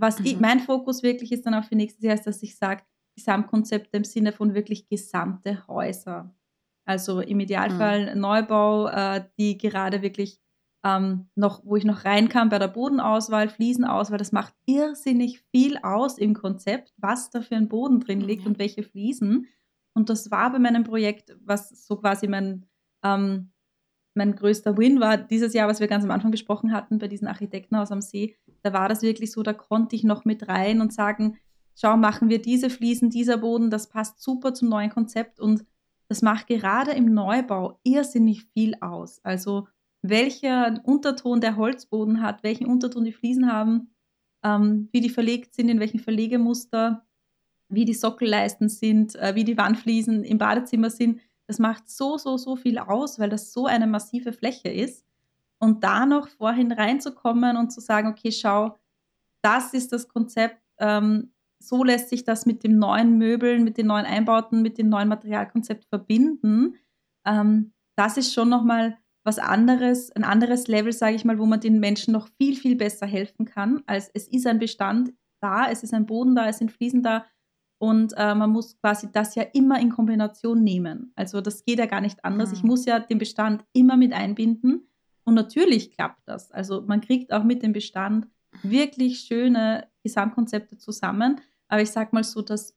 Was 0.00 0.18
mhm. 0.18 0.26
ich, 0.26 0.40
mein 0.40 0.60
Fokus 0.60 1.02
wirklich 1.02 1.32
ist 1.32 1.46
dann 1.46 1.54
auch 1.54 1.64
für 1.64 1.76
nächstes 1.76 2.02
Jahr, 2.02 2.14
ist, 2.14 2.26
dass 2.26 2.42
ich 2.42 2.56
sage, 2.56 2.82
Gesamtkonzepte 3.16 3.96
im 3.96 4.04
Sinne 4.04 4.32
von 4.32 4.54
wirklich 4.54 4.88
gesamte 4.88 5.66
Häuser. 5.66 6.34
Also 6.84 7.20
im 7.20 7.40
Idealfall 7.40 8.14
mhm. 8.14 8.20
Neubau, 8.20 8.88
äh, 8.88 9.24
die 9.38 9.58
gerade 9.58 10.00
wirklich 10.02 10.40
ähm, 10.84 11.28
noch, 11.34 11.64
wo 11.64 11.76
ich 11.76 11.84
noch 11.84 12.04
reinkam 12.04 12.48
bei 12.48 12.58
der 12.58 12.68
Bodenauswahl, 12.68 13.48
Fliesenauswahl, 13.48 14.18
das 14.18 14.32
macht 14.32 14.54
irrsinnig 14.66 15.42
viel 15.50 15.76
aus 15.78 16.18
im 16.18 16.34
Konzept, 16.34 16.94
was 16.96 17.30
da 17.30 17.40
für 17.40 17.56
ein 17.56 17.68
Boden 17.68 18.00
drin 18.00 18.20
liegt 18.20 18.44
mhm. 18.44 18.52
und 18.52 18.58
welche 18.58 18.82
Fliesen. 18.82 19.48
Und 19.94 20.08
das 20.08 20.30
war 20.30 20.52
bei 20.52 20.58
meinem 20.58 20.84
Projekt, 20.84 21.36
was 21.44 21.86
so 21.86 21.96
quasi 21.96 22.28
mein, 22.28 22.66
ähm, 23.02 23.52
mein 24.18 24.36
größter 24.36 24.76
Win 24.76 25.00
war, 25.00 25.16
dieses 25.16 25.54
Jahr, 25.54 25.68
was 25.68 25.80
wir 25.80 25.86
ganz 25.86 26.04
am 26.04 26.10
Anfang 26.10 26.30
besprochen 26.30 26.72
hatten, 26.72 26.98
bei 26.98 27.08
diesen 27.08 27.26
Architekten 27.26 27.76
aus 27.76 27.90
am 27.90 28.02
See, 28.02 28.36
da 28.62 28.72
war 28.74 28.88
das 28.88 29.00
wirklich 29.02 29.32
so, 29.32 29.42
da 29.42 29.54
konnte 29.54 29.96
ich 29.96 30.04
noch 30.04 30.26
mit 30.26 30.48
rein 30.48 30.82
und 30.82 30.92
sagen, 30.92 31.38
schau, 31.74 31.96
machen 31.96 32.28
wir 32.28 32.42
diese 32.42 32.68
Fliesen, 32.68 33.08
dieser 33.08 33.38
Boden, 33.38 33.70
das 33.70 33.88
passt 33.88 34.20
super 34.20 34.52
zum 34.52 34.68
neuen 34.68 34.90
Konzept 34.90 35.40
und 35.40 35.64
das 36.08 36.22
macht 36.22 36.48
gerade 36.48 36.90
im 36.92 37.14
Neubau 37.14 37.78
irrsinnig 37.84 38.44
viel 38.52 38.74
aus. 38.80 39.20
Also 39.24 39.68
welcher 40.02 40.80
Unterton 40.84 41.40
der 41.40 41.56
Holzboden 41.56 42.22
hat, 42.22 42.42
welchen 42.42 42.66
Unterton 42.66 43.04
die 43.04 43.12
Fliesen 43.12 43.50
haben, 43.52 43.90
ähm, 44.42 44.88
wie 44.92 45.00
die 45.00 45.10
verlegt 45.10 45.54
sind, 45.54 45.68
in 45.68 45.80
welchen 45.80 46.00
Verlegemuster, 46.00 47.04
wie 47.68 47.84
die 47.84 47.94
Sockelleisten 47.94 48.68
sind, 48.68 49.14
äh, 49.16 49.34
wie 49.34 49.44
die 49.44 49.58
Wandfliesen 49.58 50.24
im 50.24 50.38
Badezimmer 50.38 50.90
sind. 50.90 51.20
Das 51.48 51.58
macht 51.58 51.88
so, 51.90 52.18
so, 52.18 52.36
so 52.36 52.54
viel 52.56 52.78
aus, 52.78 53.18
weil 53.18 53.30
das 53.30 53.52
so 53.52 53.66
eine 53.66 53.86
massive 53.86 54.32
Fläche 54.32 54.68
ist. 54.68 55.04
Und 55.58 55.82
da 55.82 56.06
noch 56.06 56.28
vorhin 56.28 56.70
reinzukommen 56.70 57.56
und 57.56 57.72
zu 57.72 57.80
sagen, 57.80 58.08
okay, 58.08 58.30
schau, 58.30 58.76
das 59.42 59.74
ist 59.74 59.92
das 59.92 60.08
Konzept, 60.08 60.62
ähm, 60.78 61.32
so 61.60 61.82
lässt 61.82 62.10
sich 62.10 62.22
das 62.22 62.46
mit 62.46 62.62
dem 62.62 62.78
neuen 62.78 63.18
Möbeln, 63.18 63.64
mit 63.64 63.78
den 63.78 63.86
neuen 63.86 64.06
Einbauten, 64.06 64.62
mit 64.62 64.78
dem 64.78 64.88
neuen 64.88 65.08
Materialkonzept 65.08 65.86
verbinden. 65.86 66.76
Ähm, 67.26 67.72
das 67.96 68.16
ist 68.16 68.32
schon 68.32 68.48
nochmal 68.48 68.96
was 69.24 69.38
anderes, 69.38 70.12
ein 70.12 70.24
anderes 70.24 70.68
Level, 70.68 70.92
sage 70.92 71.16
ich 71.16 71.24
mal, 71.24 71.38
wo 71.38 71.46
man 71.46 71.60
den 71.60 71.80
Menschen 71.80 72.12
noch 72.12 72.28
viel, 72.38 72.56
viel 72.56 72.76
besser 72.76 73.06
helfen 73.06 73.44
kann, 73.44 73.82
als 73.86 74.10
es 74.14 74.28
ist 74.28 74.46
ein 74.46 74.58
Bestand 74.58 75.12
da, 75.40 75.70
es 75.70 75.82
ist 75.82 75.94
ein 75.94 76.06
Boden 76.06 76.34
da, 76.34 76.48
es 76.48 76.58
sind 76.58 76.72
Fliesen 76.72 77.02
da 77.02 77.26
und 77.78 78.12
äh, 78.16 78.34
man 78.34 78.50
muss 78.50 78.76
quasi 78.80 79.08
das 79.12 79.34
ja 79.34 79.44
immer 79.52 79.80
in 79.80 79.90
Kombination 79.90 80.62
nehmen. 80.62 81.12
Also 81.14 81.40
das 81.40 81.64
geht 81.64 81.78
ja 81.78 81.86
gar 81.86 82.00
nicht 82.00 82.24
anders. 82.24 82.50
Mhm. 82.50 82.54
Ich 82.56 82.62
muss 82.64 82.84
ja 82.84 82.98
den 82.98 83.18
Bestand 83.18 83.64
immer 83.72 83.96
mit 83.96 84.12
einbinden 84.12 84.88
und 85.24 85.34
natürlich 85.34 85.92
klappt 85.92 86.22
das. 86.26 86.50
Also 86.50 86.82
man 86.82 87.00
kriegt 87.00 87.32
auch 87.32 87.44
mit 87.44 87.62
dem 87.62 87.72
Bestand 87.72 88.26
wirklich 88.62 89.20
schöne 89.20 89.86
Gesamtkonzepte 90.02 90.78
zusammen. 90.78 91.40
Aber 91.68 91.82
ich 91.82 91.90
sage 91.90 92.10
mal 92.12 92.24
so, 92.24 92.42
das 92.42 92.74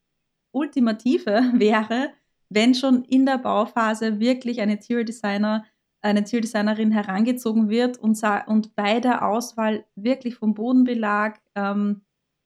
Ultimative 0.52 1.52
wäre, 1.54 2.10
wenn 2.50 2.76
schon 2.76 3.04
in 3.06 3.26
der 3.26 3.38
Bauphase 3.38 4.20
wirklich 4.20 4.62
ein 4.62 4.70
Interior 4.70 5.06
Designer, 5.06 5.66
eine 6.02 6.20
Interior 6.20 6.42
Designerin 6.42 6.92
herangezogen 6.92 7.70
wird 7.70 7.98
und, 7.98 8.22
und 8.48 8.76
bei 8.76 9.00
der 9.00 9.26
Auswahl 9.26 9.86
wirklich 9.96 10.36
vom 10.36 10.54
Bodenbelag, 10.54 11.40
ähm, 11.56 12.02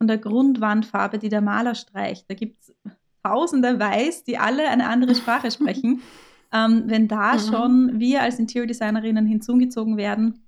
von 0.06 0.08
der 0.08 0.18
Grundwandfarbe, 0.20 1.18
die 1.18 1.30
der 1.30 1.42
Maler 1.42 1.74
streicht, 1.74 2.30
da 2.30 2.36
gibt 2.36 2.62
es 2.62 2.76
tausende 3.24 3.80
Weiß, 3.80 4.24
die 4.24 4.38
alle 4.38 4.70
eine 4.70 4.88
andere 4.88 5.16
Sprache 5.16 5.50
sprechen. 5.50 6.04
ähm, 6.54 6.84
wenn 6.86 7.08
da 7.08 7.34
mhm. 7.34 7.40
schon 7.40 8.00
wir 8.00 8.22
als 8.22 8.38
Interior 8.38 8.68
Designerinnen 8.68 9.26
hinzugezogen 9.26 9.98
werden, 9.98 10.46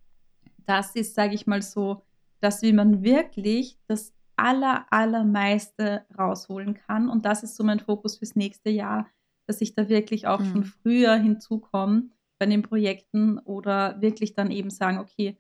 das 0.67 0.95
ist, 0.95 1.15
sage 1.15 1.33
ich 1.33 1.47
mal 1.47 1.63
so, 1.63 2.03
dass 2.39 2.61
wie 2.61 2.71
man 2.71 3.01
wirklich 3.01 3.79
das 3.87 4.13
aller, 4.35 4.85
allermeiste 4.91 6.05
rausholen 6.15 6.75
kann. 6.75 7.09
Und 7.09 7.25
das 7.25 7.41
ist 7.41 7.55
so 7.55 7.63
mein 7.63 7.79
Fokus 7.79 8.19
fürs 8.19 8.35
nächste 8.35 8.69
Jahr, 8.69 9.07
dass 9.47 9.59
ich 9.59 9.73
da 9.73 9.89
wirklich 9.89 10.27
auch 10.27 10.39
mhm. 10.39 10.51
schon 10.51 10.63
früher 10.65 11.15
hinzukomme 11.15 12.09
bei 12.37 12.45
den 12.45 12.61
Projekten 12.61 13.39
oder 13.39 13.99
wirklich 14.01 14.35
dann 14.35 14.51
eben 14.51 14.69
sagen, 14.69 14.99
okay, 14.99 15.35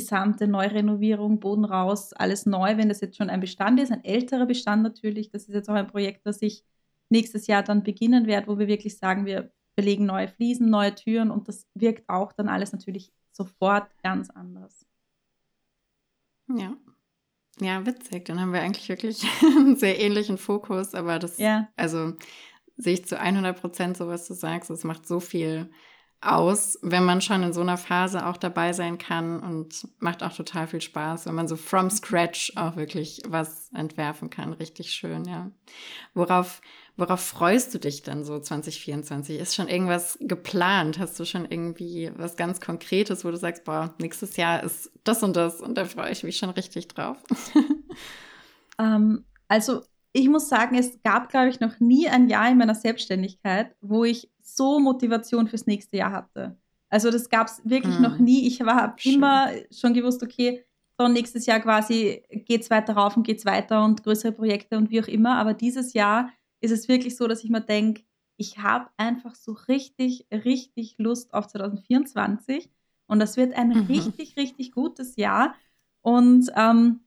gesamte 0.00 0.48
Neurenovierung, 0.48 1.40
Boden 1.40 1.64
raus, 1.64 2.12
alles 2.12 2.46
neu, 2.46 2.76
wenn 2.76 2.88
das 2.88 3.00
jetzt 3.00 3.16
schon 3.16 3.30
ein 3.30 3.40
Bestand 3.40 3.78
ist, 3.80 3.92
ein 3.92 4.04
älterer 4.04 4.46
Bestand 4.46 4.82
natürlich. 4.82 5.30
Das 5.30 5.44
ist 5.44 5.54
jetzt 5.54 5.68
auch 5.68 5.74
ein 5.74 5.86
Projekt, 5.86 6.26
das 6.26 6.42
ich 6.42 6.64
nächstes 7.10 7.46
Jahr 7.46 7.62
dann 7.62 7.82
beginnen 7.82 8.26
werde, 8.26 8.48
wo 8.48 8.58
wir 8.58 8.68
wirklich 8.68 8.96
sagen, 8.96 9.26
wir 9.26 9.52
belegen 9.76 10.06
neue 10.06 10.28
Fliesen, 10.28 10.70
neue 10.70 10.94
Türen 10.94 11.30
und 11.30 11.48
das 11.48 11.66
wirkt 11.74 12.08
auch 12.08 12.32
dann 12.32 12.48
alles 12.48 12.72
natürlich 12.72 13.12
sofort 13.32 13.88
ganz 14.02 14.30
anders. 14.30 14.86
Ja. 16.48 16.76
Ja, 17.60 17.84
witzig. 17.84 18.24
Dann 18.24 18.40
haben 18.40 18.52
wir 18.52 18.62
eigentlich 18.62 18.88
wirklich 18.88 19.22
einen 19.42 19.76
sehr 19.76 20.00
ähnlichen 20.00 20.38
Fokus, 20.38 20.94
aber 20.94 21.18
das, 21.18 21.38
ja. 21.38 21.68
also 21.76 22.14
sehe 22.76 22.94
ich 22.94 23.04
zu 23.04 23.18
100 23.18 23.60
Prozent 23.60 23.96
so, 23.96 24.08
was 24.08 24.26
du 24.26 24.34
sagst. 24.34 24.70
Es 24.70 24.84
macht 24.84 25.06
so 25.06 25.20
viel 25.20 25.70
aus, 26.22 26.78
wenn 26.82 27.04
man 27.04 27.22
schon 27.22 27.42
in 27.42 27.52
so 27.52 27.62
einer 27.62 27.78
Phase 27.78 28.26
auch 28.26 28.36
dabei 28.36 28.74
sein 28.74 28.98
kann 28.98 29.40
und 29.40 29.88
macht 30.00 30.22
auch 30.22 30.34
total 30.34 30.66
viel 30.66 30.82
Spaß, 30.82 31.26
wenn 31.26 31.34
man 31.34 31.48
so 31.48 31.56
from 31.56 31.88
scratch 31.88 32.52
auch 32.56 32.76
wirklich 32.76 33.22
was 33.26 33.70
entwerfen 33.74 34.28
kann. 34.28 34.52
Richtig 34.52 34.92
schön, 34.92 35.24
ja. 35.24 35.50
Worauf, 36.12 36.60
worauf 36.96 37.20
freust 37.20 37.72
du 37.72 37.78
dich 37.78 38.02
dann 38.02 38.24
so 38.24 38.38
2024? 38.38 39.40
Ist 39.40 39.54
schon 39.54 39.68
irgendwas 39.68 40.18
geplant? 40.20 40.98
Hast 40.98 41.18
du 41.18 41.24
schon 41.24 41.46
irgendwie 41.50 42.12
was 42.16 42.36
ganz 42.36 42.60
Konkretes, 42.60 43.24
wo 43.24 43.30
du 43.30 43.38
sagst, 43.38 43.64
boah, 43.64 43.94
nächstes 43.98 44.36
Jahr 44.36 44.62
ist 44.62 44.92
das 45.04 45.22
und 45.22 45.36
das 45.36 45.62
und 45.62 45.78
da 45.78 45.86
freue 45.86 46.12
ich 46.12 46.22
mich 46.22 46.36
schon 46.36 46.50
richtig 46.50 46.88
drauf? 46.88 47.16
ähm, 48.78 49.24
also 49.48 49.82
ich 50.12 50.28
muss 50.28 50.48
sagen, 50.48 50.76
es 50.76 51.00
gab, 51.02 51.28
glaube 51.28 51.48
ich, 51.48 51.60
noch 51.60 51.78
nie 51.80 52.08
ein 52.08 52.28
Jahr 52.28 52.50
in 52.50 52.58
meiner 52.58 52.74
Selbstständigkeit, 52.74 53.74
wo 53.80 54.04
ich 54.04 54.30
so 54.42 54.80
Motivation 54.80 55.46
fürs 55.46 55.66
nächste 55.66 55.98
Jahr 55.98 56.12
hatte. 56.12 56.56
Also 56.88 57.10
das 57.10 57.28
gab 57.28 57.46
es 57.46 57.62
wirklich 57.64 57.94
hm. 57.94 58.02
noch 58.02 58.18
nie. 58.18 58.46
Ich 58.46 58.60
habe 58.60 58.94
immer 59.04 59.50
schon 59.70 59.94
gewusst, 59.94 60.22
okay, 60.22 60.64
so 60.98 61.08
nächstes 61.08 61.46
Jahr 61.46 61.60
quasi 61.60 62.22
geht 62.30 62.62
es 62.62 62.70
weiter 62.70 62.94
rauf 62.94 63.16
und 63.16 63.26
geht 63.26 63.38
es 63.38 63.46
weiter 63.46 63.84
und 63.84 64.02
größere 64.02 64.32
Projekte 64.32 64.76
und 64.76 64.90
wie 64.90 65.00
auch 65.00 65.08
immer. 65.08 65.36
Aber 65.36 65.54
dieses 65.54 65.92
Jahr 65.92 66.30
ist 66.60 66.72
es 66.72 66.88
wirklich 66.88 67.16
so, 67.16 67.28
dass 67.28 67.44
ich 67.44 67.50
mir 67.50 67.60
denke, 67.60 68.02
ich 68.36 68.58
habe 68.58 68.88
einfach 68.96 69.34
so 69.34 69.52
richtig, 69.68 70.26
richtig 70.32 70.96
Lust 70.98 71.32
auf 71.32 71.46
2024 71.46 72.70
und 73.06 73.18
das 73.18 73.36
wird 73.36 73.54
ein 73.54 73.68
mhm. 73.68 73.86
richtig, 73.86 74.36
richtig 74.36 74.72
gutes 74.72 75.16
Jahr. 75.16 75.54
Und 76.02 76.50
ähm, 76.56 77.00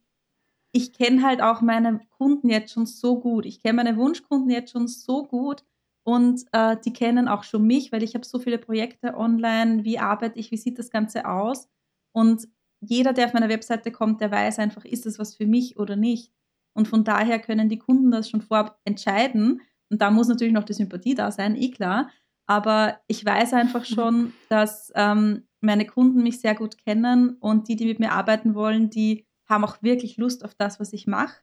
ich 0.76 0.92
kenne 0.92 1.22
halt 1.22 1.40
auch 1.40 1.60
meine 1.60 2.00
Kunden 2.18 2.48
jetzt 2.48 2.72
schon 2.72 2.84
so 2.84 3.20
gut. 3.20 3.46
Ich 3.46 3.60
kenne 3.60 3.76
meine 3.76 3.96
Wunschkunden 3.96 4.50
jetzt 4.50 4.72
schon 4.72 4.88
so 4.88 5.22
gut 5.22 5.64
und 6.02 6.42
äh, 6.50 6.76
die 6.84 6.92
kennen 6.92 7.28
auch 7.28 7.44
schon 7.44 7.64
mich, 7.64 7.92
weil 7.92 8.02
ich 8.02 8.14
habe 8.14 8.26
so 8.26 8.40
viele 8.40 8.58
Projekte 8.58 9.16
online. 9.16 9.84
Wie 9.84 10.00
arbeite 10.00 10.38
ich? 10.38 10.50
Wie 10.50 10.56
sieht 10.56 10.80
das 10.80 10.90
Ganze 10.90 11.28
aus? 11.28 11.68
Und 12.12 12.48
jeder, 12.80 13.12
der 13.12 13.26
auf 13.26 13.34
meiner 13.34 13.48
Webseite 13.48 13.92
kommt, 13.92 14.20
der 14.20 14.32
weiß 14.32 14.58
einfach, 14.58 14.84
ist 14.84 15.06
das 15.06 15.20
was 15.20 15.36
für 15.36 15.46
mich 15.46 15.78
oder 15.78 15.94
nicht. 15.94 16.32
Und 16.74 16.88
von 16.88 17.04
daher 17.04 17.38
können 17.38 17.68
die 17.68 17.78
Kunden 17.78 18.10
das 18.10 18.28
schon 18.28 18.42
vorab 18.42 18.80
entscheiden. 18.84 19.60
Und 19.90 20.02
da 20.02 20.10
muss 20.10 20.26
natürlich 20.26 20.54
noch 20.54 20.64
die 20.64 20.72
Sympathie 20.72 21.14
da 21.14 21.30
sein, 21.30 21.54
eh 21.54 21.70
klar. 21.70 22.10
Aber 22.46 22.98
ich 23.06 23.24
weiß 23.24 23.54
einfach 23.54 23.88
mhm. 23.88 23.94
schon, 23.94 24.32
dass 24.48 24.92
ähm, 24.96 25.46
meine 25.60 25.86
Kunden 25.86 26.24
mich 26.24 26.40
sehr 26.40 26.56
gut 26.56 26.78
kennen 26.78 27.36
und 27.38 27.68
die, 27.68 27.76
die 27.76 27.86
mit 27.86 28.00
mir 28.00 28.10
arbeiten 28.10 28.56
wollen, 28.56 28.90
die 28.90 29.23
haben 29.46 29.64
auch 29.64 29.82
wirklich 29.82 30.16
Lust 30.16 30.44
auf 30.44 30.54
das, 30.54 30.80
was 30.80 30.92
ich 30.92 31.06
mache. 31.06 31.40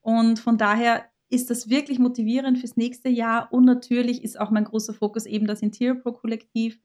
Und 0.00 0.38
von 0.38 0.58
daher 0.58 1.04
ist 1.28 1.50
das 1.50 1.68
wirklich 1.68 1.98
motivierend 1.98 2.58
fürs 2.58 2.76
nächste 2.76 3.08
Jahr. 3.08 3.52
Und 3.52 3.64
natürlich 3.64 4.22
ist 4.22 4.38
auch 4.38 4.50
mein 4.50 4.64
großer 4.64 4.94
Fokus 4.94 5.26
eben 5.26 5.46
das 5.46 5.62
Interior 5.62 5.96
Pro 5.96 6.12
Kollektiv, 6.12 6.80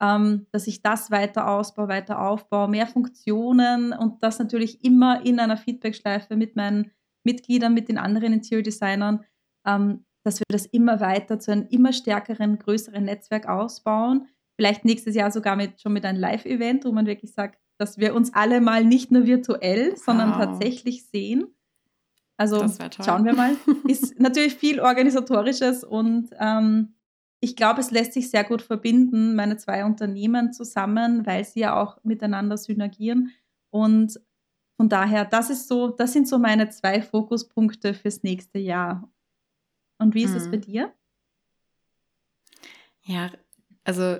ähm, 0.00 0.46
dass 0.52 0.66
ich 0.66 0.82
das 0.82 1.10
weiter 1.10 1.48
ausbaue, 1.48 1.88
weiter 1.88 2.20
aufbaue, 2.20 2.68
mehr 2.68 2.86
Funktionen 2.86 3.92
und 3.92 4.22
das 4.22 4.38
natürlich 4.38 4.84
immer 4.84 5.24
in 5.24 5.40
einer 5.40 5.56
Feedbackschleife 5.56 6.36
mit 6.36 6.54
meinen 6.56 6.90
Mitgliedern, 7.24 7.72
mit 7.72 7.88
den 7.88 7.98
anderen 7.98 8.34
Interior 8.34 8.62
Designern, 8.62 9.24
ähm, 9.66 10.04
dass 10.22 10.40
wir 10.40 10.46
das 10.48 10.66
immer 10.66 11.00
weiter 11.00 11.38
zu 11.38 11.52
einem 11.52 11.66
immer 11.70 11.92
stärkeren, 11.92 12.58
größeren 12.58 13.04
Netzwerk 13.04 13.48
ausbauen. 13.48 14.28
Vielleicht 14.56 14.84
nächstes 14.84 15.14
Jahr 15.14 15.30
sogar 15.30 15.56
mit, 15.56 15.80
schon 15.80 15.92
mit 15.92 16.04
einem 16.04 16.20
Live-Event, 16.20 16.84
wo 16.84 16.92
man 16.92 17.06
wirklich 17.06 17.32
sagt, 17.32 17.58
dass 17.78 17.98
wir 17.98 18.14
uns 18.14 18.34
alle 18.34 18.60
mal 18.60 18.84
nicht 18.84 19.10
nur 19.10 19.26
virtuell, 19.26 19.96
sondern 19.96 20.30
wow. 20.30 20.38
tatsächlich 20.38 21.04
sehen. 21.06 21.46
Also 22.36 22.64
schauen 23.04 23.24
wir 23.24 23.34
mal. 23.34 23.56
Ist 23.88 24.20
natürlich 24.20 24.54
viel 24.54 24.80
organisatorisches 24.80 25.84
und 25.84 26.30
ähm, 26.38 26.94
ich 27.40 27.56
glaube, 27.56 27.80
es 27.80 27.90
lässt 27.90 28.12
sich 28.12 28.30
sehr 28.30 28.44
gut 28.44 28.62
verbinden, 28.62 29.34
meine 29.34 29.56
zwei 29.56 29.84
Unternehmen 29.84 30.52
zusammen, 30.52 31.26
weil 31.26 31.44
sie 31.44 31.60
ja 31.60 31.80
auch 31.80 32.02
miteinander 32.02 32.56
synergieren. 32.56 33.32
Und 33.70 34.20
von 34.76 34.88
daher, 34.88 35.24
das 35.24 35.50
ist 35.50 35.68
so, 35.68 35.88
das 35.88 36.12
sind 36.12 36.28
so 36.28 36.38
meine 36.38 36.68
zwei 36.70 37.02
Fokuspunkte 37.02 37.94
fürs 37.94 38.22
nächste 38.22 38.58
Jahr. 38.58 39.10
Und 39.98 40.14
wie 40.14 40.24
ist 40.24 40.34
es 40.34 40.44
hm. 40.44 40.50
bei 40.50 40.56
dir? 40.58 40.94
Ja, 43.02 43.30
also 43.84 44.18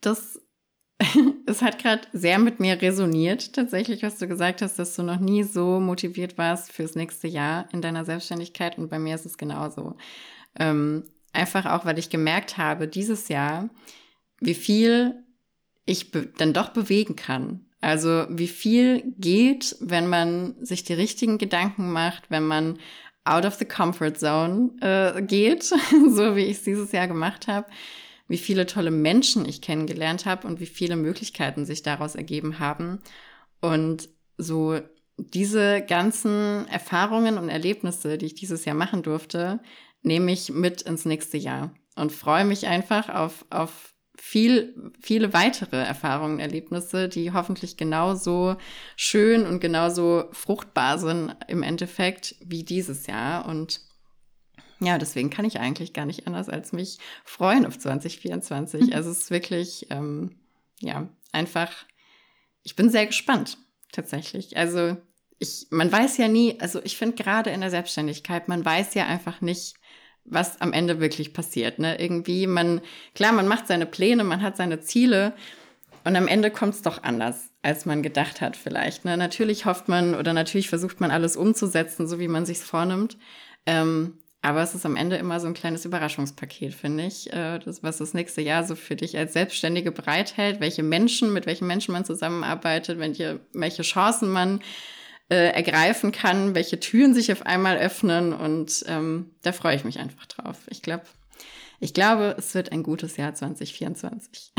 das 0.00 0.40
es 1.46 1.62
hat 1.62 1.78
gerade 1.78 2.02
sehr 2.12 2.38
mit 2.38 2.60
mir 2.60 2.80
resoniert, 2.80 3.52
tatsächlich, 3.52 4.02
was 4.02 4.18
du 4.18 4.28
gesagt 4.28 4.62
hast, 4.62 4.78
dass 4.78 4.94
du 4.96 5.02
noch 5.02 5.18
nie 5.18 5.42
so 5.42 5.80
motiviert 5.80 6.38
warst 6.38 6.72
fürs 6.72 6.94
nächste 6.94 7.28
Jahr 7.28 7.68
in 7.72 7.82
deiner 7.82 8.04
Selbstständigkeit. 8.04 8.78
Und 8.78 8.88
bei 8.88 8.98
mir 8.98 9.14
ist 9.14 9.26
es 9.26 9.38
genauso. 9.38 9.96
Ähm, 10.58 11.04
einfach 11.32 11.66
auch, 11.66 11.84
weil 11.84 11.98
ich 11.98 12.10
gemerkt 12.10 12.58
habe, 12.58 12.88
dieses 12.88 13.28
Jahr, 13.28 13.70
wie 14.40 14.54
viel 14.54 15.22
ich 15.86 16.10
dann 16.38 16.52
doch 16.52 16.70
bewegen 16.70 17.16
kann. 17.16 17.66
Also 17.80 18.26
wie 18.28 18.48
viel 18.48 19.02
geht, 19.18 19.76
wenn 19.80 20.06
man 20.06 20.54
sich 20.64 20.84
die 20.84 20.92
richtigen 20.92 21.38
Gedanken 21.38 21.92
macht, 21.92 22.30
wenn 22.30 22.46
man 22.46 22.78
out 23.24 23.44
of 23.44 23.54
the 23.54 23.64
comfort 23.64 24.14
zone 24.16 24.70
äh, 24.80 25.22
geht, 25.22 25.64
so 25.64 26.36
wie 26.36 26.44
ich 26.44 26.58
es 26.58 26.62
dieses 26.62 26.92
Jahr 26.92 27.08
gemacht 27.08 27.48
habe 27.48 27.66
wie 28.30 28.38
viele 28.38 28.64
tolle 28.64 28.92
Menschen 28.92 29.44
ich 29.44 29.60
kennengelernt 29.60 30.24
habe 30.24 30.46
und 30.46 30.60
wie 30.60 30.66
viele 30.66 30.94
Möglichkeiten 30.94 31.66
sich 31.66 31.82
daraus 31.82 32.14
ergeben 32.14 32.60
haben. 32.60 33.00
Und 33.60 34.08
so 34.38 34.78
diese 35.16 35.82
ganzen 35.82 36.68
Erfahrungen 36.68 37.38
und 37.38 37.48
Erlebnisse, 37.48 38.18
die 38.18 38.26
ich 38.26 38.34
dieses 38.36 38.64
Jahr 38.64 38.76
machen 38.76 39.02
durfte, 39.02 39.58
nehme 40.02 40.30
ich 40.30 40.50
mit 40.50 40.82
ins 40.82 41.04
nächste 41.04 41.38
Jahr 41.38 41.74
und 41.96 42.12
freue 42.12 42.44
mich 42.44 42.68
einfach 42.68 43.08
auf, 43.08 43.44
auf 43.50 43.94
viel, 44.16 44.92
viele 45.00 45.32
weitere 45.32 45.78
Erfahrungen, 45.78 46.38
Erlebnisse, 46.38 47.08
die 47.08 47.32
hoffentlich 47.32 47.76
genauso 47.76 48.56
schön 48.94 49.44
und 49.44 49.58
genauso 49.58 50.26
fruchtbar 50.30 50.98
sind 50.98 51.34
im 51.48 51.64
Endeffekt 51.64 52.36
wie 52.44 52.62
dieses 52.62 53.08
Jahr. 53.08 53.46
Und 53.46 53.80
ja, 54.80 54.98
deswegen 54.98 55.30
kann 55.30 55.44
ich 55.44 55.60
eigentlich 55.60 55.92
gar 55.92 56.06
nicht 56.06 56.26
anders 56.26 56.48
als 56.48 56.72
mich 56.72 56.98
freuen 57.24 57.66
auf 57.66 57.78
2024. 57.78 58.88
Mhm. 58.88 58.92
Also 58.92 59.10
es 59.10 59.20
ist 59.20 59.30
wirklich, 59.30 59.86
ähm, 59.90 60.36
ja, 60.80 61.08
einfach, 61.32 61.72
ich 62.62 62.76
bin 62.76 62.90
sehr 62.90 63.06
gespannt, 63.06 63.58
tatsächlich. 63.92 64.56
Also 64.56 64.96
ich, 65.38 65.66
man 65.70 65.90
weiß 65.92 66.16
ja 66.16 66.28
nie, 66.28 66.58
also 66.60 66.80
ich 66.82 66.96
finde 66.96 67.22
gerade 67.22 67.50
in 67.50 67.60
der 67.60 67.70
Selbstständigkeit, 67.70 68.48
man 68.48 68.64
weiß 68.64 68.94
ja 68.94 69.06
einfach 69.06 69.40
nicht, 69.40 69.74
was 70.24 70.60
am 70.60 70.72
Ende 70.72 71.00
wirklich 71.00 71.32
passiert. 71.32 71.78
Ne? 71.78 72.00
Irgendwie, 72.00 72.46
man, 72.46 72.80
klar, 73.14 73.32
man 73.32 73.48
macht 73.48 73.66
seine 73.66 73.86
Pläne, 73.86 74.24
man 74.24 74.42
hat 74.42 74.56
seine 74.56 74.80
Ziele 74.80 75.34
und 76.04 76.16
am 76.16 76.28
Ende 76.28 76.50
kommt 76.50 76.74
es 76.74 76.82
doch 76.82 77.02
anders, 77.02 77.50
als 77.62 77.84
man 77.84 78.02
gedacht 78.02 78.40
hat, 78.40 78.56
vielleicht. 78.56 79.04
Ne? 79.04 79.16
Natürlich 79.16 79.66
hofft 79.66 79.88
man 79.88 80.14
oder 80.14 80.32
natürlich 80.32 80.68
versucht 80.68 81.00
man 81.00 81.10
alles 81.10 81.36
umzusetzen, 81.36 82.06
so 82.06 82.18
wie 82.18 82.28
man 82.28 82.46
sich 82.46 82.58
vornimmt. 82.58 83.18
Ähm, 83.66 84.18
aber 84.42 84.62
es 84.62 84.74
ist 84.74 84.86
am 84.86 84.96
Ende 84.96 85.16
immer 85.16 85.38
so 85.38 85.46
ein 85.46 85.54
kleines 85.54 85.84
Überraschungspaket, 85.84 86.72
finde 86.72 87.04
ich, 87.04 87.30
äh, 87.32 87.58
das, 87.58 87.82
was 87.82 87.98
das 87.98 88.14
nächste 88.14 88.40
Jahr 88.40 88.64
so 88.64 88.74
für 88.74 88.96
dich 88.96 89.18
als 89.18 89.34
Selbstständige 89.34 89.92
bereithält, 89.92 90.60
welche 90.60 90.82
Menschen, 90.82 91.32
mit 91.32 91.46
welchen 91.46 91.66
Menschen 91.66 91.92
man 91.92 92.06
zusammenarbeitet, 92.06 92.98
welche, 92.98 93.40
welche 93.52 93.82
Chancen 93.82 94.30
man 94.30 94.60
äh, 95.28 95.52
ergreifen 95.52 96.10
kann, 96.10 96.54
welche 96.54 96.80
Türen 96.80 97.12
sich 97.12 97.30
auf 97.32 97.44
einmal 97.44 97.76
öffnen. 97.76 98.32
Und 98.32 98.84
ähm, 98.88 99.34
da 99.42 99.52
freue 99.52 99.76
ich 99.76 99.84
mich 99.84 99.98
einfach 99.98 100.26
drauf. 100.26 100.56
Ich 100.68 100.80
glaube, 100.80 101.04
ich 101.78 101.92
glaube, 101.92 102.34
es 102.38 102.54
wird 102.54 102.72
ein 102.72 102.82
gutes 102.82 103.18
Jahr 103.18 103.34
2024. 103.34 104.54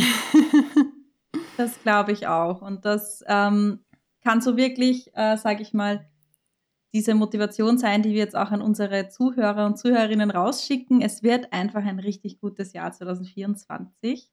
das 1.58 1.82
glaube 1.82 2.12
ich 2.12 2.28
auch. 2.28 2.62
Und 2.62 2.86
das 2.86 3.24
ähm, 3.28 3.80
kann 4.24 4.42
so 4.42 4.58
wirklich, 4.58 5.10
äh, 5.16 5.38
sage 5.38 5.64
ich 5.64 5.74
mal, 5.74 6.08
diese 6.94 7.16
Motivation 7.16 7.78
sein, 7.78 8.02
die 8.02 8.10
wir 8.10 8.18
jetzt 8.18 8.36
auch 8.36 8.52
an 8.52 8.62
unsere 8.62 9.08
Zuhörer 9.08 9.66
und 9.66 9.78
Zuhörerinnen 9.78 10.30
rausschicken. 10.30 11.02
Es 11.02 11.24
wird 11.24 11.54
einfach 11.54 11.86
ein 11.86 12.00
richtig 12.00 12.40
gutes 12.40 12.74
Jahr 12.74 12.92
2024. 12.92 14.30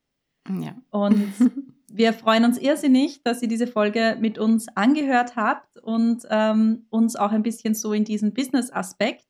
Ja. 0.61 0.75
Und 0.91 1.33
wir 1.89 2.13
freuen 2.13 2.45
uns 2.45 2.59
irrsinnig, 2.59 3.23
dass 3.23 3.43
ihr 3.43 3.49
diese 3.49 3.67
Folge 3.67 4.17
mit 4.21 4.39
uns 4.39 4.67
angehört 4.77 5.37
habt 5.37 5.79
und 5.79 6.27
ähm, 6.31 6.87
uns 6.91 7.17
auch 7.17 7.31
ein 7.31 7.43
bisschen 7.43 7.75
so 7.75 7.93
in 7.93 8.05
diesen 8.05 8.35
Business-Aspekt 8.35 9.27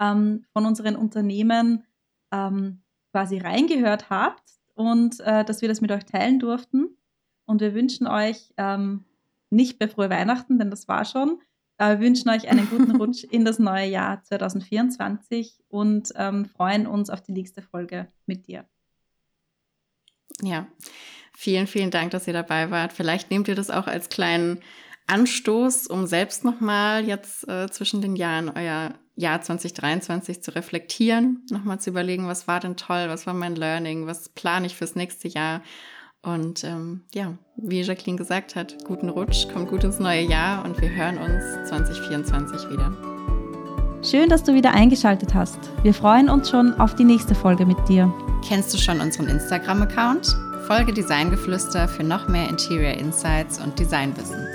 ähm, 0.00 0.44
von 0.52 0.64
unseren 0.66 0.96
Unternehmen 0.96 1.84
ähm, 2.32 2.82
quasi 3.12 3.38
reingehört 3.38 4.10
habt 4.10 4.60
und 4.74 5.18
äh, 5.20 5.44
dass 5.44 5.60
wir 5.60 5.68
das 5.68 5.80
mit 5.80 5.90
euch 5.90 6.04
teilen 6.04 6.38
durften. 6.38 6.96
Und 7.46 7.60
wir 7.60 7.74
wünschen 7.74 8.06
euch 8.06 8.52
ähm, 8.56 9.04
nicht 9.50 9.78
bei 9.80 9.88
frohe 9.88 10.08
Weihnachten, 10.08 10.58
denn 10.58 10.70
das 10.70 10.86
war 10.86 11.04
schon, 11.04 11.40
äh, 11.80 11.98
wünschen 11.98 12.28
euch 12.28 12.48
einen 12.48 12.68
guten 12.68 12.94
Rutsch 12.96 13.24
in 13.24 13.44
das 13.44 13.58
neue 13.58 13.86
Jahr 13.86 14.22
2024 14.22 15.58
und 15.68 16.10
ähm, 16.14 16.44
freuen 16.44 16.86
uns 16.86 17.08
auf 17.08 17.22
die 17.22 17.32
nächste 17.32 17.62
Folge 17.62 18.08
mit 18.26 18.46
dir. 18.46 18.66
Ja, 20.42 20.66
vielen, 21.32 21.66
vielen 21.66 21.90
Dank, 21.90 22.10
dass 22.10 22.26
ihr 22.26 22.34
dabei 22.34 22.70
wart. 22.70 22.92
Vielleicht 22.92 23.30
nehmt 23.30 23.48
ihr 23.48 23.54
das 23.54 23.70
auch 23.70 23.86
als 23.86 24.10
kleinen 24.10 24.60
Anstoß, 25.06 25.86
um 25.86 26.06
selbst 26.06 26.44
nochmal 26.44 27.06
jetzt 27.06 27.48
äh, 27.48 27.68
zwischen 27.70 28.02
den 28.02 28.14
Jahren 28.14 28.50
euer 28.50 28.94
Jahr 29.16 29.40
2023 29.40 30.42
zu 30.42 30.54
reflektieren, 30.54 31.46
nochmal 31.50 31.80
zu 31.80 31.90
überlegen, 31.90 32.26
was 32.26 32.46
war 32.46 32.60
denn 32.60 32.76
toll, 32.76 33.08
was 33.08 33.26
war 33.26 33.34
mein 33.34 33.56
Learning, 33.56 34.06
was 34.06 34.28
plane 34.28 34.66
ich 34.66 34.76
fürs 34.76 34.96
nächste 34.96 35.28
Jahr 35.28 35.62
Und 36.22 36.64
ähm, 36.64 37.02
ja, 37.14 37.34
wie 37.56 37.80
Jacqueline 37.80 38.18
gesagt 38.18 38.54
hat, 38.54 38.84
guten 38.84 39.08
Rutsch, 39.08 39.48
kommt 39.52 39.68
gut 39.68 39.84
ins 39.84 39.98
neue 39.98 40.22
Jahr 40.22 40.64
und 40.64 40.80
wir 40.80 40.90
hören 40.90 41.16
uns 41.16 41.68
2024 41.68 42.68
wieder. 42.70 42.92
Schön, 44.02 44.28
dass 44.28 44.42
du 44.42 44.54
wieder 44.54 44.72
eingeschaltet 44.72 45.34
hast. 45.34 45.58
Wir 45.82 45.94
freuen 45.94 46.28
uns 46.28 46.50
schon 46.50 46.74
auf 46.74 46.94
die 46.94 47.04
nächste 47.04 47.34
Folge 47.34 47.64
mit 47.64 47.76
dir. 47.88 48.12
Kennst 48.46 48.72
du 48.74 48.78
schon 48.78 49.00
unseren 49.00 49.28
Instagram-Account? 49.28 50.36
Folge 50.66 50.92
Designgeflüster 50.92 51.88
für 51.88 52.04
noch 52.04 52.28
mehr 52.28 52.48
Interior 52.48 52.92
Insights 52.92 53.60
und 53.60 53.78
Designwissen. 53.78 54.46